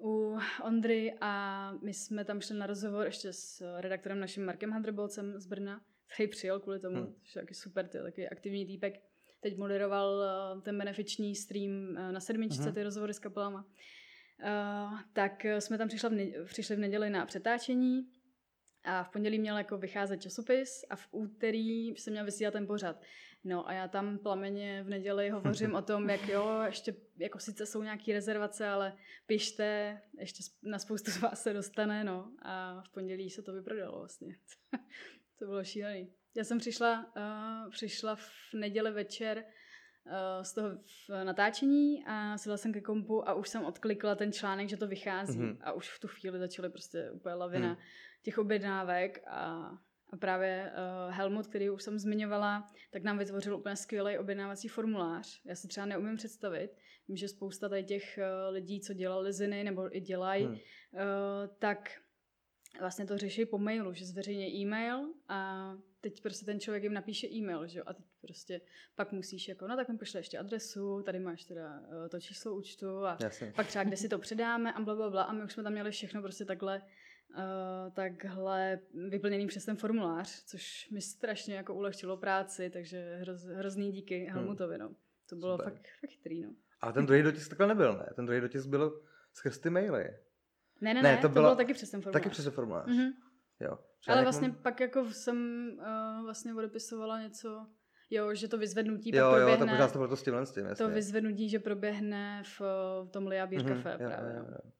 u 0.00 0.38
Ondry 0.64 1.14
a 1.20 1.72
my 1.82 1.94
jsme 1.94 2.24
tam 2.24 2.40
šli 2.40 2.56
na 2.56 2.66
rozhovor 2.66 3.06
ještě 3.06 3.32
s 3.32 3.80
redaktorem 3.80 4.20
naším 4.20 4.44
Markem 4.44 4.70
Handrebolcem 4.72 5.40
z 5.40 5.46
Brna, 5.46 5.80
který 6.14 6.28
přijel 6.28 6.60
kvůli 6.60 6.80
tomu, 6.80 6.96
Hmm. 6.96 7.04
hmm. 7.04 7.14
což 7.22 7.34
je 7.36 7.42
taky 7.42 7.54
super, 7.54 7.88
to 7.88 7.96
je 7.96 8.02
taky 8.02 8.28
aktivní 8.28 8.66
týpek. 8.66 8.94
Teď 9.40 9.56
moderoval 9.56 10.22
eh, 10.22 10.60
ten 10.62 10.78
benefiční 10.78 11.34
stream 11.34 11.96
eh, 11.98 12.12
na 12.12 12.20
sedmičce, 12.20 12.62
Mhm. 12.62 12.72
ty 12.74 12.82
rozhovory 12.82 13.14
s 13.14 13.18
kapelama. 13.18 13.66
Uh, 14.44 15.00
tak 15.12 15.44
jsme 15.58 15.78
tam 15.78 15.88
přišla 15.88 16.08
v 16.08 16.12
ne- 16.12 16.44
přišli 16.44 16.76
v 16.76 16.78
neděli 16.78 17.10
na 17.10 17.26
přetáčení 17.26 18.08
A 18.84 19.02
v 19.04 19.08
pondělí 19.08 19.38
měl 19.38 19.56
jako 19.58 19.78
vycházet 19.78 20.22
časopis 20.22 20.84
a 20.90 20.96
v 20.96 21.08
úterý 21.10 21.96
se 21.96 22.10
měl 22.10 22.24
vysílat 22.24 22.52
ten 22.52 22.66
pořad. 22.66 23.02
No 23.44 23.68
a 23.68 23.72
já 23.72 23.88
tam 23.88 24.18
plameně 24.18 24.82
v 24.82 24.88
neděli 24.88 25.30
hovořím 25.30 25.74
o 25.74 25.82
tom, 25.82 26.10
jak 26.10 26.28
jo, 26.28 26.62
ještě 26.66 26.94
jako 27.16 27.38
sice 27.38 27.66
jsou 27.66 27.82
nějaké 27.82 28.12
rezervace, 28.12 28.68
ale 28.68 28.96
pište, 29.26 30.00
ještě 30.18 30.42
na 30.62 30.78
spoustu 30.78 31.10
z 31.10 31.20
vás 31.20 31.42
se 31.42 31.52
dostane, 31.52 32.04
no. 32.04 32.32
A 32.42 32.82
v 32.82 32.92
pondělí 32.92 33.30
se 33.30 33.42
to 33.42 33.52
vyprodalo 33.52 33.98
vlastně. 33.98 34.36
to 35.38 35.46
bylo 35.46 35.64
šílený. 35.64 36.12
Já 36.36 36.44
jsem 36.44 36.58
přišla, 36.58 37.12
uh, 37.16 37.70
přišla 37.70 38.16
v 38.16 38.54
neděli 38.54 38.90
večer 38.90 39.44
uh, 40.06 40.42
z 40.42 40.54
toho 40.54 40.68
v 41.08 41.24
natáčení 41.24 42.04
a 42.06 42.38
sedla 42.38 42.56
jsem 42.56 42.72
ke 42.72 42.80
kompu 42.80 43.28
a 43.28 43.34
už 43.34 43.48
jsem 43.48 43.64
odklikla 43.64 44.14
ten 44.14 44.32
článek, 44.32 44.68
že 44.68 44.76
to 44.76 44.86
vychází 44.86 45.38
mm-hmm. 45.38 45.58
a 45.60 45.72
už 45.72 45.90
v 45.90 46.00
tu 46.00 46.08
chvíli 46.08 46.38
začaly 46.38 46.70
prostě 46.70 47.10
úplně 47.10 47.34
lavina 47.34 47.68
mm. 47.68 47.76
těch 48.22 48.38
objednávek 48.38 49.22
a 49.26 49.70
a 50.10 50.16
právě 50.16 50.72
uh, 50.72 51.14
Helmut, 51.14 51.46
který 51.46 51.70
už 51.70 51.82
jsem 51.82 51.98
zmiňovala, 51.98 52.72
tak 52.90 53.02
nám 53.02 53.18
vytvořil 53.18 53.56
úplně 53.56 53.76
skvělý 53.76 54.18
objednávací 54.18 54.68
formulář. 54.68 55.40
Já 55.44 55.54
si 55.54 55.68
třeba 55.68 55.86
neumím 55.86 56.16
představit, 56.16 56.70
vím, 57.08 57.16
že 57.16 57.28
spousta 57.28 57.68
tady 57.68 57.84
těch 57.84 58.18
uh, 58.18 58.54
lidí, 58.54 58.80
co 58.80 58.94
dělali 58.94 59.32
ziny 59.32 59.64
nebo 59.64 59.96
i 59.96 60.00
dělají, 60.00 60.44
hmm. 60.44 60.54
uh, 60.54 60.60
tak 61.58 61.90
vlastně 62.80 63.06
to 63.06 63.18
řeší 63.18 63.46
po 63.46 63.58
mailu, 63.58 63.94
že 63.94 64.06
zveřejně 64.06 64.48
e-mail 64.48 65.12
a 65.28 65.72
teď 66.00 66.22
prostě 66.22 66.46
ten 66.46 66.60
člověk 66.60 66.82
jim 66.82 66.92
napíše 66.92 67.26
e-mail, 67.26 67.66
že 67.66 67.82
a 67.82 67.92
teď 67.92 68.04
prostě 68.20 68.60
pak 68.94 69.12
musíš 69.12 69.48
jako, 69.48 69.66
no 69.66 69.76
tak 69.76 69.88
mi 69.88 69.98
pošle 69.98 70.20
ještě 70.20 70.38
adresu, 70.38 71.02
tady 71.02 71.18
máš 71.18 71.44
teda 71.44 71.80
uh, 71.80 72.08
to 72.08 72.20
číslo 72.20 72.54
účtu 72.54 73.06
a 73.06 73.18
Jasně. 73.20 73.52
pak 73.56 73.66
třeba 73.66 73.84
kde 73.84 73.96
si 73.96 74.08
to 74.08 74.18
předáme 74.18 74.72
a 74.72 74.80
bla, 74.80 74.94
bla, 74.94 75.10
bla 75.10 75.22
a 75.22 75.32
my 75.32 75.44
už 75.44 75.52
jsme 75.52 75.62
tam 75.62 75.72
měli 75.72 75.90
všechno 75.90 76.22
prostě 76.22 76.44
takhle 76.44 76.82
uh, 77.30 77.94
takhle 77.94 78.78
vyplněný 79.08 79.46
přes 79.46 79.64
ten 79.64 79.76
formulář, 79.76 80.44
což 80.44 80.90
mi 80.90 81.00
strašně 81.00 81.54
jako 81.54 81.74
ulehčilo 81.74 82.16
práci, 82.16 82.70
takže 82.70 83.16
hroz, 83.20 83.44
hrozný 83.44 83.92
díky 83.92 84.18
hmm. 84.18 84.34
Helmutovi, 84.34 84.78
no. 84.78 84.94
To 85.28 85.36
bylo 85.36 85.58
Super. 85.58 85.72
fakt, 85.72 85.88
fakt 86.00 86.10
chytrý, 86.10 86.42
no. 86.42 86.50
Ale 86.80 86.92
ten 86.92 87.06
druhý 87.06 87.22
dotisk 87.22 87.48
takhle 87.48 87.66
nebyl, 87.66 87.96
ne? 87.96 88.06
Ten 88.16 88.26
druhý 88.26 88.40
dotisk 88.40 88.66
byl 88.66 89.02
skrz 89.32 89.58
ty 89.58 89.70
maily. 89.70 90.16
Ne, 90.80 90.94
ne, 90.94 91.02
ne, 91.02 91.16
to, 91.16 91.22
to 91.22 91.28
bylo, 91.28 91.44
bylo 91.44 91.56
taky 91.56 91.74
přes 91.74 91.90
ten 91.90 92.00
formulář. 92.00 92.22
Taky 92.22 92.30
přes 92.30 92.44
ten 92.44 92.54
formulář. 92.54 92.86
Mm-hmm. 92.86 93.12
Jo. 93.60 93.78
Třeba 94.00 94.14
Ale 94.14 94.22
vlastně 94.22 94.48
mám... 94.48 94.56
pak 94.56 94.80
jako 94.80 95.04
jsem 95.04 95.68
uh, 95.78 96.24
vlastně 96.24 96.54
odepisovala 96.54 97.22
něco, 97.22 97.66
jo, 98.10 98.34
že 98.34 98.48
to 98.48 98.58
vyzvednutí 98.58 99.16
jo, 99.16 99.30
pak 99.30 99.38
proběhne. 99.38 99.72
Jo, 99.80 99.86
to 99.86 99.92
to 99.92 99.98
bylo 99.98 100.08
to 100.08 100.16
s 100.16 100.22
tímhle 100.22 100.46
s 100.46 100.52
tím, 100.52 100.66
jasně. 100.66 100.86
To 100.86 100.92
vyzvednutí, 100.92 101.48
že 101.48 101.58
proběhne 101.58 102.42
v, 102.44 102.60
v 103.04 103.10
tom 103.10 103.26
Lia 103.26 103.46
Beer 103.46 103.62
mm-hmm, 103.62 103.76
Café 103.76 103.90
jo, 103.90 104.10
právě. 104.10 104.34
Jo, 104.36 104.44
jo. 104.50 104.70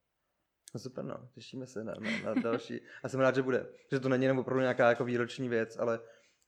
No 0.74 0.80
super, 0.80 1.04
no. 1.04 1.28
Těšíme 1.34 1.66
se 1.66 1.84
na, 1.84 1.94
na, 2.00 2.34
na 2.34 2.42
další. 2.42 2.80
A 3.02 3.08
jsem 3.08 3.20
rád, 3.20 3.34
že 3.34 3.42
bude. 3.42 3.66
Že 3.92 4.00
to 4.00 4.08
není 4.08 4.24
jenom 4.24 4.38
opravdu 4.38 4.60
nějaká 4.60 4.88
jako 4.88 5.04
výroční 5.04 5.48
věc, 5.48 5.78
ale 5.78 6.00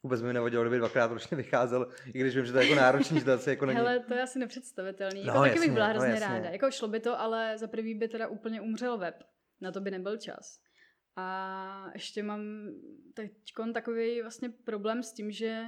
vůbec 0.02 0.22
mi 0.22 0.32
nevadilo, 0.32 0.62
kdyby 0.62 0.78
dvakrát 0.78 1.10
ročně 1.10 1.36
vycházel, 1.36 1.88
i 2.06 2.20
když 2.20 2.36
vím, 2.36 2.46
že 2.46 2.52
to 2.52 2.58
je 2.58 2.68
jako 2.68 2.80
náročný, 2.80 3.18
že 3.18 3.24
to 3.24 3.32
asi 3.32 3.50
jako 3.50 3.66
není. 3.66 3.76
Hele, 3.76 4.00
to 4.00 4.14
je 4.14 4.22
asi 4.22 4.38
nepředstavitelný. 4.38 5.24
No, 5.24 5.26
jako 5.26 5.38
jasně, 5.38 5.50
taky 5.50 5.60
bych 5.60 5.72
byla 5.74 5.86
no, 5.86 5.92
hrozně 5.92 6.14
no, 6.14 6.20
ráda. 6.20 6.50
Jako 6.50 6.70
šlo 6.70 6.88
by 6.88 7.00
to, 7.00 7.20
ale 7.20 7.58
za 7.58 7.66
prvý 7.66 7.94
by 7.94 8.08
teda 8.08 8.28
úplně 8.28 8.60
umřel 8.60 8.98
web. 8.98 9.24
Na 9.61 9.73
to 9.73 9.81
by 9.81 9.90
nebyl 9.90 10.16
čas. 10.16 10.61
A 11.16 11.90
ještě 11.94 12.23
mám 12.23 12.40
teď 13.14 13.33
takový 13.75 14.23
vlastně 14.23 14.49
problém 14.49 15.03
s 15.03 15.12
tím, 15.12 15.31
že 15.31 15.62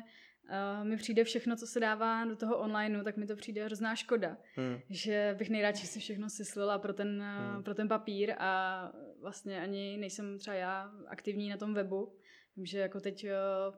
uh, 0.50 0.88
mi 0.88 0.96
přijde 0.96 1.24
všechno, 1.24 1.56
co 1.56 1.66
se 1.66 1.80
dává 1.80 2.24
do 2.24 2.36
toho 2.36 2.58
online, 2.58 3.04
tak 3.04 3.16
mi 3.16 3.26
to 3.26 3.36
přijde 3.36 3.64
hrozná 3.64 3.96
škoda. 3.96 4.36
Hmm. 4.54 4.78
Že 4.90 5.34
bych 5.38 5.50
nejradši 5.50 5.86
si 5.86 6.00
všechno 6.00 6.30
syslila 6.30 6.78
pro 6.78 6.92
ten, 6.92 7.22
hmm. 7.22 7.62
pro 7.62 7.74
ten 7.74 7.88
papír 7.88 8.34
a 8.38 8.92
vlastně 9.20 9.60
ani 9.60 9.96
nejsem 9.96 10.38
třeba 10.38 10.56
já 10.56 10.92
aktivní 11.08 11.50
na 11.50 11.56
tom 11.56 11.74
webu. 11.74 12.16
Vím, 12.56 12.66
že 12.66 12.78
jako 12.78 13.00
teď 13.00 13.24
uh, 13.24 13.74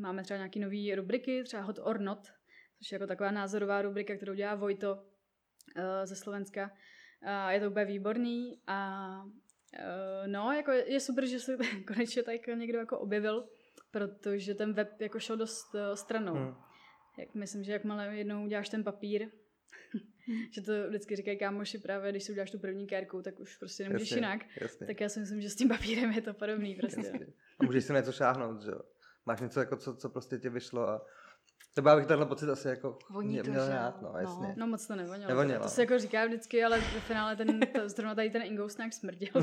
máme 0.00 0.22
třeba 0.22 0.38
nějaké 0.38 0.60
nové 0.60 0.96
rubriky, 0.96 1.44
třeba 1.44 1.62
Hot 1.62 1.78
or 1.82 2.00
Not, 2.00 2.26
což 2.78 2.92
je 2.92 2.96
jako 2.96 3.06
taková 3.06 3.30
názorová 3.30 3.82
rubrika, 3.82 4.16
kterou 4.16 4.34
dělá 4.34 4.54
Vojto 4.54 4.94
uh, 4.94 5.02
ze 6.04 6.16
Slovenska. 6.16 6.70
Uh, 7.22 7.50
je 7.50 7.60
to 7.60 7.70
úplně 7.70 7.84
výborný 7.84 8.60
a 8.66 9.08
uh, 9.24 10.26
no, 10.26 10.52
jako 10.52 10.70
je 10.70 11.00
super, 11.00 11.26
že 11.26 11.40
se 11.40 11.56
konečně 11.86 12.22
tak 12.22 12.46
někdo 12.46 12.78
jako 12.78 12.98
objevil 12.98 13.48
protože 13.90 14.54
ten 14.54 14.72
web 14.72 15.00
jako 15.00 15.20
šel 15.20 15.36
dost 15.36 15.74
uh, 15.74 15.80
stranou. 15.94 16.34
Hmm. 16.34 16.54
Jak 17.18 17.34
myslím, 17.34 17.64
že 17.64 17.72
jakmile 17.72 18.16
jednou 18.16 18.44
uděláš 18.44 18.68
ten 18.68 18.84
papír, 18.84 19.28
že 20.54 20.62
to 20.62 20.72
vždycky 20.88 21.16
říkají 21.16 21.38
kámoši 21.38 21.78
právě, 21.78 22.10
když 22.10 22.24
si 22.24 22.32
uděláš 22.32 22.50
tu 22.50 22.58
první 22.58 22.86
kérku, 22.86 23.22
tak 23.22 23.40
už 23.40 23.56
prostě 23.56 23.82
nemůžeš 23.84 24.10
jasně, 24.10 24.16
jinak. 24.16 24.40
Jasně. 24.60 24.86
Tak 24.86 25.00
já 25.00 25.08
si 25.08 25.20
myslím, 25.20 25.40
že 25.40 25.50
s 25.50 25.56
tím 25.56 25.68
papírem 25.68 26.12
je 26.12 26.22
to 26.22 26.34
podobný 26.34 26.74
prostě. 26.74 27.06
Jasně. 27.06 27.26
A 27.58 27.64
můžeš 27.64 27.84
si 27.84 27.92
něco 27.92 28.12
šáhnout, 28.12 28.62
že 28.62 28.70
jo? 28.70 28.80
Máš 29.26 29.40
něco, 29.40 29.60
jako 29.60 29.76
co, 29.76 29.96
co 29.96 30.08
prostě 30.08 30.38
ti 30.38 30.48
vyšlo 30.48 30.88
a 30.88 31.06
to 31.82 31.96
bych 31.96 32.06
tenhle 32.06 32.26
pocit 32.26 32.50
asi 32.50 32.68
jako 32.68 32.98
Voní 33.10 33.38
to, 33.42 33.50
měl 33.50 33.66
že? 33.66 33.72
rád, 33.72 34.02
no, 34.02 34.12
jasně. 34.18 34.46
No, 34.46 34.54
no 34.56 34.66
moc 34.66 34.86
to 34.86 34.96
nevonilo. 34.96 35.28
nevonilo. 35.28 35.62
To 35.62 35.68
se 35.68 35.82
jako 35.82 35.98
říká 35.98 36.26
vždycky, 36.26 36.64
ale 36.64 36.78
ve 36.78 37.00
finále 37.00 37.36
ten, 37.36 37.60
to, 37.60 37.88
zrovna 37.88 38.14
tady 38.14 38.30
ten 38.30 38.42
Ingous 38.42 38.76
nějak 38.76 38.92
smrděl. 38.92 39.28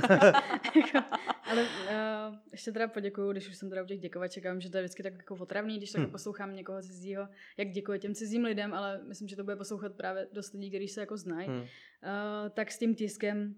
Jako, 0.75 1.07
ale 1.43 1.61
uh, 1.63 2.35
ještě 2.51 2.71
teda 2.71 2.87
poděkuju, 2.87 3.31
když 3.31 3.49
už 3.49 3.55
jsem 3.55 3.69
teda 3.69 3.83
u 3.83 3.85
těch 3.85 3.99
děkovaček, 3.99 4.35
čekám, 4.45 4.61
že 4.61 4.69
to 4.69 4.77
je 4.77 4.83
vždycky 4.83 5.03
tak 5.03 5.13
jako 5.13 5.35
otravný, 5.35 5.77
když 5.77 5.91
tak 5.91 6.01
hmm. 6.01 6.11
poslouchám 6.11 6.55
někoho 6.55 6.81
cizího, 6.81 7.27
jak 7.57 7.69
děkuje 7.69 7.99
těm 7.99 8.13
cizím 8.13 8.43
lidem, 8.43 8.73
ale 8.73 9.01
myslím, 9.07 9.27
že 9.27 9.35
to 9.35 9.43
bude 9.43 9.55
poslouchat 9.55 9.93
právě 9.93 10.27
dost 10.31 10.53
lidí, 10.53 10.69
kteří 10.69 10.87
se 10.87 10.99
jako 10.99 11.17
znají. 11.17 11.47
Hmm. 11.47 11.61
Uh, 11.61 11.67
tak 12.53 12.71
s 12.71 12.77
tím 12.77 12.95
tiskem 12.95 13.55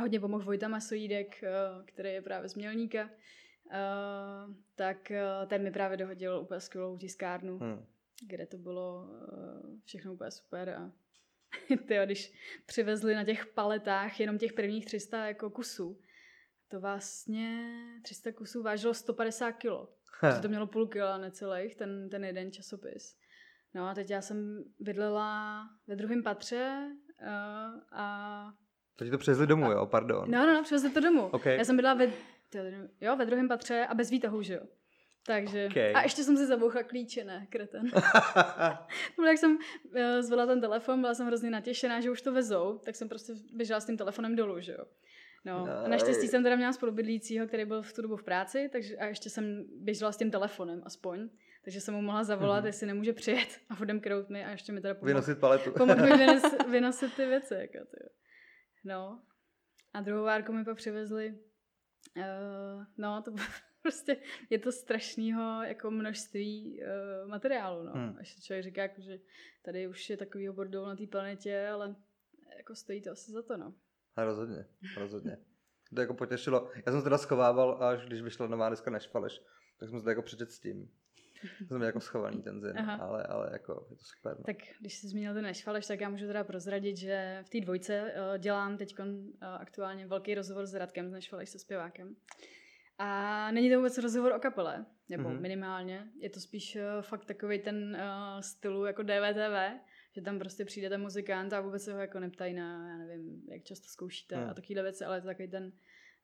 hodně 0.00 0.20
pomohl 0.20 0.44
Vojta 0.44 0.68
Masojídek, 0.68 1.42
uh, 1.42 1.84
který 1.84 2.08
je 2.10 2.22
právě 2.22 2.48
z 2.48 2.54
Mělníka. 2.54 3.02
Uh, 3.02 4.54
tak 4.74 5.10
uh, 5.10 5.48
ten 5.48 5.62
mi 5.62 5.70
právě 5.70 5.96
dohodil 5.96 6.40
úplně 6.42 6.60
skvělou 6.60 6.98
tiskárnu. 6.98 7.58
Hmm 7.58 7.86
kde 8.22 8.46
to 8.46 8.58
bylo 8.58 9.04
uh, 9.04 9.80
všechno 9.84 10.12
úplně 10.12 10.30
super 10.30 10.70
a 10.70 10.92
tyjo, 11.88 12.04
když 12.04 12.32
přivezli 12.66 13.14
na 13.14 13.24
těch 13.24 13.46
paletách 13.46 14.20
jenom 14.20 14.38
těch 14.38 14.52
prvních 14.52 14.86
300 14.86 15.26
jako 15.26 15.50
kusů, 15.50 16.00
to 16.68 16.80
vlastně 16.80 17.74
300 18.02 18.32
kusů 18.32 18.62
vážilo 18.62 18.94
150 18.94 19.52
kilo. 19.52 19.92
Že 20.34 20.42
to 20.42 20.48
mělo 20.48 20.66
půl 20.66 20.86
kila 20.86 21.18
necelých, 21.18 21.74
ten, 21.74 22.08
ten 22.10 22.24
jeden 22.24 22.52
časopis. 22.52 23.16
No 23.74 23.88
a 23.88 23.94
teď 23.94 24.10
já 24.10 24.22
jsem 24.22 24.64
bydlela 24.80 25.62
ve 25.86 25.96
druhém 25.96 26.22
patře 26.22 26.90
uh, 27.22 27.82
a... 27.92 28.52
Takže 28.96 29.10
to 29.10 29.18
přivezli 29.18 29.46
domů, 29.46 29.66
a... 29.66 29.72
jo? 29.72 29.86
Pardon. 29.86 30.30
No, 30.30 30.46
no, 30.46 30.54
no, 30.54 30.62
přivezli 30.62 30.90
to 30.90 31.00
domů. 31.00 31.26
Okay. 31.26 31.56
Já 31.56 31.64
jsem 31.64 31.76
bydlela 31.76 31.94
ve, 31.94 32.12
jo, 33.00 33.16
ve 33.16 33.26
druhém 33.26 33.48
patře 33.48 33.86
a 33.86 33.94
bez 33.94 34.10
výtahu, 34.10 34.42
že 34.42 34.54
jo. 34.54 34.60
Takže. 35.26 35.66
Okay. 35.70 35.92
A 35.94 36.02
ještě 36.02 36.24
jsem 36.24 36.36
si 36.36 36.46
zabouchla 36.46 36.82
klíče, 36.82 37.24
ne, 37.24 37.46
kreten. 37.50 37.90
jak 39.26 39.38
jsem 39.38 39.52
uh, 39.56 40.00
zvedla 40.20 40.46
ten 40.46 40.60
telefon, 40.60 41.00
byla 41.00 41.14
jsem 41.14 41.26
hrozně 41.26 41.50
natěšená, 41.50 42.00
že 42.00 42.10
už 42.10 42.22
to 42.22 42.32
vezou, 42.32 42.78
tak 42.84 42.96
jsem 42.96 43.08
prostě 43.08 43.32
běžela 43.52 43.80
s 43.80 43.86
tím 43.86 43.96
telefonem 43.96 44.36
dolů, 44.36 44.60
že 44.60 44.72
jo. 44.72 44.84
No, 45.44 45.68
a 45.84 45.88
naštěstí 45.88 46.28
jsem 46.28 46.42
teda 46.42 46.56
měla 46.56 46.72
spolubydlícího, 46.72 47.46
který 47.46 47.64
byl 47.64 47.82
v 47.82 47.92
tu 47.92 48.02
dobu 48.02 48.16
v 48.16 48.22
práci, 48.22 48.68
takže 48.72 48.96
a 48.96 49.06
ještě 49.06 49.30
jsem 49.30 49.64
běžela 49.76 50.12
s 50.12 50.16
tím 50.16 50.30
telefonem 50.30 50.82
aspoň. 50.84 51.28
Takže 51.64 51.80
jsem 51.80 51.94
mu 51.94 52.02
mohla 52.02 52.24
zavolat, 52.24 52.64
mm-hmm. 52.64 52.66
jestli 52.66 52.86
nemůže 52.86 53.12
přijet 53.12 53.60
a 53.70 53.80
odemknout 53.80 54.30
mi 54.30 54.44
a 54.44 54.50
ještě 54.50 54.72
mi 54.72 54.80
teda 54.80 54.94
pomoct. 54.94 55.06
Vynosit 55.06 55.38
paletu. 55.38 55.72
Pomoct 55.72 55.98
mi 55.98 56.16
vynos, 56.16 56.42
vynosit 56.70 57.14
ty 57.14 57.26
věci. 57.26 57.54
Jako 57.54 57.72
ty. 57.72 57.96
No. 58.84 59.22
A 59.94 60.00
druhou 60.00 60.24
várku 60.24 60.52
mi 60.52 60.64
pak 60.64 60.76
přivezli. 60.76 61.38
Uh, 62.16 62.84
no, 62.98 63.22
to 63.22 63.30
bylo 63.30 63.46
prostě 63.86 64.16
je 64.50 64.58
to 64.58 64.72
strašného 64.72 65.62
jako 65.62 65.90
množství 65.90 66.80
uh, 66.82 67.28
materiálu, 67.28 67.82
no. 67.82 67.92
Hmm. 67.92 68.16
Až 68.20 68.40
člověk 68.40 68.64
říká, 68.64 68.82
jako, 68.82 69.00
že 69.00 69.18
tady 69.62 69.88
už 69.88 70.10
je 70.10 70.16
takový 70.16 70.48
bordel 70.48 70.86
na 70.86 70.96
té 70.96 71.06
planetě, 71.06 71.68
ale 71.68 71.96
jako 72.56 72.74
stojí 72.74 73.02
to 73.02 73.10
asi 73.10 73.32
za 73.32 73.42
to, 73.42 73.56
no. 73.56 73.74
A 74.16 74.24
rozhodně, 74.24 74.66
rozhodně. 74.96 75.38
To 75.94 76.00
jako 76.00 76.14
potěšilo. 76.14 76.70
Já 76.86 76.92
jsem 76.92 77.00
se 77.00 77.04
teda 77.04 77.18
schovával, 77.18 77.84
až 77.84 78.06
když 78.06 78.22
vyšla 78.22 78.46
nová 78.46 78.70
deska 78.70 78.90
Nešfaleš, 78.90 79.40
tak 79.80 79.88
jsem 79.88 79.98
se 79.98 80.04
to 80.04 80.10
jako 80.10 80.22
přečet 80.22 80.52
s 80.52 80.60
tím. 80.60 80.90
To 81.58 81.74
jsem 81.74 81.82
jako 81.82 82.00
schovaný 82.00 82.42
ten 82.42 82.60
zin, 82.60 82.78
ale, 82.78 83.22
ale 83.22 83.48
jako 83.52 83.86
je 83.90 83.96
to 83.96 84.04
super. 84.04 84.36
No. 84.38 84.44
Tak 84.44 84.56
když 84.80 84.98
jsi 84.98 85.08
zmínil 85.08 85.34
ten 85.34 85.42
Nešfaleš, 85.42 85.86
tak 85.86 86.00
já 86.00 86.08
můžu 86.08 86.26
teda 86.26 86.44
prozradit, 86.44 86.96
že 86.96 87.44
v 87.46 87.50
té 87.50 87.60
dvojce 87.60 88.02
uh, 88.02 88.38
dělám 88.38 88.76
teď 88.76 88.98
uh, 88.98 89.04
aktuálně 89.42 90.06
velký 90.06 90.34
rozhovor 90.34 90.66
s 90.66 90.74
Radkem 90.74 91.08
z 91.08 91.12
Nešfaleš 91.12 91.50
se 91.50 91.58
zpěvákem. 91.58 92.16
A 92.98 93.50
není 93.50 93.70
to 93.70 93.76
vůbec 93.76 93.98
rozhovor 93.98 94.32
o 94.32 94.38
kapele, 94.38 94.86
nebo 95.08 95.28
mm-hmm. 95.28 95.40
minimálně. 95.40 96.06
Je 96.20 96.30
to 96.30 96.40
spíš 96.40 96.76
uh, 96.76 97.02
fakt 97.02 97.24
takový 97.24 97.58
ten 97.58 97.96
uh, 98.00 98.40
stylu 98.40 98.84
jako 98.84 99.02
DVTV, 99.02 99.80
že 100.12 100.22
tam 100.22 100.38
prostě 100.38 100.64
přijde 100.64 100.88
ten 100.88 101.00
muzikant 101.00 101.52
a 101.52 101.60
vůbec 101.60 101.84
se 101.84 101.92
ho 101.92 102.00
jako 102.00 102.20
neptají 102.20 102.54
na, 102.54 102.88
já 102.88 102.96
nevím, 102.96 103.42
jak 103.50 103.64
často 103.64 103.88
zkoušíte 103.88 104.36
mm. 104.36 104.50
a 104.50 104.54
takovýhle 104.54 104.82
věci, 104.82 105.04
ale 105.04 105.16
je 105.16 105.20
to 105.20 105.26
takový 105.26 105.48
ten 105.48 105.72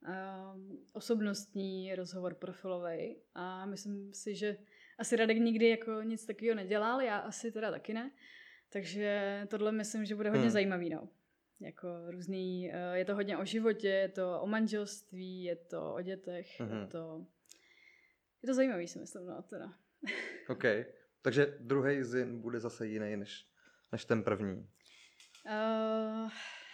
uh, 0.08 0.60
osobnostní 0.92 1.94
rozhovor 1.94 2.34
profilový. 2.34 3.16
A 3.34 3.66
myslím 3.66 4.14
si, 4.14 4.34
že 4.34 4.56
asi 4.98 5.16
Radek 5.16 5.38
nikdy 5.38 5.68
jako 5.68 6.02
nic 6.02 6.26
takového 6.26 6.54
nedělal, 6.54 7.00
já 7.00 7.18
asi 7.18 7.52
teda 7.52 7.70
taky 7.70 7.94
ne. 7.94 8.10
Takže 8.68 9.42
tohle 9.50 9.72
myslím, 9.72 10.04
že 10.04 10.14
bude 10.14 10.30
hodně 10.30 10.44
mm. 10.44 10.50
zajímavý, 10.50 10.90
no 10.90 11.08
jako 11.60 11.88
různý, 12.10 12.70
eh, 12.72 12.98
je 12.98 13.04
to 13.04 13.14
hodně 13.14 13.38
o 13.38 13.44
životě, 13.44 13.88
je 13.88 14.08
to 14.08 14.40
o 14.40 14.46
manželství, 14.46 15.44
je 15.44 15.56
to 15.56 15.94
o 15.94 16.00
dětech, 16.00 16.60
mm-hmm. 16.60 16.68
je 16.68 16.80
mhm. 16.80 16.88
to 16.88 17.26
je 18.42 18.46
to 18.46 18.54
zajímavý, 18.54 18.88
si 18.88 18.98
myslím, 18.98 19.26
no, 19.26 19.42
teda. 19.42 19.72
OK. 20.48 20.64
Takže 21.22 21.56
druhý 21.60 22.02
zin 22.02 22.40
bude 22.40 22.60
zase 22.60 22.86
jiný 22.86 23.16
než, 23.16 23.46
než 23.92 24.04
ten 24.04 24.22
první. 24.22 24.68
Uh, 25.46 26.30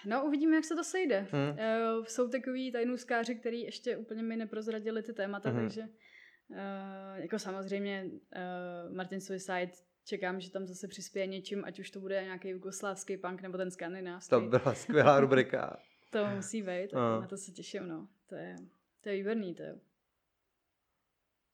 no, 0.06 0.26
uvidíme, 0.26 0.56
jak 0.56 0.64
se 0.64 0.74
to 0.74 0.84
sejde. 0.84 1.26
Hmm. 1.30 1.50
Uh, 1.50 2.04
jsou 2.04 2.28
takový 2.28 2.72
tajnůskáři, 2.72 3.34
který 3.34 3.62
ještě 3.62 3.96
úplně 3.96 4.22
mi 4.22 4.36
neprozradili 4.36 5.02
ty 5.02 5.12
témata, 5.12 5.50
Mhm. 5.50 5.60
takže 5.60 5.82
uh, 5.82 7.16
jako 7.16 7.38
samozřejmě 7.38 8.04
uh, 8.06 8.96
Martin 8.96 9.20
Suicide 9.20 9.70
čekám, 10.08 10.40
že 10.40 10.50
tam 10.50 10.66
zase 10.66 10.88
přispěje 10.88 11.26
něčím, 11.26 11.64
ať 11.64 11.78
už 11.78 11.90
to 11.90 12.00
bude 12.00 12.22
nějaký 12.24 12.48
jugoslávský 12.48 13.16
punk 13.16 13.42
nebo 13.42 13.56
ten 13.58 13.70
skandinávský. 13.70 14.30
To 14.30 14.40
byla 14.40 14.74
skvělá 14.74 15.20
rubrika. 15.20 15.76
To 16.10 16.26
musí 16.36 16.62
být, 16.62 16.92
No. 16.92 17.20
na 17.20 17.26
to 17.26 17.36
se 17.36 17.52
těším, 17.52 17.88
no. 17.88 18.08
To 18.26 18.34
je, 18.34 18.56
to 19.00 19.08
je 19.08 19.14
výborný, 19.14 19.54
to 19.54 19.62
je. 19.62 19.80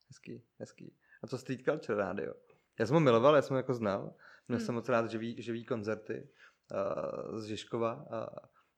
Hezký, 0.09 0.43
hezký. 0.59 0.95
A 1.23 1.27
co 1.27 1.39
Street 1.39 1.63
Culture 1.65 1.99
rádio? 1.99 2.35
Já 2.79 2.87
jsem 2.87 2.95
ho 2.95 3.01
miloval, 3.01 3.35
já 3.37 3.43
jsem 3.43 3.55
ho 3.55 3.59
jako 3.59 3.75
znal. 3.75 4.15
Měl 4.49 4.59
Hmm. 4.59 4.67
jsem 4.67 4.75
moc 4.75 4.89
rád 4.89 5.11
živý, 5.11 5.43
živý 5.43 5.65
koncerty 5.65 6.29
uh, 7.33 7.39
z 7.39 7.45
Žižkova 7.47 7.95
uh, 7.95 8.27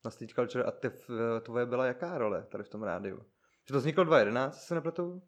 na 0.04 0.10
Street 0.10 0.30
Culture. 0.30 0.64
A 0.64 0.70
ty, 0.70 0.88
v- 0.88 1.40
tvoje 1.44 1.66
byla 1.66 1.86
jaká 1.86 2.18
role 2.18 2.46
tady 2.50 2.64
v 2.64 2.68
tom 2.68 2.82
rádiu? 2.82 3.16
Že 3.68 3.72
to 3.72 3.78
vzniklo 3.78 4.04
2011, 4.04 4.54
jestli 4.54 4.66
se 4.66 4.74
nepletu? 4.74 5.22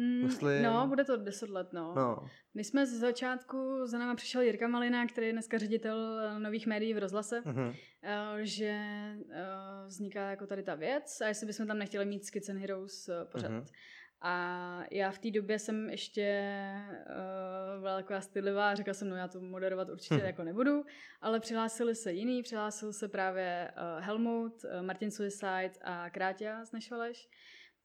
Mm, 0.00 0.22
Myslím- 0.24 0.62
No, 0.62 0.86
bude 0.88 1.04
to 1.04 1.16
10 1.16 1.50
let, 1.50 1.72
no. 1.72 1.94
No. 1.96 2.28
My 2.54 2.64
jsme 2.64 2.86
z 2.86 2.90
začátku, 2.98 3.80
za 3.86 3.98
náma 3.98 4.14
přišel 4.14 4.42
Jirka 4.42 4.68
Malina, 4.68 5.06
který 5.06 5.26
je 5.26 5.32
dneska 5.32 5.58
ředitel 5.58 6.20
eh, 6.20 6.38
nových 6.38 6.66
médií 6.66 6.94
v 6.94 6.98
rozhlase, 6.98 7.42
Mhm. 7.44 7.72
eh, 8.02 8.16
že 8.40 8.66
eh, 9.30 9.44
vzniká 9.86 10.30
jako 10.30 10.46
tady 10.46 10.62
ta 10.62 10.74
věc 10.74 11.20
a 11.20 11.26
jestli 11.28 11.46
bychom 11.46 11.66
tam 11.66 11.78
nechtěli 11.78 12.04
mít 12.06 12.24
Skits 12.24 12.48
and 12.48 12.58
Heroes 12.58 13.10
pořád. 13.32 13.48
Mhm. 13.50 13.64
A 14.22 14.82
já 14.90 15.10
v 15.10 15.18
té 15.18 15.30
době 15.30 15.58
jsem 15.58 15.90
ještě 15.90 16.50
uh, 17.06 17.80
byla 17.80 17.96
taková 17.96 18.20
stylivá 18.20 18.70
a 18.70 18.74
řekla 18.74 18.94
jsem, 18.94 19.08
no 19.08 19.16
já 19.16 19.28
to 19.28 19.40
moderovat 19.40 19.88
určitě 19.88 20.14
Hm. 20.14 20.26
jako 20.26 20.44
nebudu, 20.44 20.84
ale 21.20 21.40
přihlásili 21.40 21.94
se 21.94 22.12
jiný, 22.12 22.42
přihlásil 22.42 22.92
se 22.92 23.08
právě 23.08 23.70
uh, 23.76 24.04
Helmut, 24.04 24.52
uh, 24.64 24.82
Martin 24.86 25.10
Suicide 25.10 25.72
a 25.84 26.10
Kráťa 26.10 26.64
z 26.64 26.72
Nešvaleš, 26.72 27.28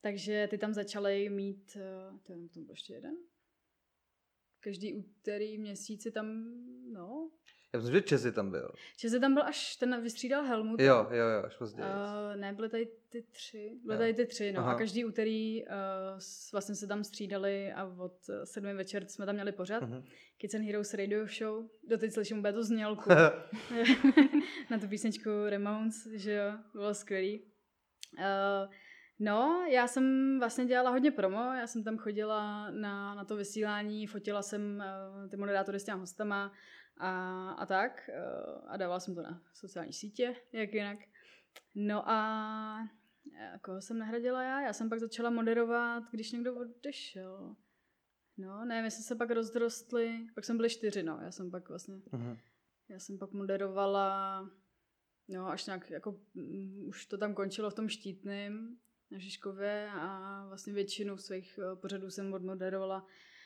takže 0.06 0.48
ty 0.50 0.58
tam 0.58 0.74
začaly 0.74 1.30
mít, 1.30 1.76
uh, 1.76 2.20
to 2.20 2.32
jenom 2.32 2.50
to 2.50 2.60
byl 2.60 2.72
ještě 2.72 2.94
jeden, 2.94 3.16
každý 4.60 4.94
úterý 4.94 5.58
měsíci 5.58 6.12
tam, 6.12 6.26
no, 6.94 7.32
Já 7.74 7.80
myslím, 7.80 7.96
že 7.96 8.02
Česi 8.02 8.32
tam 8.32 8.52
byl. 8.52 8.72
že 9.00 9.10
se 9.10 9.20
tam 9.20 9.34
byl 9.34 9.44
až, 9.44 9.76
ten 9.76 10.02
vystřídal 10.02 10.44
Helmut. 10.44 10.82
Jo, 10.82 11.08
jo, 11.12 11.28
jo, 11.30 11.44
až 11.46 11.58
později. 11.58 11.86
Uh, 11.86 12.42
ne, 12.42 12.54
byly 12.54 12.70
tady 12.70 12.88
ty 13.10 13.22
tři. 13.22 13.80
Byly 13.84 13.96
Jo. 13.96 14.00
tady 14.00 14.14
ty 14.14 14.26
tři, 14.26 14.52
no. 14.52 14.60
Aha. 14.60 14.72
A 14.72 14.78
každý 14.78 15.06
úterý 15.06 15.66
uh, 15.66 15.72
vlastně 16.52 16.76
se 16.76 16.88
tam 16.88 17.04
střídali 17.04 17.72
a 17.72 17.86
od 17.86 18.30
eh, 18.30 18.46
sedmi 18.46 18.74
večer 18.74 19.06
jsme 19.08 19.26
tam 19.26 19.36
měli 19.36 19.52
pořád. 19.52 19.84
Mhm. 19.84 20.04
Kids 20.38 20.54
and 20.56 20.64
Heroes 20.66 20.94
Radio 20.94 21.28
Show. 21.28 21.66
Doteď 21.90 22.14
slyším 22.14 22.40
úplně 22.40 22.54
tu 22.54 22.64
znělku 22.64 23.10
na 24.72 24.80
tu 24.80 24.88
písničku 24.88 25.30
Ramones, 25.50 26.08
že 26.14 26.34
jo, 26.34 26.58
bylo 26.74 26.94
skvělý. 26.94 27.42
Uh, 28.18 28.74
no, 29.20 29.66
já 29.70 29.88
jsem 29.88 30.36
vlastně 30.40 30.66
dělala 30.66 30.90
hodně 30.90 31.12
promo, 31.12 31.38
já 31.38 31.68
jsem 31.68 31.84
tam 31.84 31.98
chodila 31.98 32.72
na, 32.72 33.16
na 33.16 33.26
to 33.26 33.36
vysílání, 33.36 34.08
fotila 34.08 34.42
jsem 34.42 34.84
uh, 35.24 35.30
ty 35.30 35.38
moderátory 35.38 35.80
s 35.80 35.84
těma 35.84 35.98
hostama 35.98 36.52
a, 36.98 37.50
a 37.52 37.66
tak 37.66 38.10
uh, 38.10 38.72
a 38.72 38.78
dávala 38.78 39.00
jsem 39.00 39.16
to 39.16 39.22
na 39.22 39.42
sociální 39.54 39.94
sítě, 39.94 40.36
jak 40.52 40.74
jinak. 40.74 41.00
No 41.76 42.10
a 42.10 42.90
eh, 43.40 43.60
koho 43.62 43.82
jsem 43.82 43.98
nahradila 43.98 44.44
já? 44.44 44.62
Já 44.62 44.74
jsem 44.74 44.90
pak 44.90 45.00
začala 45.00 45.30
moderovat, 45.30 46.04
když 46.12 46.32
někdo 46.32 46.56
odešel. 46.56 47.56
No, 48.38 48.66
ne, 48.66 48.82
my 48.82 48.92
jsme 48.92 49.04
se 49.04 49.16
pak 49.16 49.32
rozrostli, 49.32 50.28
pak 50.36 50.46
jsme 50.46 50.56
byli 50.56 50.70
čtyři, 50.70 51.04
no, 51.04 51.20
já 51.22 51.32
jsem 51.32 51.52
pak 51.52 51.70
vlastně 51.70 51.96
Mhm. 52.12 52.38
já 52.90 53.00
jsem 53.00 53.18
pak 53.18 53.32
moderovala, 53.32 54.50
no 55.30 55.48
až 55.48 55.66
nějak, 55.66 55.90
jako 55.90 56.20
mm, 56.34 56.84
už 56.88 57.06
to 57.06 57.18
tam 57.18 57.34
končilo 57.34 57.70
v 57.70 57.74
tom 57.74 57.90
štítném 57.90 58.78
na 59.16 59.20
Žižkově 59.20 59.90
a 59.94 60.46
vlastně 60.48 60.74
většinu 60.74 61.18
svých 61.18 61.60
eh, 61.60 61.76
pořadů 61.76 62.10
jsem 62.10 62.34
odmoderovala 62.34 63.06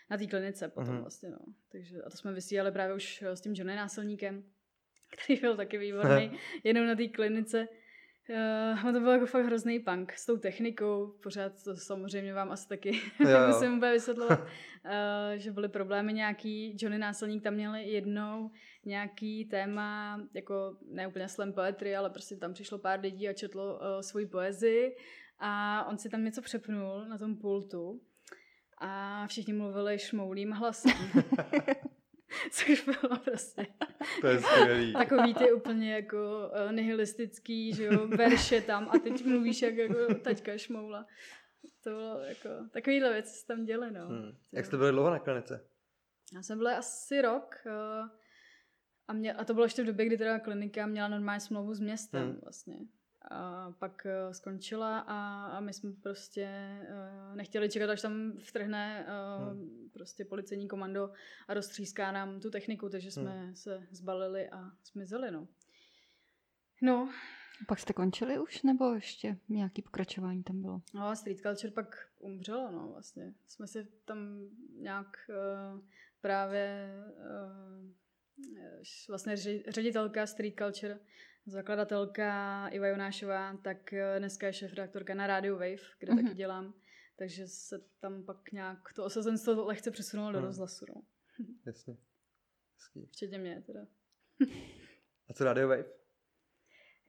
na 0.10 0.18
té 0.18 0.28
klinice 0.28 0.68
potom 0.68 0.94
Mhm. 0.94 1.02
vlastně, 1.02 1.30
no. 1.30 1.38
Takže, 1.72 2.02
a 2.02 2.10
to 2.10 2.18
jsme 2.18 2.34
vysílali 2.34 2.72
právě 2.72 2.96
už 2.96 3.22
eh, 3.22 3.36
s 3.36 3.42
tím 3.42 3.54
Johnny 3.56 3.76
Násilníkem, 3.76 4.44
který 5.24 5.40
byl 5.40 5.56
taky 5.58 5.78
výborný, 5.78 6.32
jenom 6.64 6.88
na 6.88 6.96
té 6.96 7.08
klinice. 7.08 7.68
Uh, 8.84 8.94
to 8.94 9.00
byl 9.00 9.12
jako 9.12 9.26
fakt 9.26 9.46
hrozný 9.46 9.80
punk 9.80 10.14
s 10.14 10.26
tou 10.26 10.38
technikou, 10.38 11.08
pořád 11.24 11.64
to 11.64 11.76
samozřejmě 11.76 12.34
vám 12.34 12.52
asi 12.52 12.68
taky 12.68 12.92
musím 13.48 13.78
úplně 13.78 13.92
vysvětlovat, 13.92 14.40
uh, 14.40 14.48
že 15.36 15.52
byly 15.52 15.70
problémy 15.70 16.14
nějaký, 16.14 16.78
Johnny 16.80 16.98
Násilník 16.98 17.44
tam 17.44 17.54
měli 17.54 17.90
jednou 17.90 18.52
nějaký 18.86 19.46
téma, 19.46 20.22
jako 20.34 20.78
ne 20.92 21.08
úplně 21.08 21.28
slam 21.30 21.54
poetry, 21.54 21.96
ale 21.96 22.10
prostě 22.10 22.36
tam 22.36 22.54
přišlo 22.54 22.78
pár 22.78 23.00
lidí 23.00 23.30
a 23.30 23.34
četlo 23.34 23.76
uh, 23.76 24.02
svoji 24.02 24.26
poezii 24.26 24.96
a 25.40 25.84
on 25.90 25.98
si 25.98 26.10
tam 26.10 26.24
něco 26.24 26.42
přepnul 26.42 27.06
na 27.06 27.18
tom 27.18 27.36
pultu 27.38 28.02
a 28.78 29.28
všichni 29.28 29.54
mluvili 29.54 30.00
šmoulým 30.00 30.52
hlasem. 30.52 30.92
Což 32.52 32.86
bylo 32.86 33.18
prostě 33.24 33.68
To 34.22 34.28
je 34.28 34.40
skvělý. 34.40 34.94
takový 34.94 35.34
ty 35.34 35.52
úplně 35.52 35.94
jako 35.96 36.18
uh, 36.66 36.72
nihilistický, 36.72 37.74
že 37.74 37.84
jo, 37.86 38.08
verše 38.08 38.62
tam 38.62 38.90
a 38.90 39.00
teď 39.00 39.26
mluvíš 39.26 39.62
jak 39.62 39.76
jako 39.76 40.14
taťka 40.16 40.58
šmoula. 40.58 41.06
To 41.84 41.90
bylo 41.90 42.20
jako, 42.20 42.50
takovýhle 42.74 43.14
věci 43.14 43.40
se 43.40 43.48
tam 43.48 43.66
děly, 43.66 43.92
no. 43.92 44.08
Hmm. 44.08 44.32
Jak 44.52 44.66
jste 44.66 44.78
byli 44.78 44.92
dlouho 44.92 45.10
na 45.10 45.20
klinice? 45.20 45.66
Já 46.34 46.42
jsem 46.44 46.58
byla 46.58 46.78
asi 46.78 47.22
rok 47.22 47.56
uh, 47.66 48.08
a, 49.08 49.14
mě, 49.14 49.34
a 49.34 49.44
to 49.46 49.54
bylo 49.54 49.66
ještě 49.66 49.84
v 49.84 49.86
době, 49.86 50.06
kdy 50.06 50.18
teda 50.18 50.40
klinika 50.40 50.86
měla 50.86 51.08
normální 51.08 51.42
smlouvu 51.42 51.74
s 51.74 51.80
městem 51.80 52.24
Hmm. 52.24 52.40
vlastně. 52.44 52.76
A 53.30 53.72
pak 53.80 54.08
uh, 54.28 54.34
skončila 54.34 55.00
a, 55.00 55.46
a 55.46 55.60
my 55.60 55.74
jsme 55.74 55.92
prostě 55.92 56.50
uh, 56.82 57.36
nechtěli 57.36 57.70
čekat, 57.70 57.90
až 57.90 58.02
tam 58.02 58.34
vtrhne 58.40 59.06
uh, 59.08 59.54
Hmm. 59.54 59.90
prostě 59.94 60.26
policejní 60.26 60.68
komando 60.68 61.12
a 61.48 61.54
roztříská 61.54 62.12
nám 62.12 62.40
tu 62.40 62.50
techniku, 62.50 62.90
takže 62.90 63.12
jsme 63.12 63.52
se 63.56 63.88
zbalili 63.92 64.50
a 64.50 64.72
zmizeli, 64.92 65.32
no. 65.32 65.48
No, 66.82 67.10
Pak 67.68 67.80
jste 67.80 67.94
končili 67.94 68.40
už, 68.40 68.64
nebo 68.64 68.94
ještě 68.94 69.38
nějaký 69.50 69.82
pokračování 69.82 70.44
tam 70.44 70.62
bylo? 70.62 70.82
No 70.94 71.08
a 71.08 71.16
street 71.16 71.40
culture 71.42 71.72
pak 71.74 72.08
umřelo, 72.20 72.72
no 72.72 72.88
vlastně. 72.88 73.34
Jsme 73.48 73.68
si 73.68 73.88
tam 74.06 74.50
nějak 74.78 75.18
uh, 75.30 75.82
právě 76.22 76.94
uh, 77.08 77.90
vlastně 79.10 79.38
ředitelka 79.68 80.26
street 80.28 80.56
culture, 80.58 81.00
zakladatelka 81.46 82.68
Iva 82.68 82.88
Jonášová, 82.88 83.58
tak 83.64 83.94
eh, 83.94 84.20
dneska 84.20 84.48
je 84.48 84.54
šéf 84.54 84.74
redaktorka 84.74 85.14
na 85.14 85.28
Radio 85.28 85.54
Wave, 85.54 85.78
kde 86.00 86.14
Mhm. 86.14 86.24
taky 86.24 86.36
dělám. 86.36 86.74
Takže 87.18 87.48
se 87.48 87.82
tam 88.00 88.24
pak 88.26 88.52
nějak 88.52 88.80
to 88.96 89.06
osazenstvo 89.06 89.66
lehce 89.66 89.92
přesunulo 89.92 90.32
do 90.32 90.38
Mhm. 90.38 90.46
rozhlasu, 90.48 90.86
no. 90.96 91.02
Jasně. 91.66 91.98
Hezký. 92.76 93.06
Včetně 93.12 93.38
mě 93.38 93.64
teda. 93.66 93.80
A 95.30 95.34
co 95.34 95.44
Radio 95.44 95.68
Wave? 95.68 95.86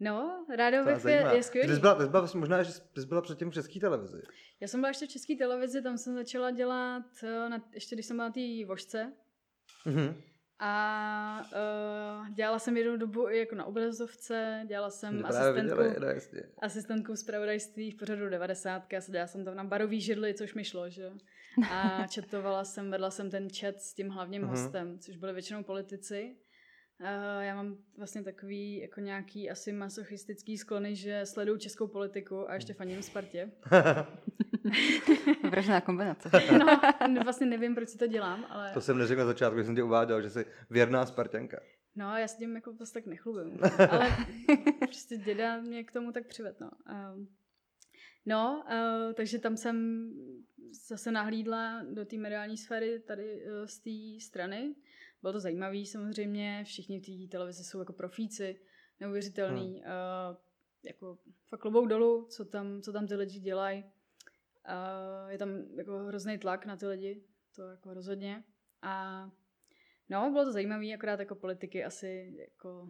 No, 0.00 0.46
Radio 0.56 0.84
To 0.84 0.90
Wave 0.90 1.12
je, 1.12 1.36
je 1.36 1.42
skvělý. 1.42 1.68
Ty 1.68 1.74
jsi 1.74 1.80
byla, 1.80 1.94
ty 1.94 2.02
jsi 2.02 2.08
byla, 2.08 2.20
vlastně 2.20 2.40
možná, 2.40 2.62
že 2.62 2.72
jsi 2.72 3.06
byla 3.08 3.22
předtím 3.22 3.50
v 3.50 3.54
české 3.54 3.80
televizi. 3.80 4.22
Já 4.60 4.68
jsem 4.68 4.80
byla 4.80 4.88
ještě 4.88 5.06
v 5.06 5.08
české 5.08 5.36
televizi, 5.36 5.82
tam 5.82 5.98
jsem 5.98 6.14
začala 6.14 6.50
dělat, 6.50 7.02
eh, 7.22 7.48
na, 7.48 7.68
ještě 7.74 7.96
když 7.96 8.06
jsem 8.06 8.16
byla 8.16 8.28
na 8.28 8.32
té 8.34 8.40
vožce, 8.66 9.12
Mhm. 9.86 10.22
A 10.62 11.42
uh, 12.20 12.28
dělala 12.28 12.58
jsem 12.58 12.76
jednu 12.76 12.96
dobu 12.96 13.28
i 13.28 13.38
jako 13.38 13.54
na 13.54 13.64
obrazovce, 13.64 14.62
dělala 14.68 14.90
jsem 14.90 15.24
asistentkou, 15.26 15.76
viděli, 15.76 16.00
no, 16.00 16.06
jasně. 16.06 16.42
asistentkou 16.62 17.16
zpravodajství 17.16 17.90
v 17.90 17.96
pořadu 17.96 18.28
90. 18.28 18.82
a 18.92 19.00
dělala 19.10 19.26
jsem 19.26 19.44
tam 19.44 19.54
na 19.56 19.64
barový 19.64 20.00
židli, 20.00 20.34
což 20.34 20.54
mi 20.54 20.64
šlo, 20.64 20.90
že. 20.90 21.10
A 21.70 22.06
četovala 22.10 22.64
jsem, 22.64 22.90
vedla 22.90 23.10
jsem 23.10 23.30
ten 23.30 23.48
chat 23.60 23.80
s 23.80 23.94
tím 23.94 24.08
hlavním 24.08 24.42
Mhm. 24.42 24.50
hostem, 24.50 24.98
což 24.98 25.16
byli 25.16 25.32
většinou 25.32 25.62
politici. 25.62 26.36
Uh, 27.00 27.42
já 27.42 27.54
mám 27.54 27.76
vlastně 27.98 28.22
takový 28.22 28.80
jako 28.80 29.00
nějaký 29.00 29.50
asi 29.50 29.72
masochistický 29.72 30.58
sklony, 30.58 30.96
že 30.96 31.26
sleduju 31.26 31.58
českou 31.58 31.88
politiku 31.88 32.50
a 32.50 32.54
ještě 32.54 32.74
faním 32.74 33.02
Spartě. 33.02 33.50
Vražená 35.50 35.80
kombinace. 35.80 36.30
No, 37.08 37.22
vlastně 37.22 37.46
nevím, 37.46 37.74
proč 37.74 37.88
si 37.88 37.98
to 37.98 38.06
dělám, 38.06 38.46
ale... 38.48 38.70
to 38.74 38.80
jsem 38.80 38.98
neřekl 38.98 39.20
na 39.20 39.26
začátku, 39.26 39.54
když 39.54 39.66
jsem 39.66 39.76
tě 39.76 39.82
uváděl, 39.82 40.22
že 40.22 40.30
jsi 40.30 40.46
věrná 40.70 41.06
Spartanka. 41.06 41.60
No, 41.96 42.16
já 42.16 42.28
s 42.28 42.36
tím 42.36 42.54
jako 42.54 42.72
prostě 42.72 42.94
tak 42.94 43.06
nechlubím. 43.06 43.58
Ale 43.90 44.16
prostě 44.78 45.16
děda 45.16 45.60
mě 45.60 45.84
k 45.84 45.92
tomu 45.92 46.12
tak 46.12 46.26
přived, 46.26 46.60
no. 46.60 46.70
Um, 47.14 47.28
no, 48.26 48.64
uh, 48.66 49.12
takže 49.12 49.38
tam 49.38 49.56
jsem 49.56 50.08
zase 50.88 51.12
nahlídla 51.12 51.82
do 51.82 52.04
té 52.04 52.16
mediální 52.16 52.56
sféry 52.56 53.00
tady 53.00 53.44
uh, 53.44 53.66
z 53.66 53.78
té 53.78 54.24
strany. 54.24 54.74
Bylo 55.22 55.32
to 55.32 55.40
zajímavé 55.40 55.86
samozřejmě, 55.86 56.64
všichni 56.64 57.00
v 57.00 57.26
té 57.26 57.30
televizi 57.30 57.64
jsou 57.64 57.78
jako 57.78 57.92
profíci, 57.92 58.60
neuvěřitelný. 59.00 59.82
Hmm. 59.84 59.92
Uh, 60.30 60.36
jako 60.82 61.18
fakt 61.48 61.60
klobouk 61.60 61.88
dolů, 61.88 62.26
co 62.30 62.44
tam, 62.44 62.82
co 62.82 62.92
tam 62.92 63.06
ty 63.06 63.14
lidi 63.14 63.40
dělají. 63.40 63.84
Uh, 64.68 65.30
je 65.30 65.38
tam 65.38 65.48
jako 65.76 65.98
hrozný 65.98 66.38
tlak 66.38 66.66
na 66.66 66.76
ty 66.76 66.86
lidi, 66.86 67.22
to 67.56 67.62
jako 67.62 67.94
rozhodně. 67.94 68.44
A 68.82 69.24
no, 70.08 70.30
bylo 70.30 70.44
to 70.44 70.52
zajímavé, 70.52 70.94
akorát 70.94 71.20
jako 71.20 71.34
politiky 71.34 71.84
asi 71.84 72.36
jako 72.38 72.88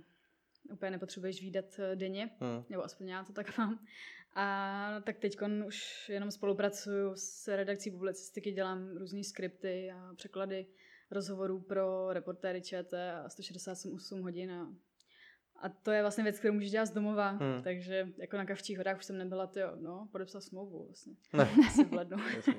úplně 0.73 0.91
nepotřebuješ 0.91 1.43
výdat 1.43 1.81
denně, 1.95 2.31
hmm. 2.41 2.65
nebo 2.69 2.85
aspoň 2.85 3.09
já 3.09 3.25
to 3.25 3.33
tak 3.33 3.59
mám. 3.59 3.87
A 4.35 5.01
tak 5.05 5.19
teď 5.19 5.37
už 5.67 6.09
jenom 6.09 6.31
spolupracuju 6.31 7.13
s 7.15 7.49
redakcí 7.57 7.91
publicistiky, 7.91 8.53
dělám 8.53 8.97
různé 8.97 9.25
skripty 9.25 9.91
a 9.91 10.15
překlady 10.15 10.67
rozhovorů 11.11 11.61
pro 11.61 12.13
reportéry 12.13 12.63
ČT 12.63 12.95
a 13.25 13.29
168 13.29 14.23
hodin 14.23 14.53
a 14.53 14.75
a 15.61 15.69
to 15.69 15.91
je 15.91 16.03
vlastně 16.03 16.25
věc, 16.25 16.39
kterou 16.39 16.55
můžeš 16.55 16.71
dělat 16.71 16.87
z 16.87 16.91
domova, 16.91 17.31
hmm. 17.31 17.63
takže 17.63 18.09
jako 18.19 18.37
na 18.37 18.47
Kavčích 18.47 18.79
horách 18.79 18.97
už 18.99 19.05
jsem 19.05 19.19
nebyla, 19.19 19.47
ty 19.47 19.61
no, 19.81 20.09
podepsal 20.13 20.41
smlouvu 20.41 20.87
vlastně. 20.87 21.15
Ne. 21.33 21.51
Asi 21.69 21.85
v 21.85 21.93
lednu. 21.93 22.17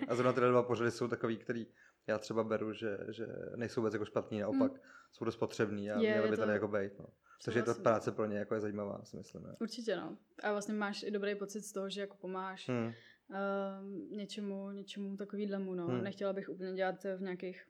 a 0.08 0.16
zrovna 0.16 0.34
tyhle 0.34 0.50
dva 0.50 0.64
pořady 0.64 0.92
jsou 0.92 1.08
takový, 1.08 1.38
který 1.38 1.68
já 2.08 2.18
třeba 2.18 2.44
beru, 2.44 2.74
že, 2.74 2.98
že 3.10 3.28
nejsou 3.56 3.82
vůbec 3.82 3.94
jako 3.94 4.06
špatný, 4.06 4.40
naopak 4.40 4.72
hmm. 4.72 4.82
jsou 5.12 5.26
dost 5.26 5.38
potřebný 5.38 5.92
a 5.92 6.00
je, 6.00 6.12
měly 6.12 6.30
by 6.30 6.38
tady 6.38 6.48
to... 6.48 6.54
jako 6.54 6.68
být. 6.68 7.00
No. 7.00 7.06
Takže 7.44 7.60
je 7.60 7.64
to 7.64 7.76
práce 7.76 8.12
pro 8.12 8.26
ně 8.26 8.38
jako 8.38 8.54
je 8.54 8.62
zajímavá, 8.62 9.04
si 9.04 9.18
myslím. 9.18 9.44
Ne? 9.44 9.56
Určitě, 9.60 9.96
no. 9.96 10.18
A 10.44 10.52
vlastně 10.52 10.74
máš 10.74 11.04
i 11.04 11.12
dobrý 11.12 11.36
pocit 11.36 11.62
z 11.62 11.72
toho, 11.72 11.90
že 11.90 12.02
jako 12.02 12.18
pomáš 12.18 12.70
hmm. 12.70 12.86
uh, 12.88 14.18
něčemu, 14.18 14.72
něčemu 14.72 15.18
takovýhlemu, 15.18 15.74
no. 15.74 15.88
Hmm. 15.88 16.04
Nechtěla 16.04 16.34
bych 16.34 16.50
úplně 16.50 16.74
dělat 16.74 17.04
v 17.18 17.22
nějakých 17.22 17.68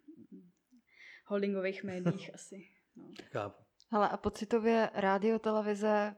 holdingových 1.25 1.83
médiích 1.83 2.31
asi. 2.33 2.67
No. 2.95 3.11
Chápu. 3.23 3.60
Hele, 3.93 4.09
a 4.09 4.17
pocitově 4.17 4.89
rádio, 4.93 5.39
televize, 5.39 6.15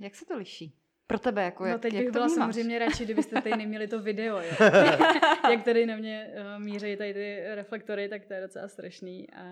jak 0.00 0.14
se 0.14 0.24
to 0.24 0.36
liší? 0.36 0.74
Pro 1.06 1.18
tebe, 1.18 1.44
jako 1.44 1.64
No 1.64 1.70
jak, 1.70 1.80
teď 1.80 1.92
jak 1.94 2.02
bych 2.02 2.08
to 2.08 2.12
byla 2.12 2.26
vnímáš? 2.26 2.42
samozřejmě 2.44 2.78
radši, 2.78 3.04
kdybyste 3.04 3.42
tady 3.42 3.56
neměli 3.56 3.88
to 3.88 4.02
video, 4.02 4.36
jo. 4.36 4.52
jak 5.50 5.64
tady 5.64 5.86
na 5.86 5.96
mě 5.96 6.34
uh, 6.34 6.64
mířejí 6.64 6.96
tady 6.96 7.14
ty 7.14 7.54
reflektory, 7.54 8.08
tak 8.08 8.26
to 8.26 8.34
je 8.34 8.40
docela 8.40 8.68
strašný. 8.68 9.30
A, 9.30 9.44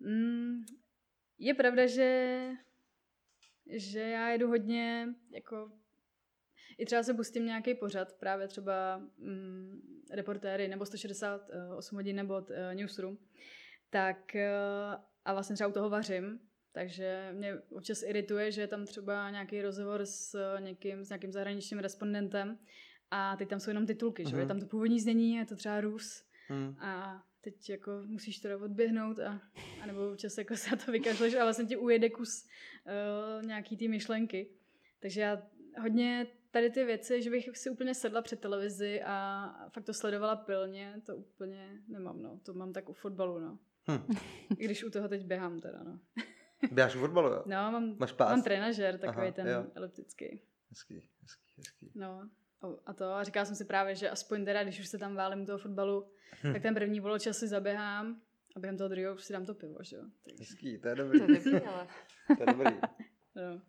mm, 0.00 0.64
je 1.38 1.54
pravda, 1.54 1.86
že, 1.86 2.50
že 3.76 4.00
já 4.00 4.28
jedu 4.28 4.48
hodně, 4.48 5.08
jako 5.34 5.72
i 6.78 6.86
třeba 6.86 7.02
se 7.02 7.14
pustím 7.14 7.46
nějaký 7.46 7.74
pořad, 7.74 8.12
právě 8.12 8.48
třeba 8.48 8.98
mm, 9.18 9.80
reportéry 10.10 10.68
nebo 10.68 10.86
168 10.86 11.96
hodin 11.96 12.16
nebo 12.16 12.34
uh, 12.34 12.46
Newsroom, 12.74 13.18
tak 13.90 14.18
uh, 14.34 15.04
a 15.26 15.32
vlastně 15.32 15.54
třeba 15.54 15.68
u 15.68 15.72
toho 15.72 15.90
vařím, 15.90 16.40
takže 16.72 17.30
mě 17.32 17.54
občas 17.70 18.02
irituje, 18.02 18.52
že 18.52 18.60
je 18.60 18.66
tam 18.66 18.84
třeba 18.86 19.30
nějaký 19.30 19.62
rozhovor 19.62 20.06
s 20.06 20.56
někým, 20.58 21.04
s 21.04 21.08
nějakým 21.08 21.32
zahraničním 21.32 21.78
respondentem 21.78 22.58
a 23.10 23.36
teď 23.36 23.48
tam 23.48 23.60
jsou 23.60 23.70
jenom 23.70 23.86
titulky, 23.86 24.24
uh-huh. 24.24 24.30
že 24.30 24.36
je 24.36 24.40
Mhm. 24.40 24.48
tam 24.48 24.60
to 24.60 24.66
původní 24.66 25.00
znění, 25.00 25.34
je 25.34 25.46
to 25.46 25.56
třeba 25.56 25.80
Rus 25.80 26.22
Hmm. 26.48 26.76
a 26.80 27.22
teď 27.40 27.70
jako 27.70 27.90
musíš 28.06 28.38
teda 28.38 28.58
odběhnout 28.58 29.18
a, 29.18 29.40
a 29.82 29.86
nebo 29.86 30.10
občas 30.12 30.38
jako 30.38 30.56
se 30.56 30.70
na 30.70 30.76
to 30.76 30.92
vykašleš 30.92 31.34
a 31.34 31.42
vlastně 31.44 31.64
ti 31.64 31.76
ujede 31.76 32.10
kus 32.10 32.46
uh, 32.86 33.46
nějaký 33.46 33.76
ty 33.76 33.88
myšlenky. 33.88 34.50
Takže 35.00 35.20
já 35.20 35.42
hodně 35.80 36.26
tady 36.50 36.70
ty 36.70 36.84
věci, 36.84 37.22
že 37.22 37.30
bych 37.30 37.48
si 37.58 37.70
úplně 37.70 37.94
sedla 37.94 38.22
před 38.22 38.40
televizi 38.40 39.02
a 39.02 39.48
fakt 39.72 39.84
to 39.84 39.94
sledovala 39.94 40.36
pilně, 40.36 40.94
to 41.06 41.16
úplně 41.16 41.78
nemám, 41.88 42.22
no. 42.22 42.40
To 42.42 42.54
mám 42.54 42.72
tak 42.72 42.88
u 42.88 42.92
fotbalu, 42.92 43.38
no. 43.38 43.58
Hm. 43.90 44.14
I 44.58 44.64
když 44.64 44.84
u 44.84 44.90
toho 44.90 45.08
teď 45.08 45.24
běhám 45.24 45.60
teda, 45.60 45.82
no. 45.82 46.00
Běháš 46.72 46.96
u 46.96 46.98
fotbalu, 46.98 47.28
jo? 47.28 47.42
No, 47.46 47.72
mám, 47.72 47.96
Máš 47.98 48.12
pás? 48.12 48.30
mám 48.30 48.42
trenažer, 48.42 48.98
takový 48.98 49.26
Aha, 49.26 49.32
ten 49.32 49.48
jo. 49.48 49.66
eliptický. 49.74 50.42
Hezký, 50.70 50.94
hezký, 51.22 51.52
hezký. 51.56 51.92
No, 51.94 52.28
a- 52.86 52.92
to. 52.92 53.04
A 53.12 53.24
říkala 53.24 53.44
jsem 53.44 53.56
si 53.56 53.64
právě, 53.64 53.94
že 53.94 54.10
aspoň 54.10 54.44
teda, 54.44 54.62
když 54.62 54.80
už 54.80 54.88
se 54.88 54.98
tam 54.98 55.14
válím 55.14 55.42
u 55.42 55.46
toho 55.46 55.58
fotbalu, 55.58 56.10
Hm. 56.44 56.52
tak 56.52 56.62
ten 56.62 56.74
první 56.74 57.00
poločas 57.00 57.38
si 57.38 57.48
zaběhám 57.48 58.20
a 58.56 58.60
během 58.60 58.76
toho 58.78 58.88
druhého 58.88 59.14
už 59.14 59.24
si 59.24 59.32
dám 59.32 59.46
to 59.46 59.54
pivo, 59.54 59.78
že 59.80 59.96
jo. 59.96 60.02
Takže, 60.22 60.38
Hezký, 60.38 60.78
to 60.78 60.88
je 60.88 60.94
dobrý. 60.94 61.18
To 61.20 61.32
je 61.32 61.38
dobrý, 61.38 61.60
ale... 61.66 61.86
To 62.36 62.42
je 62.42 62.46
dobrý. 62.46 62.74
no. 63.34 63.62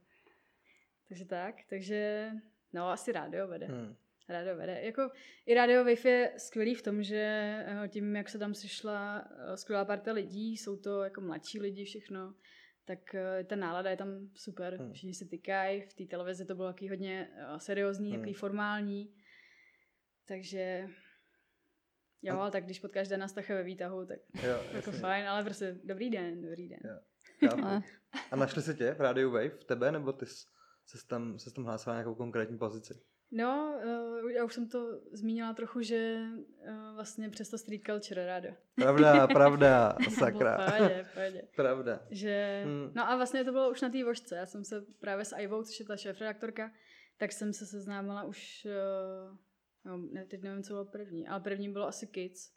takže 1.08 1.26
tak, 1.26 1.56
takže 1.70 2.32
no 2.74 2.90
asi 2.90 3.12
rádio 3.12 3.48
vede. 3.48 3.66
Hmm. 3.66 3.96
Rádio 4.30 4.56
vede. 4.58 4.82
Jako 4.82 5.10
i 5.46 5.54
rádio 5.54 5.80
Wave 5.84 6.10
je 6.10 6.34
skvělý 6.38 6.76
v 6.76 6.82
tom, 6.82 7.04
že 7.04 7.16
eh, 7.68 7.88
tím, 7.88 8.16
jak 8.16 8.30
se 8.30 8.40
tam 8.40 8.54
sešla 8.54 9.28
eh, 9.54 9.58
skvělá 9.58 9.86
parta 9.86 10.12
lidí, 10.12 10.58
jsou 10.58 10.78
to 10.78 11.04
jako 11.04 11.22
mladší 11.22 11.60
lidi 11.60 11.86
všechno, 11.86 12.34
tak 12.86 13.16
eh, 13.16 13.44
ta 13.44 13.56
nálada 13.56 13.90
je 13.90 13.98
tam 13.98 14.30
super. 14.36 14.76
Hmm. 14.78 14.94
Všichni 14.94 15.14
se 15.14 15.26
tykají, 15.26 15.82
v 15.82 15.94
té 15.94 16.06
televizi 16.06 16.46
to 16.46 16.56
bylo 16.56 16.68
taky 16.68 16.88
hodně 16.88 17.30
seriózní, 17.58 18.10
Hmm. 18.12 18.20
takový 18.20 18.34
formální. 18.34 19.14
Takže 20.28 20.88
jo, 22.22 22.40
A- 22.40 22.52
tak 22.52 22.66
když 22.66 22.80
potkáš 22.80 23.08
Dana 23.08 23.28
Stacha 23.28 23.54
ve 23.54 23.64
výtahu, 23.64 24.06
tak 24.06 24.20
Jo, 24.44 24.64
jako 24.74 24.92
fajn, 24.92 25.28
ale 25.28 25.44
prostě 25.44 25.80
dobrý 25.84 26.10
den, 26.10 26.42
dobrý 26.42 26.70
den. 26.70 26.80
Jo. 26.84 27.00
Chápu. 27.50 27.86
A 28.32 28.36
našli 28.36 28.62
se 28.62 28.74
tě 28.74 28.94
v 28.94 29.02
Radio 29.02 29.30
Wave, 29.32 29.50
tebe, 29.50 29.92
nebo 29.92 30.14
ty 30.14 30.26
jsi 30.26 30.46
ses 30.86 31.04
tam, 31.04 31.40
ses 31.40 31.54
tam 31.54 31.64
hlásila 31.66 31.96
na 31.96 32.02
nějakou 32.02 32.16
konkrétní 32.16 32.58
pozici? 32.58 32.94
No, 33.32 33.80
uh, 34.24 34.32
já 34.32 34.46
už 34.46 34.54
jsem 34.54 34.70
to 34.70 35.02
zmínila 35.12 35.54
trochu, 35.54 35.82
že 35.82 36.18
uh, 36.70 36.96
vlastně 36.96 37.30
přes 37.30 37.50
to 37.50 37.58
street 37.58 37.82
culture 37.86 38.26
rádo. 38.26 38.50
Pravda, 38.76 39.28
pravda, 39.34 39.98
sakra. 40.20 40.58
Pohodě, 40.58 41.06
pohodě. 41.14 41.42
Pravda. 41.56 42.00
Že, 42.10 42.62
Hmm. 42.66 42.92
no 42.96 43.10
a 43.10 43.16
vlastně 43.16 43.44
to 43.44 43.52
bylo 43.52 43.72
už 43.72 43.82
na 43.82 43.90
té 43.90 44.04
vožce. 44.04 44.36
Já 44.36 44.46
jsem 44.46 44.64
se 44.64 44.86
právě 45.00 45.26
s 45.26 45.36
Ivou, 45.38 45.64
což 45.64 45.80
je 45.80 45.86
ta 45.86 45.98
šéf-redaktorka, 45.98 46.72
tak 47.18 47.32
jsem 47.32 47.54
se 47.54 47.66
seznámila 47.66 48.24
už, 48.24 48.68
uh, 49.30 49.38
no, 49.86 49.98
ne, 49.98 50.26
teď 50.26 50.42
nevím, 50.42 50.64
co 50.64 50.74
bylo 50.74 50.86
první, 50.86 51.28
ale 51.28 51.40
první 51.40 51.70
bylo 51.70 51.88
asi 51.88 52.08
Kids. 52.08 52.52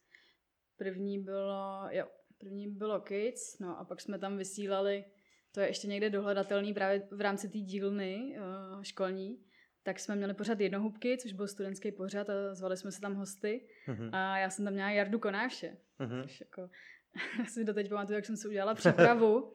První 0.76 1.18
bylo, 1.18 1.88
jo, 1.90 2.06
první 2.38 2.68
bylo 2.68 3.00
Kids, 3.00 3.58
no 3.58 3.78
a 3.78 3.84
pak 3.84 4.00
jsme 4.00 4.18
tam 4.18 4.36
vysílali, 4.36 5.04
to 5.52 5.60
je 5.60 5.66
ještě 5.66 5.88
někde 5.88 6.10
dohledatelný 6.10 6.74
právě 6.74 7.08
v 7.10 7.20
rámci 7.20 7.48
té 7.48 7.58
dílny 7.58 8.38
školní, 8.82 9.44
tak 9.82 10.00
jsme 10.00 10.16
měli 10.16 10.34
pořád 10.34 10.60
jednohubky, 10.60 11.18
což 11.18 11.32
byl 11.32 11.48
studentský 11.48 11.92
pořad 11.92 12.30
a 12.30 12.54
zvali 12.54 12.76
jsme 12.76 12.92
se 12.92 13.00
tam 13.00 13.14
hosty 13.14 13.66
Mhm. 13.86 14.14
a 14.14 14.38
já 14.38 14.50
jsem 14.50 14.64
tam 14.64 14.74
měla 14.74 14.90
Jardu 14.90 15.18
Konáše, 15.18 15.76
Mhm. 15.98 16.22
což 16.22 16.40
jako, 16.40 16.70
já 17.38 17.44
si 17.48 17.64
doteď 17.64 17.88
pamatuju, 17.88 18.14
jak 18.16 18.24
jsem 18.26 18.36
si 18.36 18.48
udělala 18.48 18.74
přípravu 18.74 19.52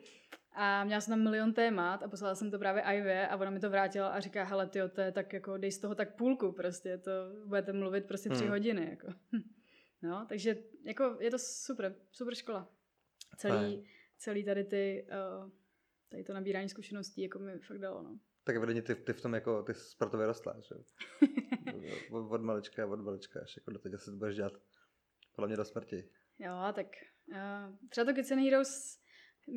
a 0.51 0.83
měla 0.83 1.01
jsem 1.01 1.11
tam 1.11 1.23
milion 1.23 1.53
témat 1.53 2.03
a 2.03 2.07
poslala 2.07 2.35
jsem 2.35 2.51
to 2.51 2.59
právě 2.59 2.83
Ivě 2.97 3.27
a 3.27 3.37
ona 3.37 3.49
mi 3.51 3.59
to 3.59 3.69
vrátila 3.69 4.07
a 4.09 4.19
říká, 4.19 4.43
hele 4.43 4.67
ty 4.67 4.79
to 4.95 5.01
je 5.01 5.11
tak 5.11 5.33
jako, 5.33 5.57
dej 5.57 5.71
z 5.71 5.79
toho 5.79 5.95
tak 5.95 6.15
půlku 6.15 6.51
prostě, 6.51 6.97
to 6.97 7.11
budete 7.45 7.73
mluvit 7.73 8.05
prostě 8.05 8.29
tři 8.29 8.41
Hmm. 8.41 8.49
hodiny, 8.51 8.87
jako. 8.89 9.07
No, 10.01 10.25
takže 10.29 10.57
jako 10.83 11.17
je 11.19 11.31
to 11.31 11.37
super, 11.39 11.95
super 12.11 12.35
škola. 12.35 12.69
Celý, 13.37 13.53
Fajn. 13.53 13.83
celý 14.17 14.43
tady 14.43 14.63
ty, 14.63 15.07
uh, 15.43 15.49
tady 16.09 16.23
to 16.23 16.33
nabírání 16.33 16.69
zkušeností 16.69 17.21
jako 17.21 17.39
mi 17.39 17.59
fakt 17.59 17.77
dalo, 17.77 18.01
no. 18.03 18.19
Tak 18.45 18.55
evidentně 18.55 18.81
ty, 18.81 18.95
ty 18.95 19.13
v 19.13 19.21
tom 19.21 19.33
jako, 19.33 19.63
ty 19.63 19.73
jsi 19.73 19.97
proto 19.97 20.17
vyrostla, 20.17 20.55
že? 20.59 20.75
od, 22.11 22.31
od 22.31 22.41
malička, 22.41 22.87
od 22.87 22.99
malička, 22.99 23.39
až 23.43 23.57
jako 23.57 23.71
do 23.71 23.79
teď 23.79 23.93
asi 23.93 24.11
to 24.11 24.17
budeš 24.17 24.35
dělat 24.35 24.53
podle 25.35 25.47
mě 25.47 25.57
do 25.57 25.65
smrti. 25.65 26.09
Jo, 26.39 26.53
tak 26.73 26.87
uh, 27.31 27.89
třeba 27.89 28.13
to 28.13 28.19
and 28.33 28.43
Heroes 28.43 28.99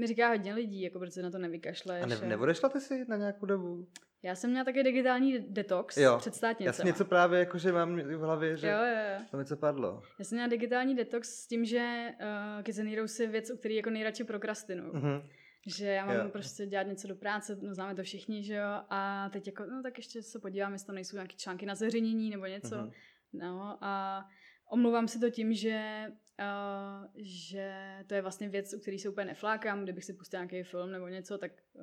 mi 0.01 0.07
říká 0.07 0.29
hodně 0.29 0.55
lidí, 0.55 0.83
jako 0.83 0.99
protože 0.99 1.23
na 1.23 1.31
to 1.31 1.39
nevykašleš. 1.39 2.03
A 2.03 2.07
ne, 2.07 2.21
neodešla 2.21 2.69
ty 2.69 2.81
si 2.81 3.05
na 3.09 3.17
nějakou 3.17 3.47
dobu? 3.47 3.89
Já 4.23 4.35
jsem 4.35 4.51
měla 4.51 4.65
taky 4.65 4.83
digitální 4.83 5.39
detox 5.39 5.97
Jo, 5.97 6.17
před 6.19 6.33
Já 6.35 6.37
státnicema. 6.37 6.73
si 6.73 6.87
něco 6.87 7.05
právě 7.05 7.39
jako, 7.39 7.59
že 7.59 7.73
mám 7.73 7.97
v 7.97 8.21
hlavě, 8.21 8.57
že 8.57 8.69
Jo, 8.69 8.79
jo, 8.79 9.19
jo. 9.19 9.25
tam 9.31 9.41
něco 9.41 9.57
padlo. 9.57 10.03
Já 10.19 10.25
jsem 10.25 10.37
měla 10.37 10.49
digitální 10.49 10.95
detox 10.95 11.29
s 11.29 11.47
tím, 11.47 11.65
že 11.65 12.09
uh, 12.21 12.63
Kids 12.63 12.79
and 12.79 12.89
Heroes 12.89 13.21
je 13.21 13.27
věc, 13.27 13.51
u 13.51 13.57
který 13.57 13.75
jako 13.75 13.91
nejradši 13.91 14.25
prokrastinuju. 14.25 14.93
Mhm. 14.93 15.29
Že 15.77 15.87
já 15.87 16.07
mám 16.07 16.17
Jo. 16.17 16.29
prostě 16.31 16.67
dělat 16.67 16.87
něco 16.87 17.09
do 17.09 17.17
práce, 17.17 17.57
no 17.63 17.75
známe 17.75 17.95
to 17.95 18.03
všichni, 18.03 18.45
že 18.45 18.55
jo, 18.55 18.69
a 18.91 19.29
teď 19.33 19.47
jako, 19.47 19.67
no 19.67 19.83
tak 19.83 19.99
ještě 19.99 20.23
se 20.23 20.39
podívám, 20.39 20.73
jestli 20.73 20.87
tam 20.87 20.95
nejsou 20.95 21.17
nějaké 21.17 21.37
články 21.37 21.67
na 21.67 21.75
zveřejnění 21.75 22.31
nebo 22.31 22.47
něco. 22.47 22.77
Mhm. 22.77 22.91
No 23.33 23.79
a 23.85 24.25
omlouvám 24.71 25.09
si 25.09 25.21
to 25.21 25.31
tím, 25.31 25.55
že, 25.55 26.07
uh, 26.41 27.07
že 27.17 27.75
to 28.07 28.15
je 28.15 28.23
vlastně 28.23 28.49
věc, 28.49 28.75
u 28.75 28.81
který 28.81 28.99
se 28.99 29.09
úplně 29.09 29.25
neflákám, 29.25 29.83
kdybych 29.83 30.05
si 30.05 30.13
pustil 30.13 30.39
nějaký 30.41 30.63
film 30.63 30.91
nebo 30.91 31.09
něco, 31.09 31.39
tak 31.39 31.53
uh, 31.73 31.83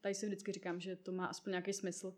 tady 0.00 0.14
si 0.14 0.26
vždycky 0.26 0.52
říkám, 0.52 0.80
že 0.80 0.96
to 0.96 1.12
má 1.12 1.26
aspoň 1.26 1.50
nějaký 1.50 1.72
smysl. 1.72 2.16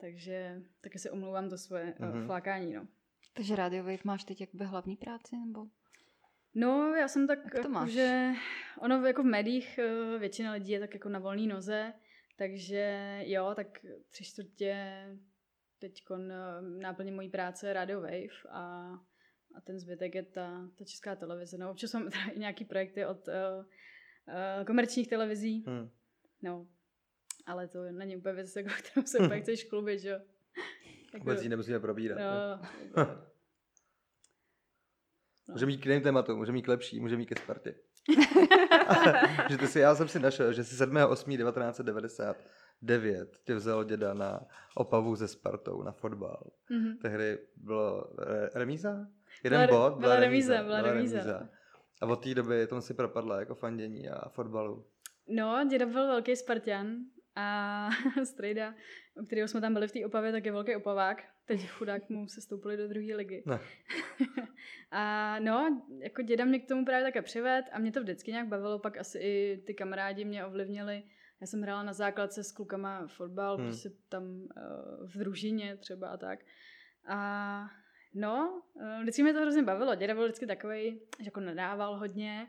Takže 0.00 0.62
taky 0.80 0.98
se 0.98 1.10
omlouvám 1.10 1.48
to 1.50 1.58
svoje 1.58 1.94
uh, 2.00 2.06
Mhm. 2.06 2.26
flákání, 2.26 2.72
no. 2.74 2.88
Takže 3.34 3.56
Radio 3.56 3.82
Wave 3.84 3.98
máš 4.04 4.24
teď 4.24 4.40
jakoby 4.40 4.64
hlavní 4.64 4.96
práci, 4.96 5.36
nebo? 5.36 5.66
No, 6.54 6.94
já 6.94 7.08
jsem 7.08 7.26
tak, 7.26 7.38
Jak 7.44 7.52
to 7.52 7.58
jako, 7.58 7.68
máš? 7.68 7.90
že 7.90 8.30
ono 8.80 9.06
jako 9.06 9.22
v 9.22 9.26
médiích 9.26 9.78
eh, 9.78 10.18
většina 10.18 10.52
lidí 10.52 10.72
je 10.72 10.80
tak 10.80 10.94
jako 10.94 11.08
na 11.08 11.18
volné 11.18 11.46
noze, 11.54 11.92
takže 12.36 13.18
jo, 13.24 13.52
tak 13.56 13.66
tři 14.10 14.24
čtvrtě 14.24 14.76
teď 15.78 16.02
náplně 16.78 17.12
mojí 17.12 17.28
práce 17.28 17.68
je 17.68 17.72
Radio 17.72 18.00
Wave 18.00 18.48
a, 18.50 18.92
a 19.54 19.60
ten 19.64 19.78
zbytek 19.78 20.14
je 20.14 20.22
ta, 20.22 20.68
ta 20.78 20.84
česká 20.84 21.16
televize. 21.16 21.58
No, 21.58 21.70
občas 21.70 21.94
mám 21.94 22.08
i 22.34 22.38
nějaký 22.38 22.64
projekty 22.64 23.06
od 23.06 23.28
uh, 23.28 23.34
uh, 23.34 24.64
komerčních 24.66 25.08
televizí, 25.08 25.64
Hm. 25.68 25.88
no, 26.42 26.66
ale 27.46 27.68
to 27.68 27.82
není 27.92 28.16
úplně 28.16 28.34
věc, 28.34 28.56
jako, 28.56 28.70
kterou 28.78 29.06
se 29.06 29.18
úplně 29.24 29.40
chceš 29.40 29.64
klubit, 29.64 29.98
že 30.00 30.08
jo. 30.08 30.20
Jako, 31.14 31.18
Vůbec 31.24 31.42
ji 31.42 31.48
nemusíme 31.48 31.80
probírat. 31.80 32.18
No. 32.18 32.66
no, 32.96 33.24
No. 35.48 35.52
Můžeme 35.52 35.72
jít 35.72 35.78
k 35.78 35.86
jiným 35.86 36.02
tématům, 36.02 36.38
můžeme 36.38 36.58
jít 36.58 36.62
k 36.62 36.68
lepší, 36.68 37.00
můžeme 37.00 37.22
jít 37.22 37.26
ke 37.26 37.36
Spartě. 37.36 37.74
že 39.50 39.58
ty 39.58 39.66
si, 39.66 39.80
já 39.80 39.94
jsem 39.94 40.08
si 40.08 40.18
našel, 40.18 40.52
že 40.52 40.64
si 40.64 40.84
7.8.1999 40.84 43.26
tě 43.44 43.54
vzal 43.54 43.84
děda 43.84 44.14
na 44.14 44.40
Opavu 44.74 45.16
ze 45.16 45.28
Spartou 45.28 45.82
na 45.82 45.92
fotbal. 45.92 46.50
Mhm. 46.70 46.98
Tehdy 46.98 47.38
bylo 47.56 48.04
re, 48.18 48.50
remíza? 48.54 49.06
Jeden 49.44 49.66
Byla 49.66 49.90
bod, 49.90 50.00
byla 50.00 50.16
remíza, 50.16 50.62
byla 50.62 50.82
remíza. 50.82 51.48
A 52.02 52.06
od 52.06 52.16
té 52.16 52.34
doby 52.34 52.66
tomu 52.66 52.80
si 52.80 52.94
propadla 52.94 53.40
jako 53.40 53.54
fandění 53.54 54.08
a 54.08 54.28
fotbalu. 54.28 54.86
No, 55.28 55.64
děda 55.70 55.86
byl 55.86 56.06
velký 56.06 56.36
Spartan 56.36 56.96
a 57.36 57.88
strejda, 58.24 58.74
u 59.22 59.26
kterého 59.26 59.48
jsme 59.48 59.60
tam 59.60 59.72
byli 59.72 59.88
v 59.88 59.92
té 59.92 60.06
opavě, 60.06 60.32
tak 60.32 60.46
je 60.46 60.52
velký 60.52 60.76
opavák. 60.76 61.24
Teď 61.46 61.68
chudák 61.68 62.08
mu 62.08 62.28
se 62.28 62.40
stoupili 62.40 62.76
do 62.76 62.88
druhé 62.88 63.16
ligy. 63.16 63.42
Ne. 63.46 63.60
a 64.90 65.36
no, 65.38 65.82
jako 66.02 66.22
děda 66.22 66.44
mě 66.44 66.58
k 66.58 66.68
tomu 66.68 66.84
právě 66.84 67.04
také 67.04 67.22
přived 67.22 67.64
a 67.72 67.78
mě 67.78 67.92
to 67.92 68.00
vždycky 68.00 68.30
nějak 68.30 68.48
bavilo, 68.48 68.78
pak 68.78 68.96
asi 68.98 69.18
i 69.18 69.62
ty 69.66 69.74
kamarádi 69.74 70.24
mě 70.24 70.44
ovlivnili. 70.44 71.02
Já 71.40 71.46
jsem 71.46 71.62
hrála 71.62 71.82
na 71.82 71.92
základce 71.92 72.44
s 72.44 72.52
klukama 72.52 73.06
fotbal, 73.06 73.56
Hmm. 73.56 73.66
prostě 73.66 73.90
tam 74.08 74.24
uh, 74.24 75.08
v 75.08 75.18
družině 75.18 75.76
třeba 75.76 76.08
a 76.08 76.16
tak. 76.16 76.38
A 77.08 77.66
no, 78.14 78.62
uh, 78.74 79.00
vždycky 79.00 79.22
mě 79.22 79.32
to 79.32 79.40
hrozně 79.40 79.62
bavilo. 79.62 79.94
Děda 79.94 80.14
byl 80.14 80.24
vždycky 80.24 80.46
takový, 80.46 81.00
že 81.18 81.24
jako 81.24 81.40
nadával 81.40 81.98
hodně 81.98 82.46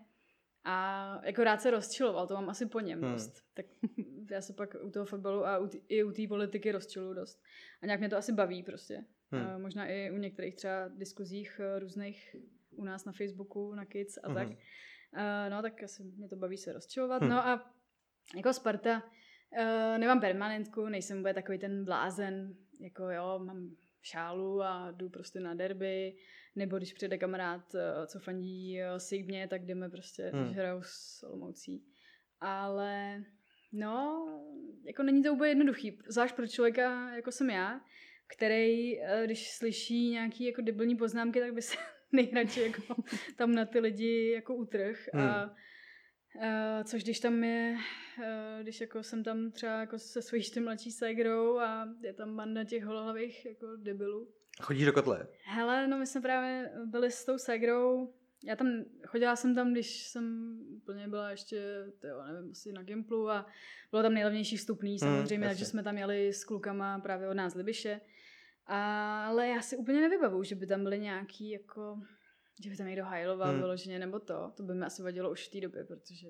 a 0.66 1.20
jako 1.26 1.44
rád 1.44 1.62
se 1.62 1.72
rozčiloval, 1.72 2.28
to 2.28 2.34
mám 2.34 2.50
asi 2.50 2.66
po 2.66 2.80
něm 2.80 3.00
Hmm. 3.00 3.08
hmm. 3.08 3.14
dost. 3.14 3.44
Tak 3.54 3.66
já 4.32 4.42
se 4.42 4.54
pak 4.54 4.76
u 4.84 4.92
toho 4.92 5.06
fotbalu 5.06 5.46
a 5.46 5.58
u 5.58 5.68
tý, 5.68 5.82
i 5.88 6.04
u 6.04 6.12
té 6.12 6.28
politiky 6.28 6.72
rozčiluju 6.72 7.14
dost. 7.14 7.44
A 7.82 7.86
nějak 7.86 8.00
mě 8.00 8.10
to 8.10 8.18
asi 8.18 8.34
baví 8.34 8.64
prostě. 8.64 9.06
Hmm. 9.32 9.44
Hmm. 9.44 9.62
Možná 9.62 9.88
i 9.88 10.12
u 10.12 10.18
některých 10.18 10.56
třeba 10.56 10.88
diskuzích 10.88 11.60
eh, 11.64 11.80
různých 11.80 12.36
u 12.76 12.84
nás 12.84 13.06
na 13.06 13.12
Facebooku, 13.12 13.74
na 13.74 13.86
Kids 13.86 14.18
a 14.24 14.34
tak. 14.34 14.48
Mhm. 14.48 14.58
Uh, 15.14 15.50
no, 15.50 15.62
tak 15.62 15.84
asi 15.84 16.04
mě 16.04 16.28
to 16.28 16.36
baví 16.36 16.58
se 16.58 16.74
rozčilovat. 16.74 17.22
Hm. 17.22 17.30
No 17.30 17.48
a 17.48 17.74
jako 18.36 18.54
Sparta, 18.54 19.04
uh, 19.04 19.98
nemám 19.98 20.22
permanentku, 20.22 20.90
nejsem 20.90 21.20
úplně 21.20 21.34
takový 21.34 21.60
ten 21.60 21.86
blázen, 21.86 22.56
jako 22.80 23.10
jo, 23.10 23.40
mám 23.46 23.70
šálu 24.02 24.62
a 24.62 24.92
jdu 24.92 25.10
prostě 25.10 25.40
na 25.40 25.54
derby, 25.54 26.16
nebo 26.56 26.78
když 26.78 26.94
přijde 26.94 27.18
kamarád, 27.18 27.76
eh, 27.76 28.08
co 28.08 28.20
fandí 28.20 28.82
eh, 28.82 29.00
Sigmě, 29.00 29.48
tak 29.48 29.66
jdeme 29.66 29.90
prostě, 29.90 30.30
Hmm. 30.34 30.44
hmm. 30.44 30.54
hrajou 30.54 30.82
s 30.82 31.24
Olomoucí. 31.24 31.84
Ale 32.42 33.24
no, 33.72 34.28
jako 34.86 35.04
není 35.04 35.24
to 35.24 35.34
úplně 35.34 35.52
jednoduchý, 35.52 36.00
zvlášť 36.08 36.36
pro 36.36 36.48
člověka, 36.48 37.16
jako 37.16 37.32
jsem 37.32 37.50
já, 37.50 37.82
který, 38.28 39.02
eh, 39.02 39.22
když 39.26 39.52
slyší 39.52 40.10
nějaký 40.10 40.46
jako 40.46 40.62
debilní 40.62 40.96
poznámky, 40.96 41.40
tak 41.40 41.54
by 41.54 41.62
se 41.62 41.78
nejradši 42.12 42.62
jako 42.62 43.04
tam 43.36 43.56
na 43.56 43.66
ty 43.66 43.80
lidi 43.80 44.32
jako 44.32 44.56
utrh. 44.56 45.10
A, 45.14 45.56
a, 46.42 46.84
což 46.84 47.04
když 47.04 47.20
tam 47.20 47.44
je, 47.44 47.78
eh, 48.24 48.60
když 48.62 48.82
jako 48.82 49.04
jsem 49.04 49.24
tam 49.24 49.52
třeba 49.52 49.80
jako 49.80 50.00
se 50.00 50.22
svojí 50.22 50.40
ještě 50.40 50.62
mladší 50.62 50.92
ségrou 50.92 51.58
a 51.58 51.88
je 52.04 52.14
tam 52.14 52.36
banda 52.36 52.64
těch 52.64 52.84
holohlavých 52.84 53.46
jako 53.46 53.68
debilů. 53.76 54.28
Chodíš 54.62 54.86
do 54.86 54.94
kotle? 54.94 55.28
Hele, 55.44 55.88
no 55.88 55.98
my 55.98 56.08
jsme 56.08 56.22
právě 56.22 56.72
byli 56.86 57.12
s 57.12 57.26
tou 57.26 57.38
ségrou, 57.38 58.14
já 58.46 58.56
tam, 58.56 58.68
chodila 59.08 59.36
jsem 59.36 59.56
tam, 59.56 59.72
když 59.72 60.08
jsem 60.08 60.58
úplně 60.78 61.08
byla 61.08 61.32
ještě, 61.32 61.86
jo, 62.04 62.24
nevím, 62.28 62.52
asi 62.52 62.72
na 62.72 62.84
Gimplu 62.84 63.30
a 63.30 63.46
bylo 63.92 64.04
tam 64.04 64.14
nejlevnější 64.14 64.58
vstupný 64.58 65.00
samozřejmě, 65.00 65.46
jasně. 65.46 65.48
takže 65.48 65.66
jsme 65.66 65.84
tam 65.84 65.98
jeli 65.98 66.34
s 66.34 66.44
klukama 66.44 67.00
právě 67.00 67.30
od 67.30 67.34
nás 67.34 67.54
z 67.54 67.56
Libiše. 67.56 68.02
Ale 68.66 69.48
já 69.48 69.62
si 69.62 69.78
úplně 69.78 70.02
nevybavu, 70.02 70.44
že 70.44 70.56
by 70.56 70.68
tam 70.68 70.84
byly 70.84 71.00
nějaký 71.00 71.50
jako, 71.50 72.02
že 72.64 72.70
by 72.70 72.78
tam 72.78 72.88
někdo 72.88 73.04
hajloval 73.06 73.48
Hmm. 73.48 73.56
hmm. 73.56 73.64
vyloženě 73.64 74.00
nebo 74.00 74.20
to. 74.20 74.52
To 74.58 74.64
by 74.64 74.74
mi 74.74 74.86
asi 74.86 75.04
vadilo 75.04 75.32
už 75.32 75.48
v 75.48 75.52
té 75.52 75.62
době, 75.62 75.84
protože 75.84 76.28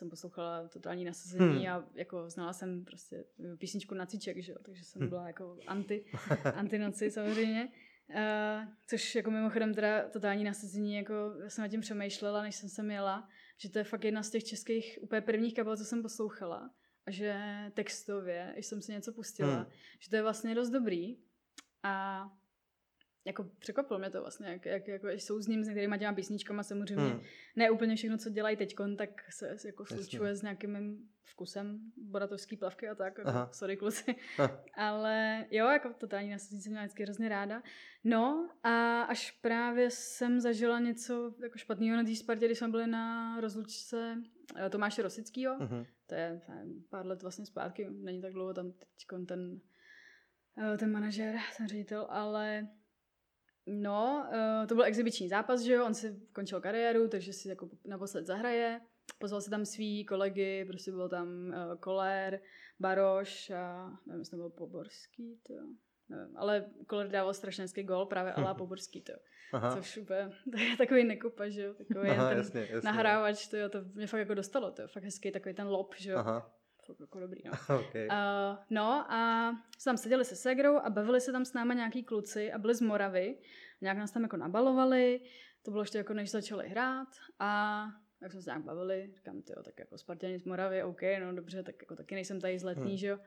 jsem 0.00 0.10
poslouchala 0.10 0.68
totální 0.68 1.04
nasazení 1.04 1.66
Hmm. 1.66 1.68
a 1.68 1.88
jako 1.94 2.30
znala 2.30 2.52
jsem 2.52 2.84
prostě 2.84 3.24
písničku 3.58 3.94
Nacíček, 3.94 4.42
že 4.42 4.52
jo, 4.52 4.58
takže 4.62 4.84
jsem 4.84 5.00
Hmm. 5.00 5.08
byla 5.08 5.26
jako 5.26 5.58
anti, 5.66 6.04
antinoci 6.54 7.10
samozřejmě. 7.10 7.68
Uh, 8.08 8.68
což 8.86 9.14
jako 9.14 9.30
mimochodem 9.30 9.74
teda 9.74 10.08
totální 10.08 10.44
nasazení, 10.44 10.94
jako 10.94 11.14
já 11.42 11.50
jsem 11.50 11.62
nad 11.62 11.68
tím 11.68 11.80
přemýšlela, 11.80 12.42
než 12.42 12.54
jsem 12.56 12.68
sem 12.68 12.90
jela, 12.90 13.28
že 13.56 13.70
to 13.70 13.78
je 13.78 13.84
fakt 13.84 14.04
jedna 14.04 14.22
z 14.22 14.30
těch 14.30 14.44
českých 14.44 14.98
úplně 15.02 15.20
prvních 15.20 15.54
kapel, 15.54 15.76
co 15.76 15.84
jsem 15.84 16.02
poslouchala 16.02 16.70
a 17.06 17.10
že 17.10 17.36
textově, 17.74 18.50
když 18.52 18.66
jsem 18.66 18.82
si 18.82 18.92
něco 18.92 19.12
pustila, 19.12 19.56
hmm. 19.56 19.66
že 19.98 20.10
to 20.10 20.16
je 20.16 20.22
vlastně 20.22 20.54
dost 20.54 20.70
dobrý 20.70 21.16
a 21.82 22.24
jako 23.30 23.50
překvapilo 23.58 23.98
mě 23.98 24.10
to 24.10 24.20
vlastně, 24.20 24.46
jak, 24.48 24.66
jak 24.66 24.88
jako 24.88 25.08
jsou 25.08 25.40
s 25.40 25.46
ním, 25.46 25.64
s 25.64 25.66
některýma 25.66 25.96
těma 25.98 26.12
písničkama 26.12 26.62
samozřejmě, 26.62 27.02
Hmm. 27.02 27.12
hmm. 27.12 27.22
ne 27.56 27.70
úplně 27.70 27.96
všechno, 27.96 28.18
co 28.18 28.30
dělají 28.30 28.56
teďkon, 28.56 28.96
tak 28.96 29.10
se 29.30 29.56
jako 29.64 29.86
slučuje 29.86 30.34
s 30.36 30.42
nějakým 30.42 30.72
mým 30.72 31.08
vkusem 31.24 31.78
boratovský 31.96 32.56
plavky 32.56 32.88
a 32.88 32.94
tak, 32.94 33.18
jako, 33.18 33.30
Aha. 33.30 33.48
sorry 33.52 33.76
kluci. 33.76 34.14
Ha. 34.36 34.64
Ale 34.74 35.46
jo, 35.50 35.66
jako 35.66 35.92
totální 35.98 36.30
nasazení 36.30 36.62
jsem 36.62 36.72
měla 36.72 36.84
vždycky 36.84 37.02
hrozně 37.02 37.28
ráda. 37.28 37.62
No 38.04 38.50
a 38.62 39.02
až 39.02 39.30
právě 39.30 39.90
jsem 39.90 40.40
zažila 40.40 40.78
něco 40.80 41.34
jako 41.42 41.58
špatného 41.58 41.96
na 41.96 42.04
té 42.04 42.14
Spartě, 42.14 42.46
když 42.46 42.58
jsme 42.58 42.68
byli 42.68 42.86
na 42.86 43.36
rozlučce 43.40 44.22
eh, 44.56 44.70
Tomáše 44.70 45.02
Rosického, 45.02 45.56
Mhm. 45.60 45.84
to 46.06 46.14
je 46.14 46.40
nevím, 46.48 46.84
pár 46.90 47.06
let 47.06 47.22
vlastně 47.22 47.46
zpátky, 47.46 47.86
není 47.90 48.22
tak 48.22 48.32
dlouho 48.32 48.54
tam 48.54 48.72
teď 48.72 49.26
ten, 49.28 49.60
eh, 50.74 50.78
ten 50.78 50.92
manažer, 50.92 51.34
ten 51.56 51.68
ředitel, 51.68 52.06
ale 52.10 52.68
no, 53.66 54.28
eh, 54.32 54.66
to 54.66 54.74
byl 54.74 54.84
exibiční 54.84 55.28
zápas, 55.28 55.60
že 55.60 55.72
jo, 55.72 55.86
on 55.86 55.94
si 55.94 56.20
končil 56.32 56.60
kariéru, 56.60 57.08
takže 57.08 57.32
si 57.32 57.48
jako 57.48 57.68
naposled 57.84 58.26
zahraje, 58.26 58.80
pozval 59.18 59.40
si 59.40 59.50
tam 59.50 59.64
svý 59.64 60.04
kolegy, 60.04 60.64
prostě 60.64 60.90
byl 60.90 61.08
tam 61.08 61.52
eh, 61.54 61.76
Koller, 61.80 62.40
Baroš 62.80 63.50
a 63.50 63.90
nevím, 64.06 64.20
jestli 64.20 64.30
to 64.30 64.36
byl 64.36 64.50
Poborský, 64.50 65.40
to 65.46 65.52
jo. 65.54 65.64
Nevím, 66.08 66.36
ale 66.36 66.66
Koller 66.86 67.08
dával 67.08 67.34
strašně 67.34 67.64
hezký 67.64 67.82
gol, 67.82 68.06
právě 68.06 68.32
Alá 68.32 68.54
Poborský, 68.58 69.02
to 69.02 69.12
jo. 69.12 69.18
Aha. 69.52 69.76
Což 69.76 69.96
úplně, 69.96 70.30
to 70.52 70.58
je 70.58 70.76
takový 70.76 71.04
nekupa, 71.04 71.48
že 71.48 71.62
jo, 71.62 71.74
takový 71.74 72.08
Aha, 72.10 72.28
ten 72.28 72.38
jasně, 72.38 72.60
jasně. 72.60 72.80
nahrávač, 72.84 73.48
to 73.48 73.56
jo, 73.56 73.68
to 73.68 73.78
mě 73.94 74.06
fakt 74.06 74.20
jako 74.20 74.34
dostalo, 74.34 74.70
to 74.70 74.82
je 74.82 74.88
fakt 74.88 75.04
hezký 75.04 75.30
takový 75.32 75.54
ten 75.54 75.66
lob, 75.66 75.94
že 75.96 76.10
jo. 76.10 76.18
Aha, 76.18 76.59
Fakt 76.94 77.00
jako 77.00 77.20
dobrý, 77.20 77.40
no. 77.44 77.52
okay. 77.80 78.06
Uh, 78.06 78.58
no 78.70 79.12
a 79.12 79.50
jsme 79.78 79.90
tam 79.90 79.96
seděli 79.96 80.24
se 80.24 80.36
Segrou 80.36 80.76
a 80.76 80.90
bavili 80.90 81.20
se 81.20 81.32
tam 81.32 81.44
s 81.44 81.52
náma 81.52 81.74
nějaký 81.74 82.02
kluci 82.02 82.52
a 82.52 82.58
byli 82.58 82.74
z 82.74 82.80
Moravy. 82.80 83.38
Nějak 83.80 83.98
nás 83.98 84.10
tam 84.10 84.22
jako 84.22 84.36
nabalovali, 84.36 85.20
to 85.62 85.70
bylo 85.70 85.82
ještě 85.82 85.98
jako 85.98 86.14
než 86.14 86.30
začali 86.30 86.68
hrát 86.68 87.08
a 87.38 87.82
jak 88.22 88.32
jsme 88.32 88.42
se 88.42 88.50
nějak 88.50 88.64
bavili, 88.64 89.12
říkám, 89.16 89.42
tyjo, 89.42 89.62
tak 89.62 89.78
jako 89.78 89.98
Spartěni 89.98 90.38
z 90.38 90.44
Moravy, 90.44 90.82
OK, 90.82 91.00
no 91.20 91.34
dobře, 91.34 91.62
tak 91.62 91.74
jako 91.82 91.96
taky 91.96 92.14
nejsem 92.14 92.40
tady 92.40 92.58
z 92.58 92.62
letní, 92.64 92.84
Hmm. 92.84 92.96
že 92.96 93.06
jo. 93.06 93.18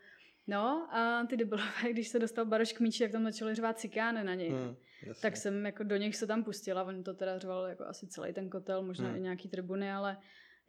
No 0.48 0.88
a 0.96 1.26
ty 1.30 1.38
debilové, 1.38 1.72
když 1.92 2.08
se 2.08 2.20
dostal 2.20 2.46
Baroš 2.46 2.74
k 2.74 2.80
míči, 2.80 3.04
jak 3.04 3.12
tam 3.12 3.24
začali 3.24 3.56
řvát 3.56 3.80
cikány 3.80 4.24
na 4.24 4.34
něj. 4.36 4.50
Hmm. 4.50 4.76
Tak 5.22 5.38
jsem 5.38 5.66
jako 5.66 5.84
do 5.84 5.96
nich 5.96 6.16
se 6.16 6.28
tam 6.28 6.44
pustila, 6.44 6.84
on 6.84 7.04
to 7.04 7.14
teda 7.14 7.40
řval 7.40 7.66
jako 7.68 7.84
asi 7.86 8.08
celý 8.08 8.34
ten 8.34 8.50
kotel, 8.50 8.82
možná 8.84 9.08
Hmm. 9.08 9.18
i 9.18 9.22
nějaký 9.22 9.50
tribuny, 9.50 9.92
ale 9.92 10.18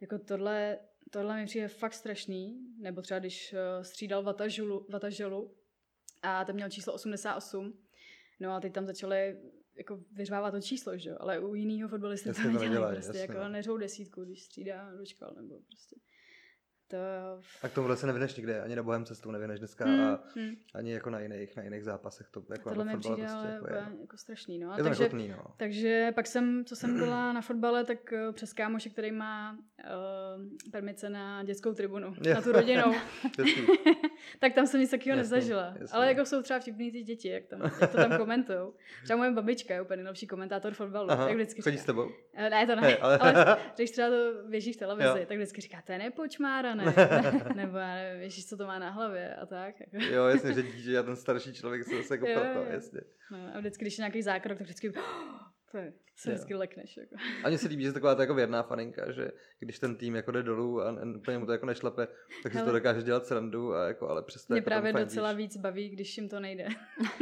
jako 0.01 0.19
tohle, 0.19 0.77
tohle 1.11 1.35
mi 1.35 1.45
přijde 1.45 1.67
fakt 1.67 1.93
strašný, 1.93 2.59
nebo 2.77 3.01
třeba 3.01 3.19
když 3.19 3.53
uh, 3.53 3.83
střídal 3.83 4.23
Vatažulu, 4.23 4.87
Vataželu 4.89 5.55
a 6.21 6.45
ten 6.45 6.55
měl 6.55 6.69
číslo 6.69 6.93
88, 6.93 7.73
no 8.39 8.51
a 8.51 8.59
teď 8.59 8.73
tam 8.73 8.85
začali 8.85 9.37
jako 9.75 9.99
vyřvávat 10.11 10.51
to 10.51 10.61
číslo, 10.61 10.97
že 10.97 11.09
jo, 11.09 11.17
ale 11.19 11.39
u 11.39 11.55
jiného 11.55 11.89
fotbalisty 11.89 12.33
to 12.33 12.41
nedělají, 12.41 12.95
prostě 12.95 13.09
jasně, 13.09 13.21
jako 13.21 13.33
no. 13.33 13.49
neřou 13.49 13.77
desítku, 13.77 14.23
když 14.23 14.43
střídá 14.43 14.91
dočkal, 14.97 15.33
nebo 15.35 15.59
prostě 15.59 15.95
to... 16.95 17.41
A 17.63 17.69
k 17.69 17.73
tomu 17.73 17.95
se 17.95 18.07
nevineš 18.07 18.35
nikde, 18.35 18.61
ani 18.61 18.75
na 18.75 18.83
bohem 18.83 19.05
cestu 19.05 19.31
nevineš 19.31 19.59
dneska 19.59 19.85
Hmm, 19.85 20.01
a 20.01 20.19
hmm. 20.35 20.55
ani 20.73 20.91
jako 20.93 21.09
na 21.09 21.19
jiných, 21.19 21.55
na 21.57 21.63
jiných 21.63 21.83
zápasech. 21.83 22.27
To 22.31 22.43
jako 22.49 22.69
Tohle 22.69 22.85
na 22.85 22.93
mi 22.93 22.99
přijde 22.99 23.15
prostě 23.15 23.35
ale 23.37 23.51
jako 23.53 23.73
je, 23.73 23.85
jako 24.01 24.17
strašný, 24.17 24.59
no. 24.59 24.71
A 24.71 24.77
je 24.77 24.83
to 24.83 24.89
takže, 24.89 25.09
no. 25.29 25.43
Takže 25.57 26.11
pak 26.15 26.27
jsem, 26.27 26.65
co 26.65 26.75
jsem 26.75 26.97
byla 26.97 27.33
na 27.33 27.41
fotbale, 27.41 27.83
tak 27.85 28.13
eh, 28.13 28.31
přes 28.31 28.53
kámoše, 28.53 28.89
který 28.89 29.11
má 29.11 29.57
uh, 29.57 30.71
permice 30.71 31.09
na 31.09 31.43
dětskou 31.43 31.73
tribunu, 31.73 32.13
Jo. 32.25 32.33
na 32.33 32.41
tu 32.41 32.51
rodinou, 32.51 32.93
Jasný. 33.39 33.67
tak 34.39 34.53
tam 34.53 34.67
jsem 34.67 34.79
nic 34.79 34.91
takového 34.91 35.17
nezažila. 35.17 35.73
jasně. 35.79 35.97
Ale 35.97 36.07
jako 36.07 36.25
jsou 36.25 36.41
třeba 36.41 36.59
vtipný 36.59 36.91
ty 36.91 37.03
děti, 37.03 37.27
jak, 37.29 37.45
tam, 37.45 37.61
jak 37.61 37.91
to 37.91 37.97
tam 37.97 38.17
komentují. 38.17 38.59
Třeba 39.03 39.17
moje 39.17 39.31
babička 39.31 39.73
je 39.73 39.81
úplně 39.81 39.97
nejlepší 39.97 40.27
komentátor 40.27 40.73
fotbalu. 40.73 41.11
Aha, 41.11 41.27
jak 41.27 41.35
vždycky 41.37 41.61
chodí 41.61 41.73
říká. 41.77 41.83
s 41.83 41.85
tebou? 41.85 42.09
Eh, 42.33 42.49
Ne, 42.49 42.67
to 42.67 42.75
ne, 42.75 42.81
Ne, 42.81 42.97
ale- 42.97 43.17
ale... 43.17 43.57
když 43.75 43.91
třeba 43.91 44.09
to 44.09 44.33
běží 44.49 44.73
v 44.73 44.77
televizi, 44.77 45.07
Jo. 45.19 45.25
tak 45.27 45.37
vždycky 45.37 45.61
říká, 45.61 45.81
to 45.85 45.91
je 45.91 45.97
nepočmára, 45.97 46.75
ne? 46.85 46.93
Nebo 47.55 47.77
já 47.77 47.95
nevím, 47.95 48.21
víš, 48.21 48.45
co 48.45 48.57
to 48.57 48.67
má 48.67 48.79
na 48.79 48.89
hlavě 48.89 49.35
a 49.35 49.45
tak. 49.45 49.75
Jako. 49.79 50.05
Jo, 50.13 50.25
jasně, 50.25 50.53
že 50.53 50.63
dítě 50.63 50.97
a 50.97 51.03
ten 51.03 51.15
starší 51.15 51.53
člověk 51.53 51.83
se 51.83 51.95
zase 51.97 52.13
jako 52.13 52.27
Jo, 52.27 52.39
proto, 52.39 52.71
jasně. 52.71 53.01
No, 53.31 53.37
a 53.55 53.59
vždycky, 53.59 53.83
když 53.83 53.97
je 53.97 54.01
nějaký 54.01 54.21
zákrok, 54.21 54.57
tak 54.57 54.67
vždycky 54.67 54.91
To 55.75 55.79
je, 55.79 55.93
se 56.15 56.29
Jo. 56.29 56.33
vždycky 56.35 56.55
lekneš. 56.55 56.97
Jako. 56.97 57.15
A 57.43 57.49
mně 57.49 57.57
se 57.57 57.67
líbí, 57.67 57.83
že 57.83 57.93
taková 57.93 58.15
ta 58.15 58.23
jako 58.23 58.33
věrná 58.33 58.63
faninka, 58.63 59.11
že 59.11 59.31
když 59.59 59.79
ten 59.79 59.95
tým 59.95 60.15
jako 60.15 60.31
jde 60.31 60.43
dolů 60.43 60.81
a 60.81 60.95
úplně 61.17 61.37
mu 61.37 61.45
to 61.45 61.51
jako 61.51 61.65
nešlape, 61.65 62.07
tak 62.43 62.51
si 62.51 62.57
to 62.57 62.65
Hele. 62.65 62.79
dokáže 62.79 63.01
dělat 63.01 63.25
srandu 63.25 63.73
a 63.73 63.87
jako, 63.87 64.09
ale 64.09 64.23
přesto 64.23 64.53
Mě 64.53 64.57
jako 64.57 64.65
právě 64.65 64.93
docela 64.93 65.33
víc 65.33 65.57
baví, 65.57 65.89
když 65.89 66.17
jim 66.17 66.29
to 66.29 66.39
nejde. 66.39 66.67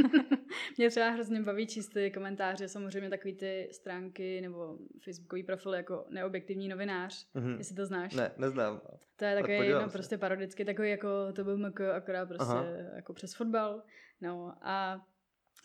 Mě 0.77 0.89
třeba 0.89 1.09
hrozně 1.09 1.41
baví 1.41 1.67
číst 1.67 1.87
ty 1.89 2.11
komentáře, 2.11 2.67
samozřejmě 2.67 3.09
takový 3.09 3.33
ty 3.35 3.69
stránky 3.71 4.41
nebo 4.41 4.77
facebookový 5.03 5.43
profil 5.43 5.73
jako 5.73 6.05
neobjektivní 6.09 6.67
novinář, 6.67 7.27
Mhm. 7.33 7.55
jestli 7.57 7.75
to 7.75 7.85
znáš. 7.85 8.13
Ne, 8.15 8.31
neznám. 8.37 8.81
To 9.15 9.25
je 9.25 9.35
Tak 9.35 9.47
takový, 9.47 9.69
no, 9.69 9.81
se. 9.89 9.93
prostě 9.93 10.17
parodicky 10.17 10.65
takový 10.65 10.89
jako 10.89 11.09
to 11.35 11.43
byl 11.43 11.65
akorát 11.95 12.25
prostě 12.25 12.45
Aha. 12.53 12.65
jako 12.95 13.13
přes 13.13 13.35
fotbal. 13.35 13.81
No 14.21 14.53
a 14.61 15.05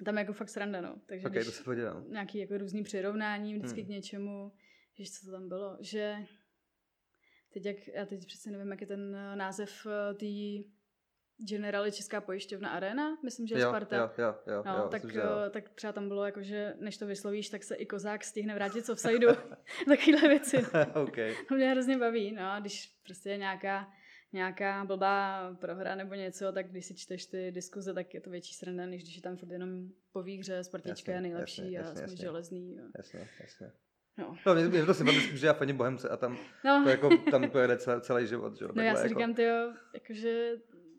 tam 0.04 0.16
je 0.16 0.20
jako 0.22 0.32
fakt 0.32 0.48
sranda, 0.48 0.80
no. 0.80 0.96
Takže 1.06 1.26
Ok, 1.26 1.32
když 1.32 1.44
to 1.46 1.52
se 1.52 1.64
podívám. 1.64 2.04
nějaký 2.10 2.38
jako 2.38 2.58
různý 2.58 2.82
přirovnání 2.82 3.54
vždycky 3.54 3.80
Hmm. 3.80 3.86
k 3.86 3.90
něčemu, 3.90 4.52
že 4.98 5.04
co 5.04 5.26
to 5.26 5.32
tam 5.32 5.48
bylo, 5.48 5.76
že 5.80 6.16
teď 7.52 7.66
jak, 7.66 7.88
já 7.88 8.06
teď 8.06 8.26
přece 8.26 8.50
nevím, 8.50 8.70
jak 8.70 8.80
je 8.80 8.86
ten 8.86 9.16
eh, 9.16 9.36
název 9.36 9.86
eh, 9.86 10.14
té 10.14 10.68
Generali 11.48 11.92
Česká 11.92 12.20
pojišťovna 12.20 12.68
Arena, 12.70 13.18
myslím, 13.24 13.46
že 13.46 13.54
je 13.54 13.60
Jo, 13.60 13.68
Sparta. 13.68 13.96
jo, 13.96 14.10
jo, 14.18 14.34
jo, 14.46 14.62
No, 14.66 14.76
jo, 14.78 14.88
tak, 14.90 15.04
myslím, 15.04 15.20
jo. 15.22 15.28
eh, 15.46 15.50
tak 15.50 15.68
třeba 15.68 15.92
tam 15.92 16.08
bylo 16.08 16.24
jako, 16.26 16.42
že 16.42 16.74
než 16.80 16.96
to 16.98 17.06
vyslovíš, 17.06 17.48
tak 17.48 17.62
se 17.64 17.74
i 17.74 17.86
kozák 17.86 18.24
stihne 18.24 18.54
vrátit 18.54 18.86
z 18.86 18.88
offsideu. 18.88 19.28
Takovýhle 19.88 20.28
věci. 20.28 20.56
OK. 21.02 21.16
To 21.48 21.54
mě 21.54 21.70
hrozně 21.70 21.98
baví, 21.98 22.32
no 22.32 22.42
když 22.60 22.86
prostě 23.04 23.30
je 23.30 23.36
nějaká, 23.36 23.92
nějaká 24.32 24.84
blbá 24.84 25.50
prohra 25.60 25.94
nebo 25.94 26.14
něco, 26.14 26.52
tak 26.52 26.70
když 26.70 26.86
si 26.86 26.94
čteš 26.94 27.26
ty 27.26 27.50
diskuze, 27.52 27.94
tak 27.94 28.14
je 28.14 28.20
to 28.20 28.30
větší 28.30 28.54
sranda, 28.54 28.86
než 28.86 29.02
když 29.02 29.16
je 29.16 29.22
tam 29.22 29.36
furt 29.36 29.50
jenom 29.50 29.88
po 30.12 30.22
výhře, 30.22 30.64
Spartička 30.64 31.12
Jasně, 31.12 31.14
je 31.14 31.20
nejlepší 31.20 31.72
jasně, 31.72 31.78
a 31.78 31.80
jasně, 31.82 31.94
jsme 31.94 32.02
jasně. 32.02 32.16
železný. 32.16 32.76
Jo. 32.76 32.84
Jasně, 32.96 33.28
jasně. 33.40 33.72
No. 34.18 34.36
No, 34.46 34.54
mě, 34.54 34.68
mě 34.68 34.84
to 34.86 34.94
sympatické, 34.94 35.36
že 35.36 35.46
já 35.46 35.52
faním 35.52 35.76
Bohemce 35.76 36.08
a 36.08 36.16
tam 36.16 36.38
No, 36.64 36.80
to 36.84 36.90
jako, 36.90 37.10
tam 37.30 37.50
to 37.50 37.58
jede 37.58 37.76
celý, 37.76 38.00
celý 38.00 38.26
život, 38.26 38.56
že 38.58 38.64
no 38.74 38.82
já 38.82 38.94
takhle 38.94 38.96
si 38.96 39.06
jako, 39.08 39.18
říkám, 39.20 39.34
ty 39.34 39.42
jo, 39.42 39.72
jakože 39.94 40.52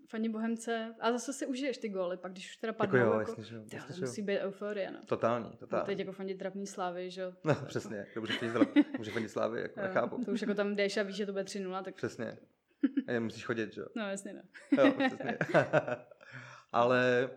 fani 0.10 0.30
Bohemce, 0.30 0.96
a 1.00 1.12
zase 1.12 1.34
si 1.34 1.46
užiješ 1.46 1.78
ty 1.78 1.90
góly, 1.90 2.18
pak 2.18 2.32
když 2.32 2.50
už 2.50 2.58
teda 2.58 2.70
Jako 2.72 2.78
padnou, 2.78 3.00
jo, 3.00 3.06
jako, 3.20 3.32
jasně, 3.32 3.44
že 3.44 3.56
jo. 3.56 3.62
Jasně, 3.74 3.88
to 3.88 3.94
že 3.94 4.02
jo. 4.02 4.08
musí 4.08 4.22
být 4.22 4.40
euforie, 4.40 4.92
no. 4.92 5.00
Totální, 5.06 5.46
no 5.52 5.58
totální. 5.58 5.86
teď 5.86 6.00
jako 6.00 6.12
fandit 6.12 6.38
trapný 6.40 6.68
slávy, 6.68 7.12
že 7.12 7.22
jo. 7.22 7.34
No, 7.44 7.56
přesně, 7.66 8.06
dobře 8.16 8.34
fandit, 8.34 8.98
může 8.98 9.12
fandit 9.12 9.32
slávy, 9.32 9.62
jako 9.62 9.80
Jo, 9.80 9.86
nechápu. 9.88 10.24
To 10.26 10.32
už 10.32 10.42
jako 10.42 10.54
tam 10.54 10.76
jdeš 10.76 10.98
a 10.98 11.04
víš, 11.04 11.16
že 11.16 11.26
to 11.26 11.32
bude 11.32 11.44
3-0, 11.44 11.84
tak 11.84 11.96
Přesně. 11.96 12.38
A 13.08 13.12
jen 13.12 13.24
musíš 13.24 13.46
chodit, 13.46 13.74
že 13.74 13.82
jo. 13.82 13.88
no 13.96 14.10
jasně 14.10 14.34
no. 14.34 14.42
Jo, 14.84 14.94
přesně. 15.08 15.38
Ale 16.72 17.30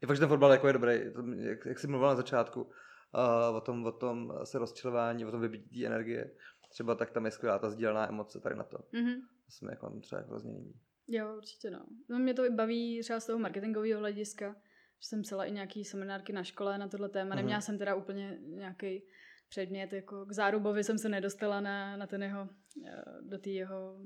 je 0.00 0.06
fakt, 0.06 0.16
že 0.16 0.20
ten 0.20 0.28
fotbal 0.28 0.52
jako 0.52 0.66
je 0.66 0.72
dobrý. 0.72 1.00
Jak, 1.36 1.66
jak 1.66 1.78
jsi 1.78 1.86
mluvil 1.86 2.08
na 2.08 2.14
začátku, 2.14 2.62
uh, 2.62 3.56
o 3.56 3.60
tom, 3.60 3.86
o 3.86 3.92
tom 3.92 4.32
se 4.44 4.58
rozčilování, 4.58 5.26
o 5.26 5.30
tom 5.30 5.40
vybití 5.40 5.86
energie, 5.86 6.30
třeba 6.70 6.94
tak 6.94 7.10
tam 7.10 7.24
je 7.24 7.30
skvělá 7.30 7.58
ta 7.58 7.70
sdílená 7.70 8.08
emoce 8.08 8.40
tady 8.40 8.56
na 8.56 8.64
to. 8.64 8.78
Mhm. 8.92 9.20
To 9.20 9.50
se 9.50 9.64
mi 9.64 9.72
jako 9.72 10.00
třeba 10.00 10.22
hrozně 10.22 10.52
líbí. 10.52 10.80
Jo, 11.08 11.34
určitě 11.36 11.70
no. 11.70 11.86
No 12.08 12.18
mě 12.18 12.34
to 12.34 12.44
i 12.44 12.50
baví 12.50 13.00
třeba 13.02 13.20
z 13.20 13.26
toho 13.26 13.38
marketingového 13.38 14.00
hlediska, 14.00 14.56
že 15.00 15.08
jsem 15.08 15.22
psala 15.22 15.44
i 15.44 15.52
nějaký 15.52 15.84
seminárky 15.84 16.32
na 16.32 16.44
škole 16.44 16.78
na 16.78 16.88
tohle 16.88 17.08
téma. 17.08 17.28
Mhm. 17.28 17.36
Neměla 17.36 17.60
jsem 17.60 17.78
teda 17.78 17.94
úplně 17.94 18.38
nějaký 18.40 19.02
předmět, 19.48 19.92
jako 19.92 20.26
k 20.26 20.32
Zárubovi 20.32 20.84
jsem 20.84 20.98
se 20.98 21.08
nedostala 21.08 21.60
na, 21.60 21.96
na 21.96 22.06
ten 22.06 22.22
jeho, 22.22 22.48
eh, 22.86 23.02
do 23.22 23.38
té 23.38 23.50
jeho, 23.50 23.96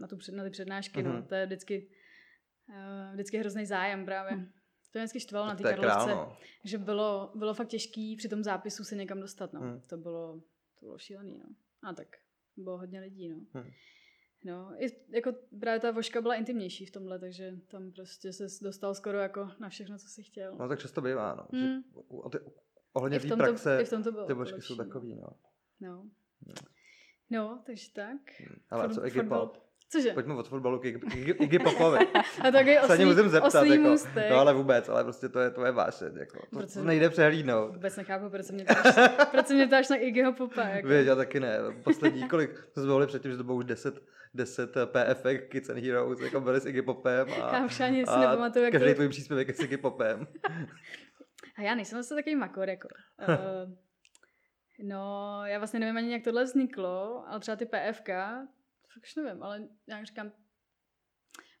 na, 0.00 0.06
tu 0.08 0.16
před, 0.16 0.34
na 0.34 0.44
ty 0.44 0.50
přednášky, 0.50 1.02
Mhm. 1.02 1.12
no. 1.12 1.22
To 1.22 1.34
je 1.34 1.46
vždycky, 1.46 1.90
eh, 2.74 3.10
vždycky 3.12 3.38
hrozný 3.38 3.66
zájem 3.66 4.04
právě. 4.04 4.32
To 4.92 4.98
mě 4.98 5.04
vždycky 5.04 5.20
štvalo 5.20 5.46
na 5.46 5.54
Tak 5.54 5.62
té 5.62 5.68
je 5.72 5.76
král, 5.76 6.06
Karlovce, 6.06 6.14
no. 6.14 6.36
že 6.64 6.78
bylo, 6.78 7.32
bylo 7.34 7.54
fakt 7.54 7.68
těžký 7.68 8.16
při 8.16 8.28
tom 8.28 8.42
zápisu 8.44 8.84
se 8.84 8.96
někam 8.96 9.20
dostat, 9.20 9.52
no. 9.52 9.60
Mhm. 9.60 9.80
To 9.80 9.96
bylo, 9.96 10.40
to 10.80 10.86
bylo 10.86 10.98
šílený, 10.98 11.38
no. 11.38 11.54
A 11.82 11.92
tak, 11.94 12.16
bylo 12.56 12.78
hodně 12.78 13.00
lidí, 13.00 13.28
no. 13.28 13.36
Mhm. 13.54 13.70
No, 14.44 14.72
i 14.84 14.86
jako 15.08 15.32
právě 15.60 15.80
ta 15.80 15.90
voška 15.90 16.20
byla 16.20 16.34
intimnější 16.34 16.86
v 16.86 16.90
tomhle, 16.90 17.18
takže 17.18 17.54
tam 17.68 17.92
prostě 17.92 18.32
se 18.32 18.46
dostal 18.62 18.94
skoro 18.94 19.18
jako 19.18 19.50
na 19.58 19.68
všechno, 19.68 19.98
co 19.98 20.08
si 20.08 20.22
chtěl. 20.22 20.56
No 20.56 20.68
tak 20.68 20.78
často 20.80 21.00
bývá, 21.00 21.34
no. 21.34 21.58
Že, 21.58 21.66
Mm. 21.66 21.82
o- 21.94 22.16
o 22.22 22.30
ty, 22.30 22.38
ohledně 22.92 23.20
té 23.20 23.36
praxe 23.36 23.78
i 23.82 23.84
v 23.84 23.90
tom 23.90 24.02
to 24.02 24.12
bylo 24.12 24.26
ty 24.26 24.34
božky 24.34 24.54
lepší, 24.54 24.66
jsou 24.66 24.82
no. 24.82 24.84
takový, 24.84 25.14
no. 25.14 25.28
No. 25.80 26.04
no, 27.30 27.62
takže 27.66 27.92
tak. 27.92 28.16
Ale 28.70 28.88
Fot- 28.88 28.94
co 28.94 29.06
Iggy 29.06 29.22
Pop? 29.22 29.68
Cože? 29.90 30.12
Pojďme 30.12 30.34
od 30.34 30.48
fotbalu 30.48 30.78
k 30.78 30.84
Iggy, 31.40 31.58
Popovi. 31.58 31.98
A 32.48 32.50
tak 32.50 32.66
je 32.66 32.80
oslý, 32.80 33.04
musím 33.04 33.28
zeptat, 33.28 33.54
oslý 33.54 33.70
jako, 33.70 33.96
no 34.30 34.36
ale 34.36 34.54
vůbec, 34.54 34.88
ale 34.88 35.04
prostě 35.04 35.28
to 35.28 35.40
je 35.40 35.50
tvoje 35.50 35.72
vášeň, 35.72 36.16
jako, 36.16 36.38
to, 36.50 36.58
Protože- 36.58 36.80
to 36.80 36.84
nejde 36.86 37.10
přehlídnout. 37.10 37.72
Vůbec 37.74 37.96
nechápu, 37.96 38.30
proč 38.30 38.46
se 38.46 38.52
mě 38.52 38.64
ptáš, 38.64 39.10
proč 39.30 39.46
se 39.46 39.54
mě 39.54 39.66
ptáš 39.66 39.88
na 39.88 39.96
Iggyho 39.96 40.32
Popa. 40.32 40.62
Jako. 40.62 40.88
Víš, 40.88 41.06
já 41.06 41.14
taky 41.14 41.40
ne. 41.40 41.58
Poslední 41.84 42.28
kolik, 42.28 42.50
jsme 42.72 42.82
mluvili 42.82 43.06
předtím, 43.06 43.30
že 43.30 43.36
to 43.36 43.44
bylo 43.44 43.56
už 43.56 43.64
10, 43.64 44.02
10 44.34 44.70
PF, 44.86 45.26
Kids 45.48 45.70
and 45.70 45.78
Heroes, 45.78 46.20
jako 46.20 46.40
byli 46.40 46.60
s 46.60 46.66
Iggy 46.66 46.82
Popem 46.82 47.28
a, 47.42 47.56
Já 47.56 47.64
už 47.64 47.80
ani 47.80 48.06
si 48.06 48.12
a 48.12 48.20
nepamatuju, 48.20 48.64
jak 48.64 48.72
každý 48.72 48.88
to... 48.88 48.94
tvůj 48.94 49.08
příspěvek 49.08 49.48
je 49.48 49.54
s 49.54 49.60
Iggy 49.60 49.76
Popem. 49.76 50.26
A 51.56 51.62
já 51.62 51.74
nejsem 51.74 51.98
zase 51.98 52.14
takový 52.14 52.36
makor, 52.36 52.68
jako. 52.68 52.88
Uh, 53.28 53.74
no, 54.88 55.40
já 55.44 55.58
vlastně 55.58 55.80
nevím 55.80 55.96
ani, 55.96 56.12
jak 56.12 56.24
tohle 56.24 56.44
vzniklo, 56.44 57.24
ale 57.28 57.40
třeba 57.40 57.56
ty 57.56 57.66
PFK, 57.66 58.08
fakt 58.94 59.02
už 59.02 59.14
nevím, 59.14 59.42
ale 59.42 59.68
já 59.86 60.04
říkám, 60.04 60.32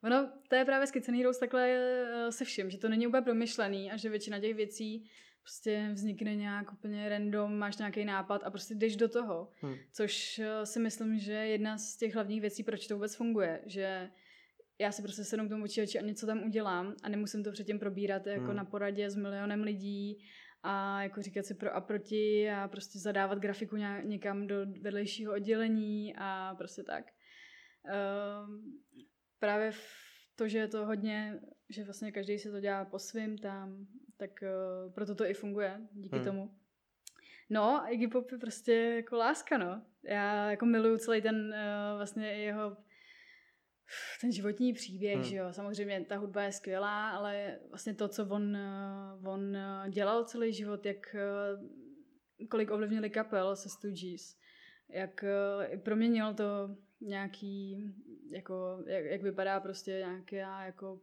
ono, 0.02 0.32
to 0.48 0.54
je 0.54 0.64
právě 0.64 0.86
s 0.86 0.90
Kids 0.90 1.08
and 1.08 1.16
Heroes 1.16 1.38
takhle 1.38 1.68
eh, 1.70 2.32
se 2.32 2.44
vším, 2.44 2.70
že 2.70 2.78
to 2.78 2.88
není 2.88 3.06
úplně 3.06 3.22
promyšlený 3.22 3.90
a 3.90 3.96
že 3.96 4.08
většina 4.08 4.40
těch 4.40 4.54
věcí 4.54 5.10
prostě 5.42 5.88
vznikne 5.92 6.36
nějak 6.36 6.72
úplně 6.72 7.08
random, 7.08 7.58
máš 7.58 7.76
nějaký 7.76 8.04
nápad 8.04 8.42
a 8.44 8.50
prostě 8.50 8.74
jdeš 8.74 8.96
do 8.96 9.08
toho. 9.08 9.50
Hm. 9.62 9.74
Což 9.92 10.38
eh, 10.38 10.66
si 10.66 10.80
myslím, 10.80 11.18
že 11.18 11.32
je 11.32 11.46
jedna 11.46 11.78
z 11.78 11.96
těch 11.96 12.14
hlavních 12.14 12.40
věcí, 12.40 12.62
proč 12.62 12.86
to 12.86 12.94
vůbec 12.94 13.16
funguje, 13.16 13.62
že 13.66 14.10
já 14.80 14.92
si 14.92 15.02
prostě 15.02 15.24
sednu 15.24 15.46
k 15.46 15.48
tomu 15.48 15.62
počítači 15.62 15.98
a 15.98 16.02
něco 16.02 16.26
tam 16.26 16.42
udělám 16.42 16.94
a 17.02 17.08
nemusím 17.08 17.44
to 17.44 17.52
předtím 17.52 17.78
probírat 17.78 18.26
jako 18.26 18.44
Hmm. 18.44 18.56
na 18.56 18.64
poradě 18.64 19.10
s 19.10 19.16
milionem 19.16 19.62
lidí 19.62 20.24
a 20.62 21.02
jako 21.02 21.22
říkat 21.22 21.46
si 21.46 21.54
pro 21.54 21.74
a 21.74 21.80
proti 21.80 22.50
a 22.50 22.68
prostě 22.68 22.98
zadávat 22.98 23.38
grafiku 23.38 23.76
někam 24.02 24.46
do 24.46 24.56
vedlejšího 24.80 25.32
oddělení 25.32 26.14
a 26.18 26.54
prostě 26.54 26.82
tak. 26.82 27.04
Ehm, 27.86 28.62
právě 29.38 29.70
v 29.70 30.08
to, 30.36 30.48
že 30.48 30.58
je 30.58 30.68
to 30.68 30.86
hodně, 30.86 31.40
že 31.70 31.84
vlastně 31.84 32.12
každý 32.12 32.38
si 32.38 32.50
to 32.50 32.60
dělá 32.60 32.84
po 32.84 32.98
svým 32.98 33.38
tam, 33.38 33.86
tak 34.16 34.30
uh, 34.42 34.92
proto 34.92 35.14
to 35.14 35.26
i 35.26 35.34
funguje 35.34 35.80
díky 35.92 36.16
Hmm. 36.16 36.24
tomu. 36.24 36.54
No, 37.50 37.82
a 37.82 37.88
Iggy 37.88 38.08
Pop 38.08 38.32
je 38.32 38.38
prostě 38.38 38.72
jako 38.74 39.16
láska, 39.16 39.58
no. 39.58 39.82
Já 40.04 40.50
jako 40.50 40.66
miluju 40.66 40.96
celý 40.96 41.22
ten 41.22 41.36
uh, 41.36 41.96
vlastně 41.96 42.26
jeho 42.26 42.76
ten 44.20 44.32
životní 44.32 44.72
příběh, 44.72 45.14
Hmm. 45.14 45.24
že 45.24 45.36
jo. 45.36 45.52
Samozřejmě 45.52 46.04
ta 46.08 46.16
hudba 46.16 46.42
je 46.42 46.52
skvělá, 46.52 47.10
ale 47.10 47.58
vlastně 47.68 47.94
to, 47.94 48.08
co 48.08 48.26
on, 48.26 48.56
uh, 49.22 49.28
on 49.28 49.56
uh, 49.56 49.88
dělal 49.88 50.24
celý 50.24 50.52
život, 50.52 50.86
jak 50.86 51.16
uh, 52.40 52.48
kolik 52.48 52.70
ovlivnili 52.70 53.10
kapel 53.10 53.56
se 53.56 53.68
Stooges, 53.68 54.36
jak 54.88 55.24
proměnil 55.82 56.34
to 56.34 56.76
nějaký, 57.00 57.84
jako, 58.30 58.82
jak, 58.86 59.04
jak 59.04 59.22
vypadá 59.22 59.60
prostě 59.60 59.90
nějaká, 59.90 60.64
jako 60.64 61.00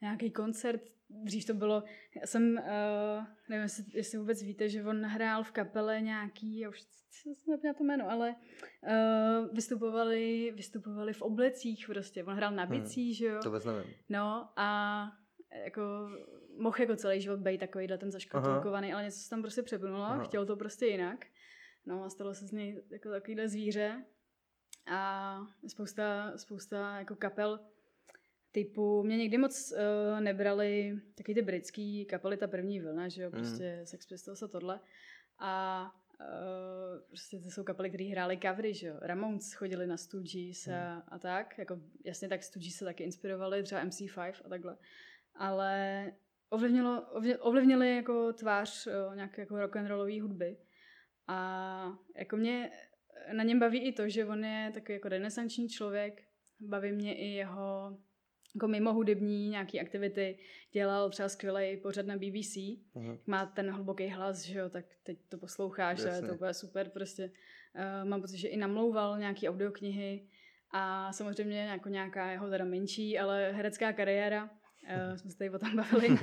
nějaký 0.00 0.30
koncert. 0.30 0.80
Dřív 1.10 1.46
to 1.46 1.54
bylo, 1.54 1.82
já 2.20 2.26
jsem, 2.26 2.42
uh, 2.58 3.24
nevím, 3.48 3.62
jestli, 3.62 3.84
jestli 3.94 4.18
vůbec 4.18 4.42
víte, 4.42 4.68
že 4.68 4.84
on 4.84 5.02
hrál 5.02 5.44
v 5.44 5.50
kapele 5.50 6.00
nějaký, 6.00 6.58
já 6.58 6.68
už 6.68 6.80
jsem 7.10 7.34
zapomněla 7.34 7.74
to 7.74 7.84
jméno, 7.84 8.10
ale 8.10 8.34
uh, 8.82 9.54
vystupovali, 9.54 10.52
vystupovali 10.56 11.12
v 11.12 11.22
oblecích 11.22 11.86
prostě. 11.86 12.24
On 12.24 12.34
hrál 12.34 12.52
na 12.52 12.64
Hmm. 12.64 12.80
bicí, 12.80 13.14
že 13.14 13.26
jo. 13.26 13.40
To 13.42 13.48
vůbec 13.48 13.64
nevím. 13.64 13.94
No 14.08 14.48
a 14.56 15.02
jako 15.64 15.82
mohl 16.58 16.76
jako 16.80 16.96
celý 16.96 17.20
život 17.20 17.40
být 17.40 17.58
takovýhle 17.58 17.98
ten 17.98 18.10
zaškatulkovaný, 18.12 18.92
ale 18.92 19.04
něco 19.04 19.18
se 19.18 19.30
tam 19.30 19.42
prostě 19.42 19.62
přepnulo, 19.62 20.02
Aha. 20.02 20.24
chtěl 20.24 20.46
to 20.46 20.56
prostě 20.56 20.86
jinak. 20.86 21.26
No 21.86 22.04
a 22.04 22.08
stalo 22.10 22.34
se 22.34 22.46
z 22.46 22.52
něj 22.52 22.82
jako 22.90 23.10
takovýhle 23.10 23.48
zvíře. 23.48 24.04
A 24.92 25.38
spousta, 25.68 26.32
spousta 26.38 26.98
jako 26.98 27.16
kapel 27.16 27.60
typu, 28.56 29.02
mě 29.02 29.16
někdy 29.16 29.38
moc 29.38 29.72
uh, 29.72 30.20
nebrali 30.20 30.98
taky 31.14 31.34
ty 31.34 31.42
britský 31.42 32.04
kapely, 32.06 32.36
ta 32.36 32.46
první 32.46 32.80
vlna, 32.80 33.08
že 33.08 33.22
jo, 33.22 33.30
Mhm. 33.30 33.38
prostě 33.42 33.80
Sex 33.84 34.06
Pistols 34.06 34.42
a 34.42 34.48
tohle. 34.48 34.80
A 35.38 35.82
uh, 36.20 37.08
prostě 37.08 37.38
to 37.40 37.50
jsou 37.50 37.64
kapely, 37.64 37.90
které 37.90 38.04
hrály 38.04 38.38
covery, 38.38 38.74
že 38.74 38.86
jo. 38.86 38.96
Ramones 39.02 39.52
chodili 39.52 39.86
na 39.86 39.96
Stooges 39.96 40.68
a, 40.68 41.02
a 41.08 41.18
tak, 41.18 41.58
jako 41.58 41.80
jasně 42.04 42.28
tak 42.28 42.42
Stooges 42.42 42.74
se 42.74 42.84
taky 42.84 43.04
inspirovali, 43.04 43.62
třeba 43.62 43.84
MC5 43.84 44.32
a 44.44 44.48
takhle. 44.48 44.76
Ale 45.34 46.12
ovlivnilo, 46.50 47.06
ovlivnili, 47.40 47.96
jako 47.96 48.32
tvář 48.32 48.86
uh, 48.86 49.16
nějaké 49.16 49.42
jako 49.42 49.58
rock'n'rollové 49.58 50.20
hudby. 50.22 50.56
A 51.28 51.98
jako 52.16 52.36
mě 52.36 52.70
na 53.32 53.44
něm 53.44 53.58
baví 53.60 53.78
i 53.78 53.92
to, 53.92 54.08
že 54.08 54.26
on 54.26 54.44
je 54.44 54.70
takový 54.74 54.94
jako 54.94 55.08
renesanční 55.08 55.68
člověk, 55.68 56.22
baví 56.60 56.92
mě 56.92 57.14
i 57.14 57.26
jeho 57.26 57.98
jako 58.56 58.68
mimo 58.68 58.92
hudební 58.92 59.48
nějaký 59.48 59.80
aktivity 59.80 60.38
dělal 60.72 61.10
třeba 61.10 61.28
skvělý 61.28 61.76
pořad 61.76 62.06
na 62.06 62.16
BBC. 62.16 62.56
Mhm. 62.94 63.18
Má 63.26 63.46
ten 63.46 63.70
hluboký 63.70 64.08
hlas, 64.08 64.42
že 64.42 64.58
jo, 64.58 64.68
tak 64.68 64.84
teď 65.02 65.18
to 65.28 65.38
posloucháš 65.38 66.04
a 66.04 66.14
je 66.14 66.22
to 66.22 66.34
úplně 66.34 66.54
super 66.54 66.88
prostě. 66.88 67.30
Uh, 67.74 68.08
mám 68.08 68.20
pocit, 68.20 68.38
že 68.38 68.48
i 68.48 68.56
namlouval 68.56 69.18
nějaký 69.18 69.48
audioknihy 69.48 70.28
a 70.70 71.12
samozřejmě 71.12 71.60
jako 71.60 71.88
nějaká 71.88 72.30
jeho 72.30 72.50
teda 72.50 72.64
menší, 72.64 73.18
ale 73.18 73.52
herecká 73.52 73.92
kariéra. 73.92 74.50
Uh, 75.10 75.16
jsme 75.16 75.30
se 75.30 75.38
tady 75.38 75.50
o 75.50 75.58
tom 75.58 75.76
bavili 75.76 76.08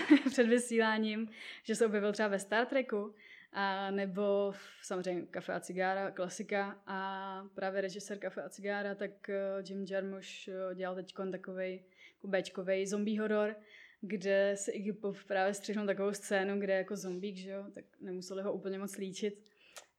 před 0.30 0.46
vysíláním, 0.46 1.28
že 1.62 1.74
se 1.74 1.86
objevil 1.86 2.12
třeba 2.12 2.28
ve 2.28 2.38
Star 2.38 2.66
Treku, 2.66 3.14
a 3.52 3.90
nebo 3.90 4.52
samozřejmě 4.82 5.26
Kafe 5.26 5.52
a 5.52 5.60
cigára, 5.60 6.10
klasika 6.10 6.80
a 6.86 7.42
právě 7.54 7.80
režisér 7.80 8.18
Kafe 8.18 8.42
a 8.42 8.48
cigára, 8.48 8.94
tak 8.94 9.28
eh, 9.28 9.38
Jim 9.68 9.86
Jarmusch 9.90 10.48
eh, 10.48 10.74
dělal 10.74 10.94
teď 10.94 11.14
takový 11.32 11.84
Bčkovej 12.24 12.86
zombie 12.86 13.20
horor, 13.20 13.56
kde 14.00 14.52
se 14.56 14.72
Iggy 14.72 14.92
Pop 14.92 15.16
právě 15.26 15.54
střihnul 15.54 15.86
takovou 15.86 16.12
scénu, 16.12 16.60
kde 16.60 16.72
je 16.72 16.78
jako 16.78 16.96
zombík, 16.96 17.36
že 17.36 17.50
jo, 17.50 17.64
tak 17.74 17.84
nemuseli 18.00 18.42
ho 18.42 18.52
úplně 18.52 18.78
moc 18.78 18.96
líčit. 18.96 19.34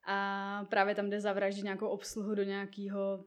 A 0.06 0.66
právě 0.70 0.94
tam 0.94 1.10
jde 1.10 1.20
zavraždit 1.20 1.64
nějakou 1.64 1.88
obsluhu 1.88 2.34
do 2.34 2.42
nějakého 2.42 3.24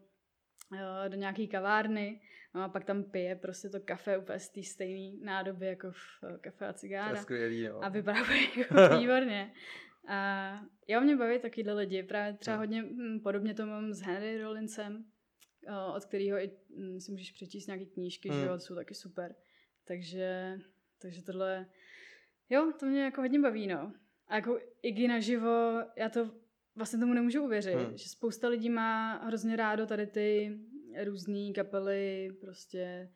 do 1.07 1.17
nějaký 1.17 1.47
kavárny, 1.47 2.21
no 2.53 2.63
a 2.63 2.69
pak 2.69 2.85
tam 2.85 3.03
pije 3.03 3.35
prostě 3.35 3.69
to 3.69 3.79
kafe 3.79 4.17
úplně 4.17 4.39
z 4.39 4.49
té 4.49 4.63
stejné 4.63 5.25
nádoby 5.25 5.65
jako 5.65 5.91
v 5.91 6.23
eh, 6.23 6.37
kafe 6.37 6.65
a 6.65 6.73
To 6.73 6.75
je 6.75 6.79
cigára. 6.79 7.21
skvělý, 7.21 7.67
no. 7.67 7.83
A 7.83 7.89
vypadá 7.89 8.19
jako 8.57 8.95
výborně. 8.99 9.53
A 10.07 10.59
jo, 10.87 11.01
mě 11.01 11.15
baví 11.17 11.39
takovýhle 11.39 11.73
lidi. 11.73 12.03
Právě 12.03 12.33
třeba 12.33 12.57
hodně 12.57 12.81
hm, 12.83 13.19
podobně 13.23 13.53
to 13.53 13.65
mám 13.65 13.93
s 13.93 14.01
Henry 14.01 14.41
Rollinsem, 14.41 15.05
od 15.95 16.05
kterého 16.05 16.37
i 16.37 16.51
hm, 16.77 16.99
si 16.99 17.11
můžeš 17.11 17.31
přečíst 17.31 17.67
nějaké 17.67 17.85
knížky, 17.85 18.29
že 18.29 18.35
Hmm. 18.35 18.47
jo, 18.47 18.59
jsou 18.59 18.75
taky 18.75 18.95
super. 18.95 19.35
Takže, 19.87 20.59
takže 21.01 21.21
tohle, 21.23 21.65
jo, 22.49 22.71
to 22.79 22.85
mě 22.85 23.03
jako 23.03 23.21
hodně 23.21 23.39
baví, 23.39 23.67
no. 23.67 23.93
A 24.27 24.35
jako 24.35 24.59
Iggy 24.81 25.07
naživo, 25.07 25.81
já 25.97 26.09
to 26.09 26.31
vlastně 26.75 26.99
tomu 26.99 27.13
nemůžu 27.13 27.43
uvěřit, 27.43 27.75
Hmm. 27.75 27.97
že 27.97 28.09
spousta 28.09 28.47
lidí 28.47 28.69
má 28.69 29.13
hrozně 29.25 29.55
rádo 29.55 29.85
tady 29.85 30.07
ty 30.07 30.57
různé 31.03 31.51
kapely, 31.55 32.29
prostě 32.41 33.11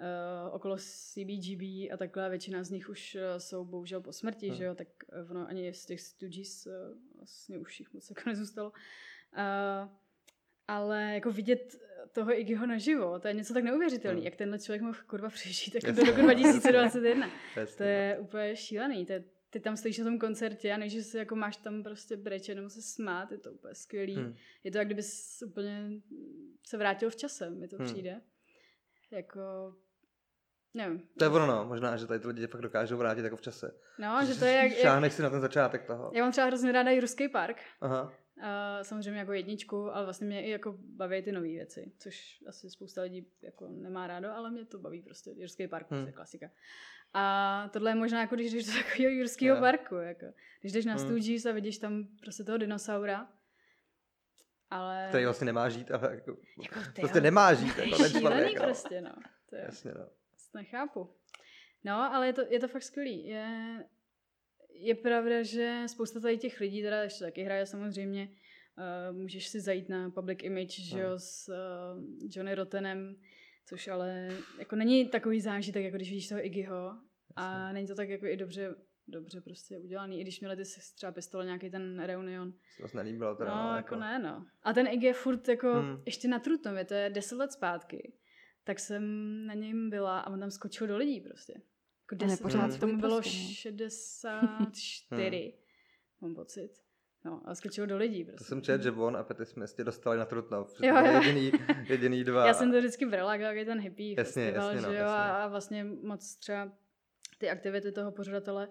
uh, 0.00 0.54
okolo 0.54 0.76
CBGB 0.78 1.62
a 1.92 1.96
takhle, 1.98 2.30
většina 2.30 2.62
z 2.64 2.70
nich 2.70 2.88
už 2.88 3.14
uh, 3.14 3.20
jsou 3.38 3.64
bohužel 3.64 4.00
po 4.00 4.12
smrti, 4.12 4.46
Hmm. 4.48 4.56
že 4.56 4.64
jo, 4.64 4.74
tak 4.74 4.88
uh, 5.24 5.30
ono 5.30 5.46
ani 5.48 5.74
z 5.74 5.86
těch 5.86 6.00
Stooges 6.00 6.66
uh, 6.66 6.72
vlastně 7.16 7.58
už 7.58 7.80
jich 7.80 7.92
moc 7.92 8.10
jako 8.10 8.20
nezůstalo. 8.30 8.70
Uh, 8.70 9.88
ale 10.68 11.14
jako 11.14 11.30
vidět 11.32 11.76
toho 12.12 12.38
Iggyho 12.40 12.66
naživo, 12.66 13.18
to 13.18 13.28
je 13.28 13.34
něco 13.34 13.54
tak 13.54 13.64
neuvěřitelné, 13.64 14.16
Hmm. 14.16 14.24
jak 14.24 14.36
tenhle 14.36 14.58
člověk 14.58 14.82
mohl 14.82 14.98
kurva 15.06 15.28
přežít 15.28 15.74
jako 15.74 15.86
Jasně. 15.86 16.04
do 16.04 16.10
roku 16.10 16.22
2021. 16.22 17.30
Jasně, 17.56 17.76
To 17.76 17.82
je 17.82 18.18
úplně 18.20 18.56
šílený. 18.56 19.06
To 19.06 19.12
je, 19.12 19.24
ty 19.50 19.60
tam 19.60 19.76
stojíš 19.76 19.98
na 19.98 20.04
tom 20.04 20.18
koncertě 20.18 20.72
a 20.72 20.76
než 20.76 21.06
si 21.06 21.16
jako 21.18 21.36
máš 21.36 21.56
tam 21.56 21.82
prostě 21.82 22.16
brečet 22.16 22.54
nebo 22.54 22.70
se 22.70 22.82
smát, 22.82 23.32
je 23.32 23.38
to 23.38 23.52
úplně 23.52 23.74
skvělý. 23.74 24.14
Hmm. 24.16 24.34
Je 24.64 24.70
to 24.70 24.78
jak 24.78 24.88
kdyby 24.88 25.02
úplně 25.46 25.90
se 26.66 26.76
vrátil 26.76 27.10
v 27.10 27.16
čase, 27.16 27.50
mi 27.50 27.68
to 27.68 27.76
Hmm. 27.76 27.86
přijde. 27.86 28.20
Jako, 29.10 29.40
nevím. 30.74 31.08
To 31.18 31.24
je 31.24 31.28
ono, 31.30 31.46
no. 31.46 31.64
možná, 31.64 31.96
že 31.96 32.06
tady 32.06 32.20
ty 32.20 32.26
lidi 32.28 32.46
fakt 32.46 32.60
dokážou 32.60 32.96
vrátit 32.96 33.24
jako 33.24 33.36
v 33.36 33.40
čase. 33.42 33.74
No, 33.98 34.24
že 34.26 34.34
to 34.38 34.44
je 34.44 34.52
jak, 34.52 34.72
Šáhneš 34.72 35.12
si 35.12 35.22
na 35.22 35.30
ten 35.30 35.40
začátek 35.40 35.84
toho. 35.84 36.10
já 36.14 36.22
mám 36.22 36.32
třeba 36.32 36.46
hrozně 36.46 36.72
ráda 36.72 36.90
i 36.90 37.00
ruský 37.00 37.28
park. 37.28 37.56
Aha. 37.80 38.12
A 38.42 38.84
samozřejmě 38.84 39.20
jako 39.20 39.32
jedničku, 39.32 39.94
ale 39.96 40.04
vlastně 40.04 40.26
mě 40.26 40.42
i 40.46 40.50
jako 40.50 40.74
baví 40.78 41.22
ty 41.22 41.32
nové 41.32 41.46
věci, 41.46 41.92
což 41.98 42.42
asi 42.48 42.70
spousta 42.70 43.02
lidí 43.02 43.26
jako 43.42 43.68
nemá 43.68 44.06
rádo, 44.06 44.32
ale 44.32 44.50
mě 44.50 44.64
to 44.64 44.78
baví 44.78 45.02
prostě. 45.02 45.30
Jurský 45.36 45.68
park, 45.68 45.86
Hmm. 45.90 46.00
prostě 46.00 46.12
klasika. 46.16 46.50
A 47.14 47.68
tohle 47.72 47.90
je 47.90 47.94
možná 47.94 48.20
jako 48.20 48.34
když 48.34 48.52
jdeš 48.52 48.66
do 48.66 48.72
takového 48.72 49.10
jurského 49.18 49.56
Jo. 49.56 49.60
parku, 49.62 49.94
jako. 49.94 50.26
Když 50.60 50.72
jdeš 50.72 50.84
na 50.84 50.94
Hmm. 50.94 51.04
Stooges 51.06 51.46
a 51.46 51.52
vidíš 51.52 51.78
tam 51.78 52.06
prostě 52.22 52.44
toho 52.44 52.58
dinosaura, 52.58 53.28
ale... 54.70 55.06
Který 55.08 55.24
vlastně 55.24 55.44
nemá 55.44 55.68
žít, 55.68 55.90
ale 55.90 56.14
jako, 56.14 56.36
Jako 56.62 56.80
ty 56.94 57.00
prostě 57.00 57.20
nemá 57.20 57.54
žít, 57.54 57.74
To 57.74 57.80
je 57.80 57.88
jako 57.90 58.02
ten 58.02 58.20
člověk. 58.20 58.56
no. 58.58 58.62
prostě, 58.64 59.00
no. 59.00 59.12
To 59.50 59.56
je, 59.56 59.62
Jasně, 59.64 59.92
no. 59.98 60.06
To 60.52 60.58
nechápu. 60.58 61.10
No, 61.84 62.14
ale 62.14 62.26
je 62.26 62.32
to, 62.32 62.42
je 62.50 62.60
to 62.60 62.68
fakt 62.68 62.82
skvělý. 62.82 63.26
Je, 63.26 63.84
je 64.72 64.94
pravda, 64.94 65.42
že 65.42 65.82
spousta 65.86 66.20
tady 66.20 66.38
těch 66.38 66.60
lidí 66.60 66.82
teda 66.82 67.02
ještě 67.02 67.24
taky 67.24 67.42
hraje 67.42 67.66
samozřejmě. 67.66 68.28
Uh, 68.78 69.16
můžeš 69.16 69.48
si 69.48 69.60
zajít 69.60 69.88
na 69.88 70.10
Public 70.10 70.38
Image, 70.42 70.80
že 70.80 71.00
jo, 71.00 71.08
Hmm. 71.08 71.18
s 71.18 71.48
uh, 71.48 72.28
Johnny 72.30 72.54
Rottenem, 72.54 73.16
což 73.66 73.88
ale 73.88 74.28
jako 74.58 74.76
není 74.76 75.08
takový 75.08 75.40
zážitek, 75.40 75.84
jako 75.84 75.96
když 75.96 76.10
vidíš 76.10 76.28
toho 76.28 76.46
Iggyho. 76.46 76.96
A 77.36 77.52
Jasně. 77.52 77.72
není 77.72 77.86
to 77.86 77.94
tak 77.94 78.08
jako 78.08 78.26
i 78.26 78.36
dobře, 78.36 78.74
dobře 79.08 79.40
prostě 79.40 79.78
udělaný, 79.78 80.18
i 80.20 80.22
když 80.22 80.40
měli 80.40 80.56
ty 80.56 80.62
třeba 80.94 81.12
pistole 81.12 81.44
nějaký 81.44 81.70
ten 81.70 82.00
reunion. 82.02 82.52
Se 82.76 82.82
moc 82.82 82.92
nelíbilo 82.92 83.34
teda. 83.34 83.54
No, 83.54 83.76
jako 83.76 83.96
ne, 83.96 84.18
no. 84.18 84.46
A 84.62 84.72
ten 84.72 84.86
Iggy 84.86 85.06
je 85.06 85.14
furt 85.14 85.48
jako, 85.48 85.72
hmm. 85.72 86.02
ještě 86.06 86.28
na 86.28 86.38
Trutnově, 86.38 86.84
to 86.84 86.94
je 86.94 87.10
deset 87.10 87.36
let 87.36 87.52
zpátky, 87.52 88.12
tak 88.64 88.78
jsem 88.80 89.02
na 89.46 89.54
něm 89.54 89.90
byla 89.90 90.20
a 90.20 90.30
on 90.30 90.40
tam 90.40 90.50
skočil 90.50 90.86
do 90.86 90.96
lidí 90.96 91.20
prostě. 91.20 91.52
Jako 91.52 92.24
A 92.24 92.26
deset 92.26 92.40
nepořád 92.40 92.62
let, 92.62 92.70
svůj 92.72 92.80
tomu 92.80 93.00
bylo 93.00 93.16
prostě, 93.20 93.38
no. 93.38 93.54
64, 93.54 95.54
mám 96.20 96.34
pocit. 96.34 96.70
No, 97.24 97.42
a 97.44 97.54
skočil 97.54 97.86
do 97.86 97.96
lidí 97.96 98.24
To 98.24 98.30
prostě. 98.30 98.44
jsem 98.44 98.62
čet, 98.62 98.82
že 98.82 98.90
on 98.90 99.16
a 99.16 99.22
Petty 99.22 99.46
Smith 99.46 99.72
tě 99.72 99.84
dostali 99.84 100.18
na 100.18 100.24
Trutnov. 100.24 100.76
že 100.80 100.86
Jo, 100.86 100.94
to 101.00 101.06
jo. 101.06 101.12
Jediný, 101.22 101.52
jediný 101.88 102.24
dva. 102.24 102.46
Já 102.46 102.54
jsem 102.54 102.72
to 102.72 102.78
vždycky 102.78 103.06
brala 103.06 103.32
jako 103.34 103.44
takový 103.44 103.64
ten 103.64 103.80
hippie 103.80 104.14
Jasně, 104.18 104.42
festival, 104.44 104.70
jasně, 104.72 104.86
no, 104.86 104.92
že 104.92 104.98
jo, 104.98 105.04
jasně. 105.04 105.32
a, 105.32 105.48
vlastně 105.48 105.84
moc 105.84 106.36
třeba 106.36 106.72
ty 107.38 107.50
aktivity 107.50 107.92
toho 107.92 108.12
pořadatele, 108.12 108.68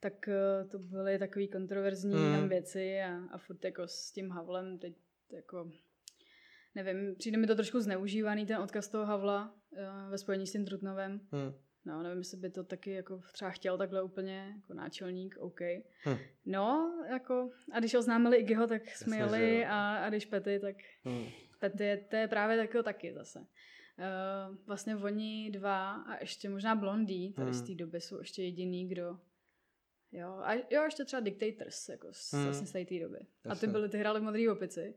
tak 0.00 0.28
eh, 0.28 0.64
to 0.70 0.78
byly 0.78 1.18
takový 1.18 1.48
kontroverzní 1.48 2.14
Mm. 2.14 2.32
tam 2.32 2.48
věci 2.48 3.00
a, 3.02 3.18
a 3.32 3.38
furt 3.38 3.64
jako 3.64 3.82
s 3.88 4.12
tím 4.12 4.30
Havlem 4.30 4.78
teď 4.78 4.94
jako 5.32 5.70
nevím, 6.74 7.14
přijde 7.16 7.38
mi 7.38 7.46
to 7.46 7.54
trošku 7.54 7.80
zneužívaný 7.80 8.46
ten 8.46 8.56
odkaz 8.56 8.88
toho 8.88 9.06
Havla 9.06 9.54
eh, 9.76 10.10
ve 10.10 10.18
spojení 10.18 10.46
s 10.46 10.52
tím 10.52 10.64
Trutnovem. 10.64 11.20
Hm. 11.32 11.52
No, 11.84 12.02
nevím, 12.02 12.18
jestli 12.18 12.38
by 12.38 12.50
to 12.50 12.64
taky 12.64 12.90
jako 12.90 13.20
třeba 13.32 13.50
chtěl 13.50 13.78
takhle 13.78 14.02
úplně 14.02 14.52
jako 14.56 14.74
náčelník, 14.74 15.36
OK. 15.38 15.60
Hm. 16.08 16.16
No, 16.46 16.94
jako, 17.10 17.50
a 17.72 17.78
když 17.78 17.94
oznámili 17.94 18.36
Iggyho, 18.36 18.66
tak 18.66 18.88
jsme 18.88 19.18
Jasně, 19.18 19.38
jeli 19.38 19.66
a, 19.66 19.96
a 19.96 20.08
když 20.08 20.26
Pety, 20.26 20.60
tak 20.60 20.76
Hm. 21.08 21.24
Pety 21.58 21.84
je, 21.84 21.96
to 21.96 22.16
je 22.16 22.28
právě 22.28 22.56
takový 22.56 22.84
taky 22.84 23.12
zase. 23.14 23.38
Uh, 23.38 24.56
vlastně 24.66 24.96
oni 24.96 25.50
dva 25.50 25.92
a 25.92 26.20
ještě 26.20 26.48
možná 26.48 26.74
Blondý, 26.74 27.32
tady 27.32 27.52
z 27.52 27.58
Hmm. 27.58 27.66
té 27.66 27.74
doby 27.74 28.00
jsou 28.00 28.18
ještě 28.18 28.42
jediný, 28.42 28.88
kdo 28.88 29.18
Jo, 30.12 30.28
a 30.44 30.54
jo, 30.54 30.82
ještě 30.84 31.04
třeba 31.04 31.20
Dictators, 31.20 31.88
jako 31.88 32.08
z, 32.12 32.32
Hmm. 32.32 32.44
vlastně 32.44 32.66
z 32.66 32.72
té 32.72 33.00
doby. 33.00 33.18
A 33.18 33.24
ty 33.42 33.48
Jasně. 33.48 33.68
byly, 33.68 33.88
ty 33.88 33.98
hráli 33.98 34.20
v 34.20 34.22
Modrý 34.22 34.48
opici. 34.48 34.94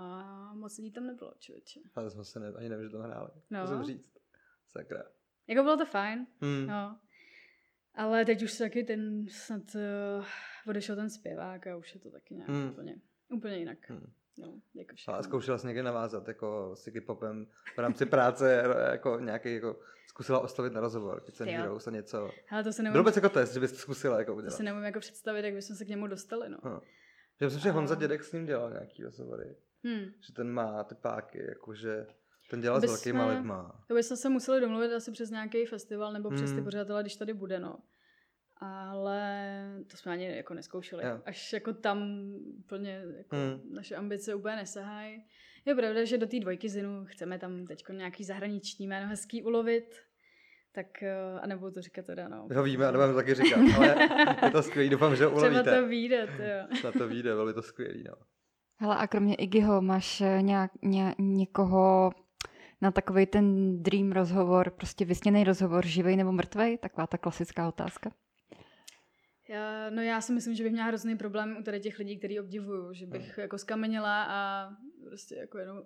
A 0.00 0.52
moc 0.54 0.78
lidí 0.78 0.90
tam 0.92 1.06
nebylo, 1.06 1.32
člověče. 1.38 1.80
A 1.96 2.02
to 2.02 2.10
jsme 2.10 2.24
se 2.24 2.40
ne, 2.40 2.48
ani 2.56 2.68
nevím, 2.68 2.84
že 2.84 2.90
to 2.90 2.98
hráli. 2.98 3.30
No. 3.50 3.60
Musím 3.60 3.82
říct. 3.82 4.18
Sakra. 4.68 5.02
Jako 5.46 5.62
bylo 5.62 5.76
to 5.76 5.86
fajn, 5.86 6.26
Hm. 6.44 6.66
no. 6.66 6.98
Ale 7.94 8.24
teď 8.24 8.42
už 8.42 8.58
taky 8.58 8.84
ten 8.84 9.26
snad 9.28 9.62
uh, 9.74 10.24
odešel 10.66 10.96
ten 10.96 11.10
zpěvák 11.10 11.66
a 11.66 11.76
už 11.76 11.94
je 11.94 12.00
to 12.00 12.10
taky 12.10 12.34
nějak 12.34 12.50
Hmm. 12.50 12.68
úplně, 12.70 12.96
úplně 13.28 13.56
jinak. 13.58 13.78
Hm. 13.90 14.12
No, 14.38 14.60
jako 14.74 14.94
A 15.08 15.22
zkoušela 15.22 15.58
jsi 15.58 15.66
někde 15.66 15.82
navázat 15.82 16.28
jako 16.28 16.70
s 16.76 16.86
Iggy 16.86 17.00
Popem 17.00 17.46
v 17.74 17.78
rámci 17.78 18.06
práce, 18.06 18.62
jako 18.90 19.18
nějaký, 19.20 19.54
jako 19.54 19.80
zkusila 20.06 20.38
oslovit 20.40 20.72
na 20.72 20.80
rozhovor, 20.80 21.20
Ty 21.20 21.32
jo. 21.52 21.58
Heroes 21.58 21.86
a 21.86 21.90
něco. 21.90 22.30
Ale 22.50 22.64
to 22.64 22.72
se 22.72 22.82
nemůžu, 22.82 23.04
bys 23.04 23.16
jako 23.16 23.28
test, 23.28 23.54
že 23.54 23.60
bys 23.60 23.72
to 23.72 23.78
zkusila 23.78 24.18
jako 24.18 24.32
to 24.32 24.36
udělat. 24.36 24.56
se 24.56 24.62
nemůžu 24.62 24.84
jako 24.84 25.00
představit, 25.00 25.44
jak 25.44 25.54
bychom 25.54 25.76
se 25.76 25.84
k 25.84 25.88
němu 25.88 26.06
dostali, 26.06 26.48
no. 26.48 26.58
Hm. 26.64 26.80
Že 27.40 27.46
myslím, 27.46 27.60
že 27.62 27.70
Honza 27.70 27.94
Dědek 27.94 28.24
s 28.24 28.32
ním 28.32 28.46
dělal 28.46 28.70
nějaký 28.70 29.02
rozhovory. 29.04 29.56
Hmm. 29.84 30.04
Že 30.26 30.32
ten 30.32 30.50
má 30.52 30.84
ty 30.84 30.94
páky, 30.94 31.44
jakože 31.48 32.06
ten 32.50 32.60
dělal 32.60 32.80
s 32.80 32.84
velkýma 32.84 33.24
jsme- 33.24 33.34
lidma. 33.34 33.84
To 33.88 33.94
bychom 33.94 34.16
se 34.16 34.28
museli 34.28 34.60
domluvit 34.60 34.92
asi 34.94 35.12
přes 35.12 35.30
nějaký 35.30 35.66
festival 35.66 36.12
nebo 36.12 36.30
přes 36.30 36.50
ty 36.50 36.54
Hmm. 36.56 36.64
pořadatele, 36.64 37.02
když 37.02 37.16
tady 37.16 37.34
bude, 37.34 37.60
no. 37.60 37.78
Ale 38.60 39.22
to 39.90 39.96
jsme 39.96 40.12
ani 40.12 40.36
jako 40.36 40.54
neskoušeli. 40.54 41.04
Jo. 41.06 41.20
Až 41.26 41.52
jako 41.52 41.72
tam 41.72 42.08
úplně 42.58 43.02
jako 43.16 43.36
Hmm. 43.36 43.74
naše 43.74 43.96
ambice 43.96 44.34
úplně 44.34 44.56
nesahají. 44.56 45.24
Je 45.64 45.74
pravda, 45.74 46.04
že 46.04 46.18
do 46.18 46.26
té 46.26 46.40
dvojky 46.40 46.68
zinu 46.68 47.04
chceme 47.06 47.38
tam 47.38 47.66
teď 47.66 47.84
nějaký 47.92 48.24
zahraniční 48.24 48.86
jméno 48.86 49.08
hezký 49.08 49.42
ulovit. 49.42 49.94
Tak, 50.72 51.02
eh, 51.02 51.14
a 51.40 51.46
nebudu 51.46 51.70
to 51.70 51.82
říkat 51.82 52.06
teda, 52.06 52.28
no. 52.28 52.48
Jo, 52.50 52.62
víme, 52.62 52.86
a 52.86 52.90
nebudeme 52.90 53.14
taky 53.14 53.34
říkat, 53.34 53.60
ale 53.76 53.96
je 54.44 54.50
to 54.50 54.62
skvělý, 54.62 54.88
doufám, 54.90 55.16
že 55.16 55.24
ho 55.24 55.30
Třeba 55.30 55.50
ulovíte. 55.52 55.80
to 55.80 55.86
vyjde, 55.88 56.28
jo. 56.38 56.76
Na 56.84 56.92
to 56.92 57.08
vyjde, 57.08 57.32
bylo 57.34 57.46
by 57.46 57.52
to 57.54 57.62
skvělý, 57.62 58.04
no. 58.08 58.14
Hele, 58.80 58.96
a 58.96 59.06
kromě 59.06 59.34
Iggyho 59.34 59.82
máš 59.82 60.20
eh, 60.20 60.42
nějak, 60.42 60.70
ně, 60.82 61.14
někoho 61.18 62.12
na 62.80 62.90
takový 62.90 63.26
ten 63.26 63.78
dream 63.82 64.12
rozhovor, 64.12 64.70
prostě 64.70 65.04
vysněný 65.04 65.44
rozhovor, 65.44 65.86
živej 65.86 66.16
nebo 66.16 66.32
mrtvej? 66.32 66.78
Taková 66.78 67.06
ta 67.06 67.18
klasická 67.18 67.68
otázka. 67.68 68.12
Já, 69.48 69.90
no 69.90 70.02
já 70.02 70.20
si 70.20 70.32
myslím, 70.32 70.54
že 70.54 70.62
bych 70.62 70.72
měla 70.72 70.86
hrozný 70.86 71.16
problém 71.16 71.56
u 71.60 71.62
tady 71.62 71.80
těch 71.80 71.98
lidí, 71.98 72.18
který 72.18 72.40
obdivuju, 72.40 72.92
že 72.92 73.06
bych 73.06 73.22
Hmm. 73.22 73.42
jako 73.42 73.58
skamenila 73.58 74.24
a 74.24 74.70
prostě 75.08 75.34
jako 75.34 75.58
jenom, 75.58 75.78
uh, 75.78 75.84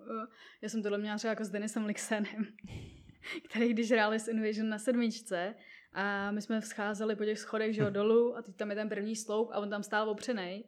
já 0.61 0.69
jsem 0.69 0.83
tohle 0.83 0.97
měla 0.97 1.17
třeba 1.17 1.29
jako 1.29 1.45
s 1.45 1.49
Denisem 1.49 1.85
Lixenem. 1.85 2.45
který 3.49 3.73
když 3.73 3.91
hráli 3.91 4.19
s 4.19 4.27
Invasion 4.27 4.69
na 4.69 4.79
sedmičce 4.79 5.55
a 5.93 6.31
my 6.31 6.41
jsme 6.41 6.61
vzcházeli 6.61 7.15
po 7.15 7.25
těch 7.25 7.39
schodech, 7.39 7.75
že 7.75 7.81
jo, 7.81 7.89
dolů 7.99 8.37
a 8.37 8.41
teď 8.41 8.55
tam 8.55 8.69
je 8.69 8.75
ten 8.75 8.89
první 8.89 9.15
sloup 9.15 9.49
a 9.51 9.59
on 9.59 9.69
tam 9.69 9.83
stál 9.83 10.09
opřenej. 10.09 10.63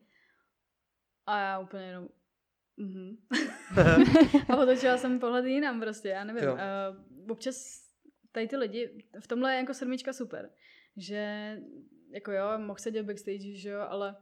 A 1.26 1.40
já 1.40 1.60
úplně 1.60 1.84
jenom, 1.84 2.10
mhm. 2.78 3.18
a 4.50 4.58
otočila 4.62 4.98
jsem 4.98 5.20
pohled 5.20 5.46
jinam 5.46 5.82
prostě, 5.82 6.10
já 6.10 6.24
nevím. 6.24 6.44
Jo. 6.44 6.54
Uh, 6.54 7.32
občas 7.32 7.86
tady 8.32 8.48
ty 8.48 8.58
lidi, 8.58 9.06
v 9.20 9.28
tomhle 9.28 9.54
je 9.54 9.58
jako 9.58 9.74
sedmička 9.74 10.14
super, 10.14 10.50
že 10.98 11.56
jako 12.12 12.32
jo, 12.32 12.46
mohl 12.58 12.80
sedět 12.80 13.04
backstage, 13.04 13.56
že 13.56 13.70
jo, 13.70 13.82
ale 13.82 14.16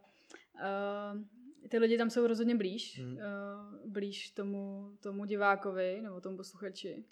uh, 0.55 1.21
ty 1.69 1.77
lidi 1.77 1.97
tam 1.97 2.09
jsou 2.09 2.27
rozhodně 2.27 2.55
blíž, 2.55 2.99
Hmm. 2.99 3.15
uh, 3.15 3.91
blíž 3.91 4.29
tomu, 4.29 4.91
tomu 4.99 5.25
divákovi 5.25 6.01
nebo 6.01 6.21
tomu 6.21 6.37
posluchači. 6.37 7.05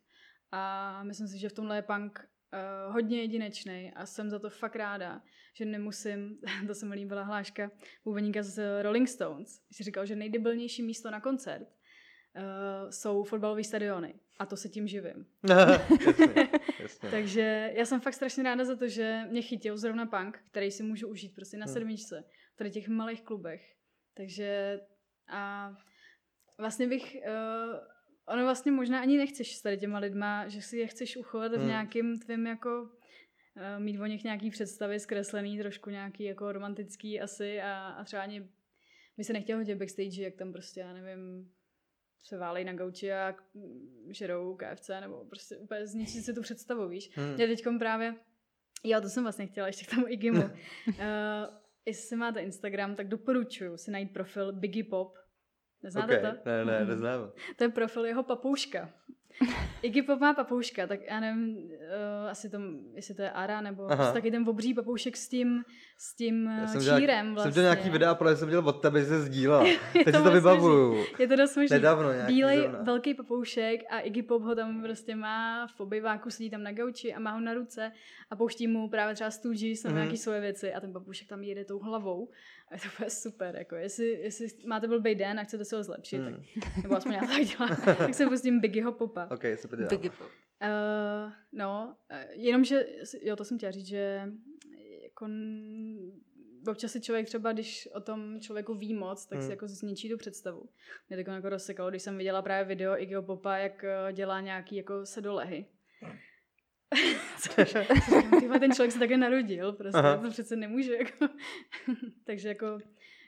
A 0.52 1.04
myslím 1.04 1.28
si, 1.28 1.40
že 1.40 1.50
v 1.50 1.54
tomhle 1.54 1.76
je 1.76 1.82
punk 1.82 2.28
uh, 2.54 2.94
hodně 2.94 3.22
jedinečný 3.22 3.92
a 3.96 4.06
jsem 4.06 4.30
za 4.30 4.40
to 4.40 4.50
fakt 4.50 4.76
ráda, 4.76 5.22
že 5.54 5.66
nemusím, 5.66 6.40
to 6.68 6.76
se 6.76 6.86
mi 6.86 6.96
líbila 6.96 7.24
hláška 7.24 7.72
bubeníka 8.06 8.44
z 8.44 8.82
Rolling 8.84 9.08
Stones, 9.10 9.62
si 9.72 9.84
říkal, 9.84 10.06
že 10.06 10.16
nejdebilnější 10.16 10.84
místo 10.84 11.12
na 11.12 11.22
koncert 11.22 11.68
uh, 11.68 12.90
jsou 12.90 13.24
fotbalové 13.24 13.64
stadiony 13.64 14.14
a 14.40 14.46
to 14.46 14.58
se 14.58 14.70
tím 14.70 14.88
živím. 14.88 15.26
jasně, 15.50 16.50
jasně. 16.80 17.10
Takže 17.10 17.72
já 17.76 17.86
jsem 17.86 18.02
fakt 18.02 18.14
strašně 18.14 18.44
ráda 18.44 18.66
za 18.66 18.76
to, 18.76 18.88
že 18.88 19.22
mě 19.30 19.42
chytil 19.42 19.78
zrovna 19.78 20.06
punk, 20.06 20.40
který 20.52 20.72
si 20.72 20.84
můžu 20.84 21.08
užít 21.08 21.36
prostě 21.36 21.58
na 21.58 21.66
Hmm. 21.66 21.74
sedmičce, 21.74 22.24
v 22.54 22.58
tady 22.58 22.72
těch 22.72 22.88
malých 22.88 23.22
klubech. 23.22 23.76
Takže 24.14 24.80
a 25.30 25.74
vlastně 26.58 26.88
bych, 26.88 27.18
uh, 27.28 27.76
ono 28.26 28.44
vlastně 28.44 28.72
možná 28.72 29.02
ani 29.02 29.18
nechceš 29.18 29.56
s 29.56 29.62
tady 29.62 29.78
těma 29.78 30.00
lidma, 30.00 30.48
že 30.48 30.62
si 30.62 30.78
je 30.78 30.88
chceš 30.88 31.18
uchovat 31.18 31.52
v 31.52 31.56
Hmm. 31.56 31.68
nějakým 31.68 32.20
tvým 32.20 32.48
jako 32.48 32.82
uh, 32.82 33.84
mít 33.84 34.00
o 34.00 34.06
nich 34.06 34.24
nějaký 34.24 34.50
představy 34.50 35.00
zkreslený, 35.00 35.60
trošku 35.60 35.90
nějaký 35.90 36.24
jako 36.24 36.52
romantický 36.52 37.22
asi 37.22 37.62
a, 37.62 37.88
a 37.88 38.04
třeba 38.04 38.22
ani 38.22 38.50
by 39.18 39.24
se 39.24 39.34
nechtěl 39.34 39.58
hodit 39.58 39.76
backstage, 39.76 40.22
jak 40.24 40.36
tam 40.36 40.52
prostě, 40.54 40.80
já 40.80 40.94
nevím, 40.94 41.52
se 42.24 42.38
válej 42.38 42.66
na 42.66 42.74
gauči 42.74 43.14
a 43.14 43.36
mm, 43.54 44.14
žerou 44.14 44.56
KFC, 44.58 44.90
nebo 45.02 45.26
prostě 45.26 45.58
úplně 45.58 45.88
zničit 45.88 46.24
si 46.26 46.34
tu 46.34 46.42
představu, 46.42 46.88
víš. 46.88 47.12
Hmm. 47.18 47.32
Já 47.40 47.48
teďkom 47.48 47.80
právě, 47.80 48.16
jo, 48.84 49.02
to 49.02 49.10
jsem 49.10 49.24
vlastně 49.24 49.48
chtěla 49.48 49.68
ještě 49.68 49.86
k 49.86 49.90
tomu 49.90 50.08
Igimu. 50.08 50.44
uh, 50.44 50.54
jestli 51.86 52.16
máte 52.16 52.40
Instagram, 52.42 52.96
tak 52.96 53.08
doporučuji 53.08 53.78
si 53.78 53.92
najít 53.92 54.14
profil 54.14 54.54
Biggie 54.54 54.84
Pop. 54.84 55.18
Neznáte 55.84 56.20
okay. 56.20 56.32
to? 56.32 56.38
Ne, 56.50 56.66
ne, 56.66 56.80
Mhm. 56.80 56.88
neznám. 56.90 57.32
To 57.56 57.64
je 57.64 57.70
profil 57.70 58.06
jeho 58.06 58.24
papouška. 58.24 58.90
Iggy 59.82 60.02
Pop 60.02 60.20
má 60.20 60.34
papouška, 60.34 60.88
tak 60.88 61.00
já 61.10 61.20
nevím, 61.20 61.56
uh, 61.58 62.30
asi 62.30 62.50
to, 62.50 62.58
jestli 62.94 63.16
to 63.16 63.22
je 63.22 63.32
Ara, 63.32 63.62
nebo 63.62 63.84
Aha. 63.86 63.96
prostě 63.96 64.14
taky 64.14 64.32
ten 64.32 64.50
obří 64.50 64.74
papoušek 64.74 65.18
s 65.18 65.30
tím, 65.30 65.64
s 65.98 66.16
tím 66.16 66.46
Já 66.46 66.68
jsem 66.68 66.82
dělal, 66.82 67.00
čírem 67.00 67.34
vlastně. 67.34 67.52
jsem 67.54 67.62
dělal 67.62 67.76
nějaký 67.76 67.90
videa, 67.90 68.18
ale 68.20 68.36
jsem 68.36 68.50
dělal 68.50 68.68
od 68.70 68.82
tebe, 68.82 69.00
že 69.00 69.06
se 69.06 69.22
sdílel. 69.22 69.64
Teď 69.94 70.16
si 70.16 70.24
to 70.24 70.32
vybavuju. 70.32 71.06
Je 71.20 71.28
to 71.28 71.36
dost 71.36 71.56
možný. 71.58 71.74
Nedávno 71.76 72.14
nějaký 72.14 72.34
Bílej 72.34 72.60
zrovna. 72.60 72.82
velký 72.84 73.14
papoušek 73.14 73.82
a 73.90 74.00
Iggy 74.00 74.24
Pop 74.24 74.44
ho 74.44 74.56
tam 74.56 74.82
prostě 74.82 75.16
má 75.16 75.68
v 75.68 75.80
obyváku, 75.80 76.30
sedí 76.30 76.50
tam 76.50 76.64
na 76.64 76.72
gauči 76.72 77.14
a 77.14 77.20
má 77.20 77.32
ho 77.32 77.40
na 77.40 77.54
ruce 77.54 77.92
a 78.30 78.36
pouští 78.36 78.68
mu 78.68 78.90
právě 78.90 79.16
třeba 79.16 79.32
Stooges 79.32 79.84
nebo 79.84 79.94
Mhm. 79.96 80.02
nějaký 80.04 80.18
svoje 80.18 80.42
věci 80.42 80.74
a 80.74 80.80
ten 80.80 80.94
papoušek 80.94 81.28
tam 81.28 81.44
jede 81.44 81.66
tou 81.66 81.80
hlavou 81.80 82.30
a 82.72 82.76
je 82.76 82.80
to 82.82 82.88
úplně 82.96 83.10
super, 83.10 83.56
jako 83.56 83.76
jestli, 83.76 84.06
jestli 84.10 84.48
máte 84.66 84.88
blbý 84.88 85.16
den 85.16 85.40
a 85.40 85.44
chcete 85.44 85.66
se 85.66 85.76
ho 85.76 85.84
zlepšit, 85.84 86.18
Hmm. 86.18 86.44
tak, 86.64 86.84
nebo 86.84 86.96
aspoň 86.96 87.14
já 87.14 87.22
to 87.22 87.28
tak 87.28 87.44
dělám, 87.46 87.70
tak 87.98 88.14
se 88.14 88.26
pustím 88.28 88.60
Biggieho 88.60 88.92
Popa. 88.92 89.28
Ok, 89.32 89.44
super 89.56 89.80
dělám. 89.80 89.90
Biggie 89.90 90.12
Pop. 90.12 90.28
Uh, 90.28 91.32
no, 91.52 91.96
uh, 92.12 92.18
jenomže, 92.32 92.86
jo, 93.22 93.36
to 93.36 93.46
jsem 93.46 93.58
chtěla 93.58 93.72
říct, 93.72 93.88
že 93.88 94.22
jako 95.04 95.28
občas 96.68 96.92
si 96.92 97.02
člověk 97.02 97.26
třeba, 97.26 97.54
když 97.54 97.90
o 97.96 98.02
tom 98.02 98.40
člověku 98.40 98.74
ví 98.74 98.94
moc, 98.94 99.26
tak 99.26 99.38
Hmm. 99.38 99.48
si 99.48 99.52
jako 99.52 99.68
zničí 99.68 100.10
tu 100.10 100.18
představu. 100.18 100.70
Mě 101.10 101.24
to 101.24 101.32
jako 101.32 101.50
rozsekalo, 101.50 101.90
když 101.90 102.02
jsem 102.02 102.18
viděla 102.18 102.42
právě 102.42 102.66
video 102.76 102.98
Iggyho 103.02 103.24
Popa, 103.24 103.58
jak 103.58 103.84
eh, 103.84 104.14
dělá 104.14 104.42
nějaký 104.42 104.76
jako 104.76 105.06
sedolehy. 105.06 105.66
Tyhle, 108.40 108.60
ten 108.60 108.72
člověk 108.72 108.92
se 108.92 109.00
také 109.00 109.18
narodil, 109.18 109.74
prostě, 109.74 109.98
Aha. 109.98 110.18
to 110.18 110.30
přece 110.30 110.56
nemůže, 110.56 110.96
jako. 110.96 111.34
Takže 112.26 112.48
jako, 112.48 112.80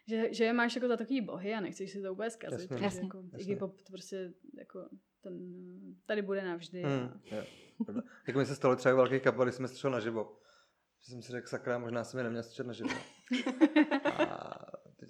že, 0.08 0.34
že 0.34 0.44
je 0.44 0.54
máš 0.54 0.76
jako 0.76 0.88
za 0.88 0.98
takový 0.98 1.22
bohy 1.22 1.54
a 1.54 1.60
nechceš 1.60 1.92
si 1.92 2.02
to 2.02 2.14
úplně 2.14 2.30
zkazit. 2.30 2.60
Jasně. 2.60 2.68
takže 2.68 2.86
Jasně. 2.86 3.02
Jako, 3.02 3.18
Jasně. 3.18 3.40
Iggy 3.40 3.56
Pop 3.56 3.82
to 3.82 3.92
prostě 3.92 4.34
jako 4.58 4.90
ten, 5.22 5.34
tady 6.06 6.22
bude 6.22 6.44
navždy. 6.44 6.84
Hmm. 6.84 7.22
A. 7.32 7.46
Jako 8.28 8.40
mi 8.40 8.46
se 8.46 8.56
stalo 8.56 8.76
třeba 8.76 8.94
u 8.94 8.98
velkých 8.98 9.22
kapel, 9.22 9.46
když 9.46 9.56
jsme 9.56 9.68
slyšel 9.68 9.92
naživo. 9.92 10.38
Že 11.06 11.12
jsem 11.12 11.22
si 11.22 11.32
řekl, 11.32 11.48
sakra, 11.48 11.78
možná 11.78 12.04
jsem 12.04 12.18
je 12.18 12.24
neměl 12.24 12.44
slyšet 12.44 12.68
naživo. 12.68 12.90
A 14.06 14.54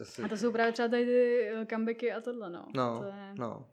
asi... 0.01 0.21
a 0.21 0.27
to 0.27 0.37
jsou 0.37 0.51
právě 0.51 0.73
třeba 0.73 0.87
tady 0.87 1.05
ty 1.05 1.47
eh, 1.47 1.65
comebacky 1.65 2.11
a 2.11 2.21
tohle, 2.21 2.49
no. 2.49 2.65
No, 2.75 2.99
To 2.99 3.05
je... 3.05 3.33
no. 3.35 3.69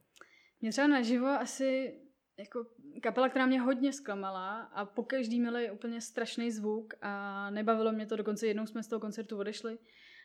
Mě 0.60 0.70
třeba 0.70 0.86
naživo 0.88 1.26
asi 1.26 2.00
jako 2.40 2.66
kapela, 3.02 3.28
která 3.28 3.46
mě 3.46 3.60
hodně 3.60 3.92
zklamala 3.92 4.60
a 4.60 4.84
po 4.84 5.02
každý 5.02 5.40
měli 5.40 5.70
úplně 5.70 6.00
strašný 6.00 6.50
zvuk 6.50 6.94
a 7.02 7.50
nebavilo 7.50 7.92
mě 7.92 8.06
to, 8.06 8.16
dokonce 8.16 8.46
jednou 8.46 8.66
jsme 8.66 8.82
z 8.82 8.88
toho 8.88 9.00
koncertu 9.00 9.38
odešli, 9.38 9.78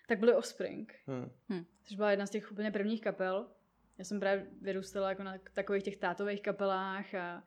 tak 0.07 0.20
byly 0.20 0.34
Offspring, 0.36 0.93
Hm. 1.49 1.66
což 1.84 1.95
byla 1.97 2.11
jedna 2.11 2.26
z 2.26 2.30
těch 2.30 2.51
úplně 2.51 2.72
prvních 2.72 3.01
kapel. 3.01 3.47
Já 3.97 4.05
jsem 4.05 4.20
právě 4.20 4.47
vyrůstala 4.61 5.09
jako 5.09 5.24
na 5.24 5.38
takových 5.53 5.84
těch 5.84 5.97
tátových 5.97 6.41
kapelách 6.41 7.13
a, 7.16 7.43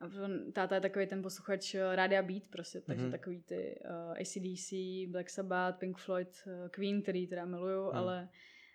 a 0.00 0.08
táta 0.52 0.74
je 0.74 0.80
takový 0.80 1.06
ten 1.06 1.22
posluchač 1.22 1.74
eh, 1.74 1.96
Rádia 1.96 2.22
Beat 2.22 2.48
prostě, 2.50 2.80
takže 2.80 3.02
Mhm. 3.02 3.10
takový 3.12 3.42
ty 3.42 3.80
uh, 3.84 4.12
ACDC, 4.20 4.72
Black 5.12 5.30
Sabbath, 5.30 5.78
Pink 5.78 5.98
Floyd, 5.98 6.28
uh, 6.46 6.68
Queen, 6.68 7.02
který 7.02 7.26
teda 7.26 7.44
miluju, 7.44 7.82
Mhm. 7.86 7.96
ale 7.96 8.28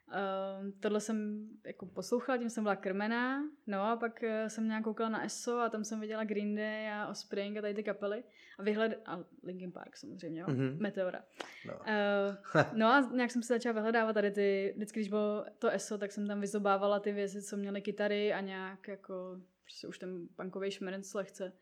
uh, 0.07 0.71
tohle 0.79 0.99
jsem 1.01 1.47
jako 1.65 1.85
poslouchala, 1.85 2.37
tím 2.37 2.49
jsem 2.49 2.63
byla 2.63 2.75
krmená, 2.75 3.43
no 3.67 3.81
a 3.81 3.95
pak 3.95 4.23
uh, 4.23 4.47
jsem 4.47 4.67
nějak 4.67 4.83
koukala 4.83 5.09
na 5.09 5.25
ESO 5.25 5.59
a 5.59 5.69
tam 5.69 5.83
jsem 5.83 5.99
viděla 5.99 6.23
Green 6.23 6.55
Day 6.55 6.91
a 6.91 7.07
Offspring 7.07 7.57
a 7.57 7.61
tady 7.61 7.73
ty 7.73 7.83
kapely 7.83 8.23
a 8.59 8.63
vyhled... 8.63 9.01
a 9.05 9.19
Linkin 9.43 9.71
Park 9.71 9.97
samozřejmě, 9.97 10.41
jo, 10.41 10.47
Mhm. 10.49 10.77
Meteora. 10.79 11.23
No. 11.67 11.73
Uh, 11.73 12.63
no 12.73 12.87
a 12.87 13.09
nějak 13.13 13.31
jsem 13.31 13.43
se 13.43 13.53
začala 13.53 13.73
vyhledávat 13.73 14.13
tady 14.13 14.31
ty, 14.31 14.73
vždycky, 14.75 14.99
když 14.99 15.09
bylo 15.09 15.45
to 15.59 15.69
ESO, 15.69 15.97
tak 15.97 16.11
jsem 16.11 16.27
tam 16.27 16.41
vyzobávala 16.41 16.99
ty 16.99 17.11
věci, 17.11 17.41
co 17.41 17.57
měly 17.57 17.81
kytary 17.81 18.33
a 18.33 18.41
nějak 18.41 18.87
jako, 18.87 19.41
prostě 19.63 19.87
už 19.87 19.97
ten 19.97 20.27
punkový 20.35 20.71
šmerenc 20.71 21.13
lehce. 21.13 21.53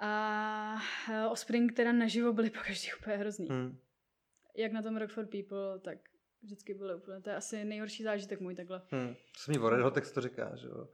A 0.00 0.74
uh, 1.08 1.32
Offspring 1.32 1.72
teda 1.72 1.92
naživo 1.92 2.32
byly 2.32 2.50
pokaždý 2.58 2.88
úplně 3.00 3.16
hrozný. 3.16 3.48
Hm. 3.50 3.78
Jak 4.56 4.72
na 4.72 4.82
tom 4.82 4.96
Rock 4.96 5.10
for 5.10 5.26
People, 5.26 5.78
tak 5.78 5.98
vždycky 6.44 6.74
byly 6.74 6.94
úplně, 6.94 7.20
to 7.20 7.30
je 7.30 7.36
asi 7.36 7.64
nejhorší 7.64 8.02
zážitek 8.02 8.40
můj 8.40 8.54
takhle. 8.54 8.82
Hm. 8.92 9.14
To 9.14 9.38
se 9.38 9.52
mi 9.52 9.58
Hot 9.58 9.94
text 9.94 10.12
to 10.12 10.20
říká, 10.20 10.56
že 10.56 10.66
jo. 10.66 10.88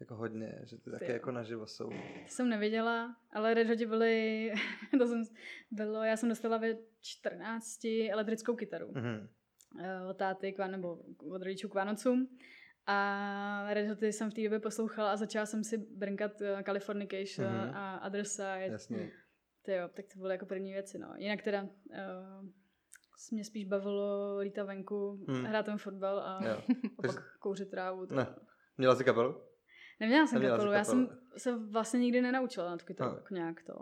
Jako 0.00 0.14
hodně, 0.14 0.58
že 0.62 0.78
ty 0.78 0.90
taky 0.90 1.04
jo. 1.04 1.12
jako 1.12 1.30
naživo 1.30 1.66
jsou. 1.66 1.88
To 2.22 2.28
jsem 2.28 2.48
neviděla, 2.48 3.16
ale 3.32 3.54
Red 3.54 3.68
Hoti 3.68 3.86
byly, 3.86 4.52
to 4.98 5.06
jsem, 5.06 5.22
bylo, 5.70 6.02
já 6.04 6.16
jsem 6.16 6.28
dostala 6.28 6.56
ve 6.56 6.76
14 7.00 7.84
elektrickou 8.10 8.56
kytaru. 8.56 8.92
Mhm. 8.94 9.28
eh, 9.80 10.02
od 10.10 10.16
táty 10.16 10.52
k 10.52 10.66
nebo 10.66 10.96
od 11.30 11.42
rodičů 11.42 11.68
k 11.68 11.74
Vánocům. 11.74 12.38
A 12.86 13.66
Red 13.74 13.88
Hoty 13.88 14.12
jsem 14.12 14.30
v 14.30 14.34
té 14.34 14.42
době 14.42 14.60
poslouchala 14.60 15.12
a 15.12 15.16
začala 15.16 15.46
jsem 15.46 15.64
si 15.64 15.78
brnkat 15.78 16.42
eh, 16.42 16.62
Californication 16.62 17.48
Mhm. 17.48 17.74
a 17.74 18.10
Side. 18.22 18.66
Jasně. 18.72 19.10
Ty 19.62 19.72
jo, 19.72 19.88
tak 19.94 20.04
to 20.14 20.18
byly 20.18 20.34
jako 20.34 20.46
první 20.46 20.72
věci, 20.72 20.98
no. 20.98 21.14
Jinak 21.16 21.42
teda 21.42 21.62
uh, 21.62 22.48
mě 23.30 23.44
spíš 23.44 23.64
bavilo 23.64 24.38
lítat 24.38 24.66
venku, 24.66 25.24
Hmm. 25.28 25.44
hrát 25.44 25.66
ten 25.66 25.78
fotbal 25.78 26.18
a, 26.18 26.40
Jo. 26.44 26.62
a 26.98 27.02
pak 27.06 27.38
kouřit 27.38 27.70
trávu. 27.70 28.06
To. 28.06 28.14
Ne. 28.14 28.26
Měla 28.78 28.94
jsi 28.96 29.04
kapelu? 29.04 29.34
Neměla 30.00 30.26
jsem 30.26 30.34
Neměla 30.38 30.56
jsi 30.56 30.58
kapelu, 30.58 30.72
já 30.72 30.84
jsem 30.84 31.06
kapelu. 31.06 31.20
se 31.36 31.56
vlastně 31.58 32.00
nikdy 32.00 32.20
nenaučila 32.22 32.70
na 32.70 32.76
tu 32.76 32.84
kytaru, 32.84 33.10
No. 33.10 33.16
jako 33.16 33.34
nějak 33.34 33.62
to. 33.62 33.72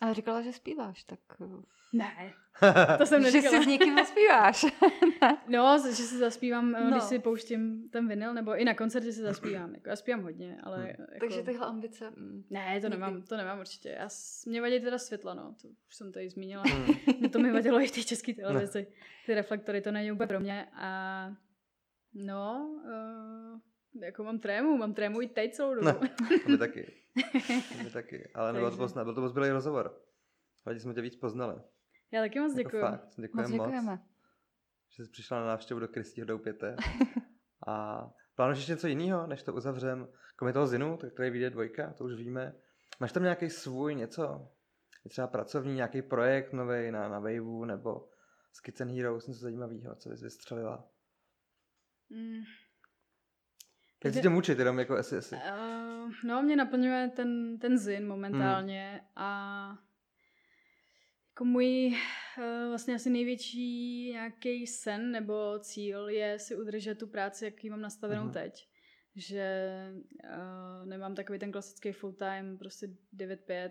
Ale 0.00 0.14
říkala, 0.14 0.42
že 0.42 0.52
zpíváš, 0.52 1.04
tak... 1.04 1.18
eh, 1.40 1.62
Ne, 1.92 2.32
to 2.98 3.06
jsem 3.06 3.22
že 3.22 3.24
neříkala. 3.32 3.58
si 3.58 3.64
s 3.64 3.66
někým 3.66 3.96
zaspíváš. 3.96 4.66
No, 5.48 5.78
že 5.88 5.94
si 5.94 6.18
zaspívám, 6.18 6.70
no. 6.72 6.80
No. 6.84 6.90
když 6.90 7.02
si 7.02 7.18
pouštím 7.18 7.88
ten 7.88 8.08
vinyl, 8.08 8.34
nebo 8.34 8.56
i 8.56 8.64
na 8.64 8.74
koncertě 8.74 9.12
si 9.12 9.20
zaspívám. 9.22 9.74
Jako, 9.74 9.88
já 9.88 9.96
zpívám 9.96 10.22
hodně, 10.22 10.58
ale... 10.62 10.76
Hmm. 10.78 10.86
Jako... 10.88 11.04
Takže 11.20 11.42
tyhle 11.42 11.66
ambice... 11.66 12.10
mm, 12.10 12.44
Ne, 12.50 12.66
to 12.68 12.74
Nikdy. 12.74 12.88
nemám, 12.88 13.22
to 13.22 13.36
nemám 13.36 13.58
určitě. 13.58 13.88
Já, 13.88 14.08
s- 14.08 14.44
mě 14.46 14.60
vadí 14.60 14.80
teda 14.80 14.98
světla, 14.98 15.34
no, 15.34 15.54
to 15.62 15.68
už 15.68 15.96
jsem 15.96 16.12
tady 16.12 16.30
zmínila. 16.30 16.62
Hm. 16.68 16.94
Mě 17.20 17.28
to 17.28 17.38
mi 17.38 17.52
vadilo 17.52 17.80
i 17.80 17.88
té 17.90 18.02
české 18.02 18.34
televizi. 18.34 18.86
Ty 19.26 19.34
reflektory, 19.34 19.80
to 19.80 19.90
není 19.92 20.12
úplně 20.12 20.26
pro 20.26 20.40
mě. 20.40 20.68
A 20.74 21.28
no, 22.14 22.70
uh, 22.84 23.60
jako 24.00 24.24
mám 24.24 24.38
trému, 24.38 24.76
mám 24.76 24.94
trému 24.94 25.20
i 25.22 25.28
teď 25.28 25.54
celou 25.54 25.74
dobu. 25.74 25.86
Ne, 25.86 25.94
to 26.44 26.48
my 26.50 26.58
taky. 26.58 26.92
My 27.84 27.90
taky. 27.90 28.30
Ale 28.34 28.52
nebylo 28.52 28.70
to 28.70 28.76
moc, 28.76 28.92
byl 28.92 29.14
to 29.14 29.20
moc 29.20 29.32
bylý 29.32 29.50
rozhovor. 29.50 30.02
Rádi 30.66 30.80
jsme 30.80 30.94
tě 30.94 31.00
víc 31.00 31.16
poznali. 31.16 31.62
Já 32.12 32.22
taky 32.22 32.40
moc 32.40 32.50
Jako 32.56 32.62
děkuju. 32.62 32.82
fakt, 32.82 33.08
děkujeme 33.16 33.48
Moc 33.48 33.58
moc, 33.58 33.66
děkujeme. 33.68 34.02
že 34.96 35.04
jsi 35.04 35.10
přišla 35.10 35.40
na 35.40 35.46
návštěvu 35.46 35.80
do 35.80 35.88
Kristýho 35.88 36.26
Doupěte. 36.26 36.76
A 37.66 38.06
plánuješ 38.34 38.58
ještě 38.58 38.72
něco 38.72 38.86
jiného, 38.86 39.26
než 39.26 39.42
to 39.42 39.54
uzavřem? 39.54 40.08
Kromě 40.36 40.52
toho 40.52 40.66
Zinu, 40.66 40.96
tak 40.96 41.12
tady 41.14 41.30
vyjde 41.30 41.50
dvojka, 41.50 41.92
to 41.92 42.04
už 42.04 42.14
víme. 42.14 42.54
Máš 43.00 43.12
tam 43.12 43.22
nějaký 43.22 43.50
svůj 43.50 43.94
něco? 43.94 44.48
Třeba 45.08 45.26
pracovní, 45.26 45.74
nějaký 45.74 46.02
projekt 46.02 46.52
nový 46.52 46.90
na, 46.90 47.08
na 47.08 47.18
Waveu 47.18 47.64
nebo 47.64 48.08
s 48.52 48.60
Kids 48.60 48.80
and 48.80 48.90
Heroes, 48.90 49.26
něco 49.26 49.40
zajímavého, 49.40 49.94
co 49.94 50.08
bys 50.08 50.22
vystřelila? 50.22 50.88
Mm. 52.10 52.40
Jak 54.04 54.14
si 54.14 54.22
tě 54.22 54.28
mučit, 54.28 54.58
jenom 54.58 54.78
jako 54.78 54.96
asi, 54.96 55.16
asi. 55.16 55.34
Uh, 55.34 56.12
no, 56.24 56.42
mě 56.42 56.56
naplňuje 56.56 57.08
ten, 57.16 57.58
ten 57.58 57.78
zin 57.78 58.08
momentálně 58.08 58.90
hmm. 58.90 59.08
a 59.16 59.78
jako 61.30 61.44
můj 61.44 61.86
uh, 62.38 62.68
vlastně 62.68 62.94
asi 62.94 63.10
největší 63.10 64.10
nějaký 64.12 64.66
sen 64.66 65.10
nebo 65.10 65.58
cíl 65.58 66.08
je 66.08 66.38
si 66.38 66.56
udržet 66.56 66.94
tu 66.98 67.06
práci, 67.06 67.44
jaký 67.44 67.70
mám 67.70 67.80
nastavenou 67.80 68.22
hmm. 68.22 68.32
teď. 68.32 68.68
Že 69.16 69.70
uh, 70.24 70.86
nemám 70.86 71.14
takový 71.14 71.38
ten 71.38 71.52
klasický 71.52 71.92
full 71.92 72.12
time, 72.12 72.58
prostě 72.58 72.86
9-5 73.16 73.70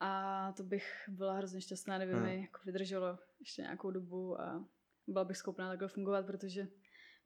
a 0.00 0.52
to 0.52 0.62
bych 0.62 0.84
byla 1.08 1.36
hrozně 1.36 1.60
šťastná, 1.60 1.98
kdyby 1.98 2.12
hmm. 2.12 2.22
mi 2.22 2.40
jako 2.40 2.60
vydrželo 2.66 3.18
ještě 3.40 3.62
nějakou 3.62 3.90
dobu 3.90 4.40
a 4.40 4.68
byla 5.06 5.24
bych 5.24 5.36
schopná 5.36 5.68
takhle 5.68 5.88
fungovat, 5.88 6.26
protože 6.26 6.68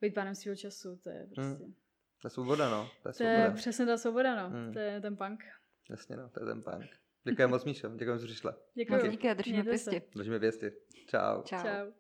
být 0.01 0.15
pánem 0.15 0.35
svého 0.35 0.57
času, 0.57 0.97
to 0.97 1.11
je 1.11 1.27
prostě... 1.35 1.65
Hmm. 1.65 1.75
To 2.23 2.27
je 2.27 2.31
svoboda, 2.31 2.71
no. 2.71 2.91
To 3.03 3.09
je, 3.09 3.15
to 3.15 3.23
je 3.25 3.51
přesně 3.55 3.87
ta 3.87 3.97
svoboda, 3.97 4.43
no. 4.43 4.51
Hmm. 4.51 4.73
To 4.73 4.79
je 4.79 5.01
ten 5.01 5.17
punk. 5.17 5.45
Jasně, 5.91 6.17
no, 6.17 6.29
to 6.29 6.41
je 6.41 6.47
ten 6.47 6.63
punk. 6.63 6.87
Děkujeme 7.29 7.51
moc, 7.51 7.65
Míšo. 7.65 7.89
Děkujeme, 7.89 8.19
že 8.19 8.27
přišla. 8.27 8.55
Děkuji. 8.75 8.93
Moc 8.93 9.11
díky 9.11 9.31
a 9.31 9.35
držíme 9.35 9.65
pěstě. 9.65 10.03
Držíme 10.17 10.41
pěstě. 10.41 10.73
Čau. 11.07 11.43
Čau. 11.43 11.63
Čau. 11.63 11.93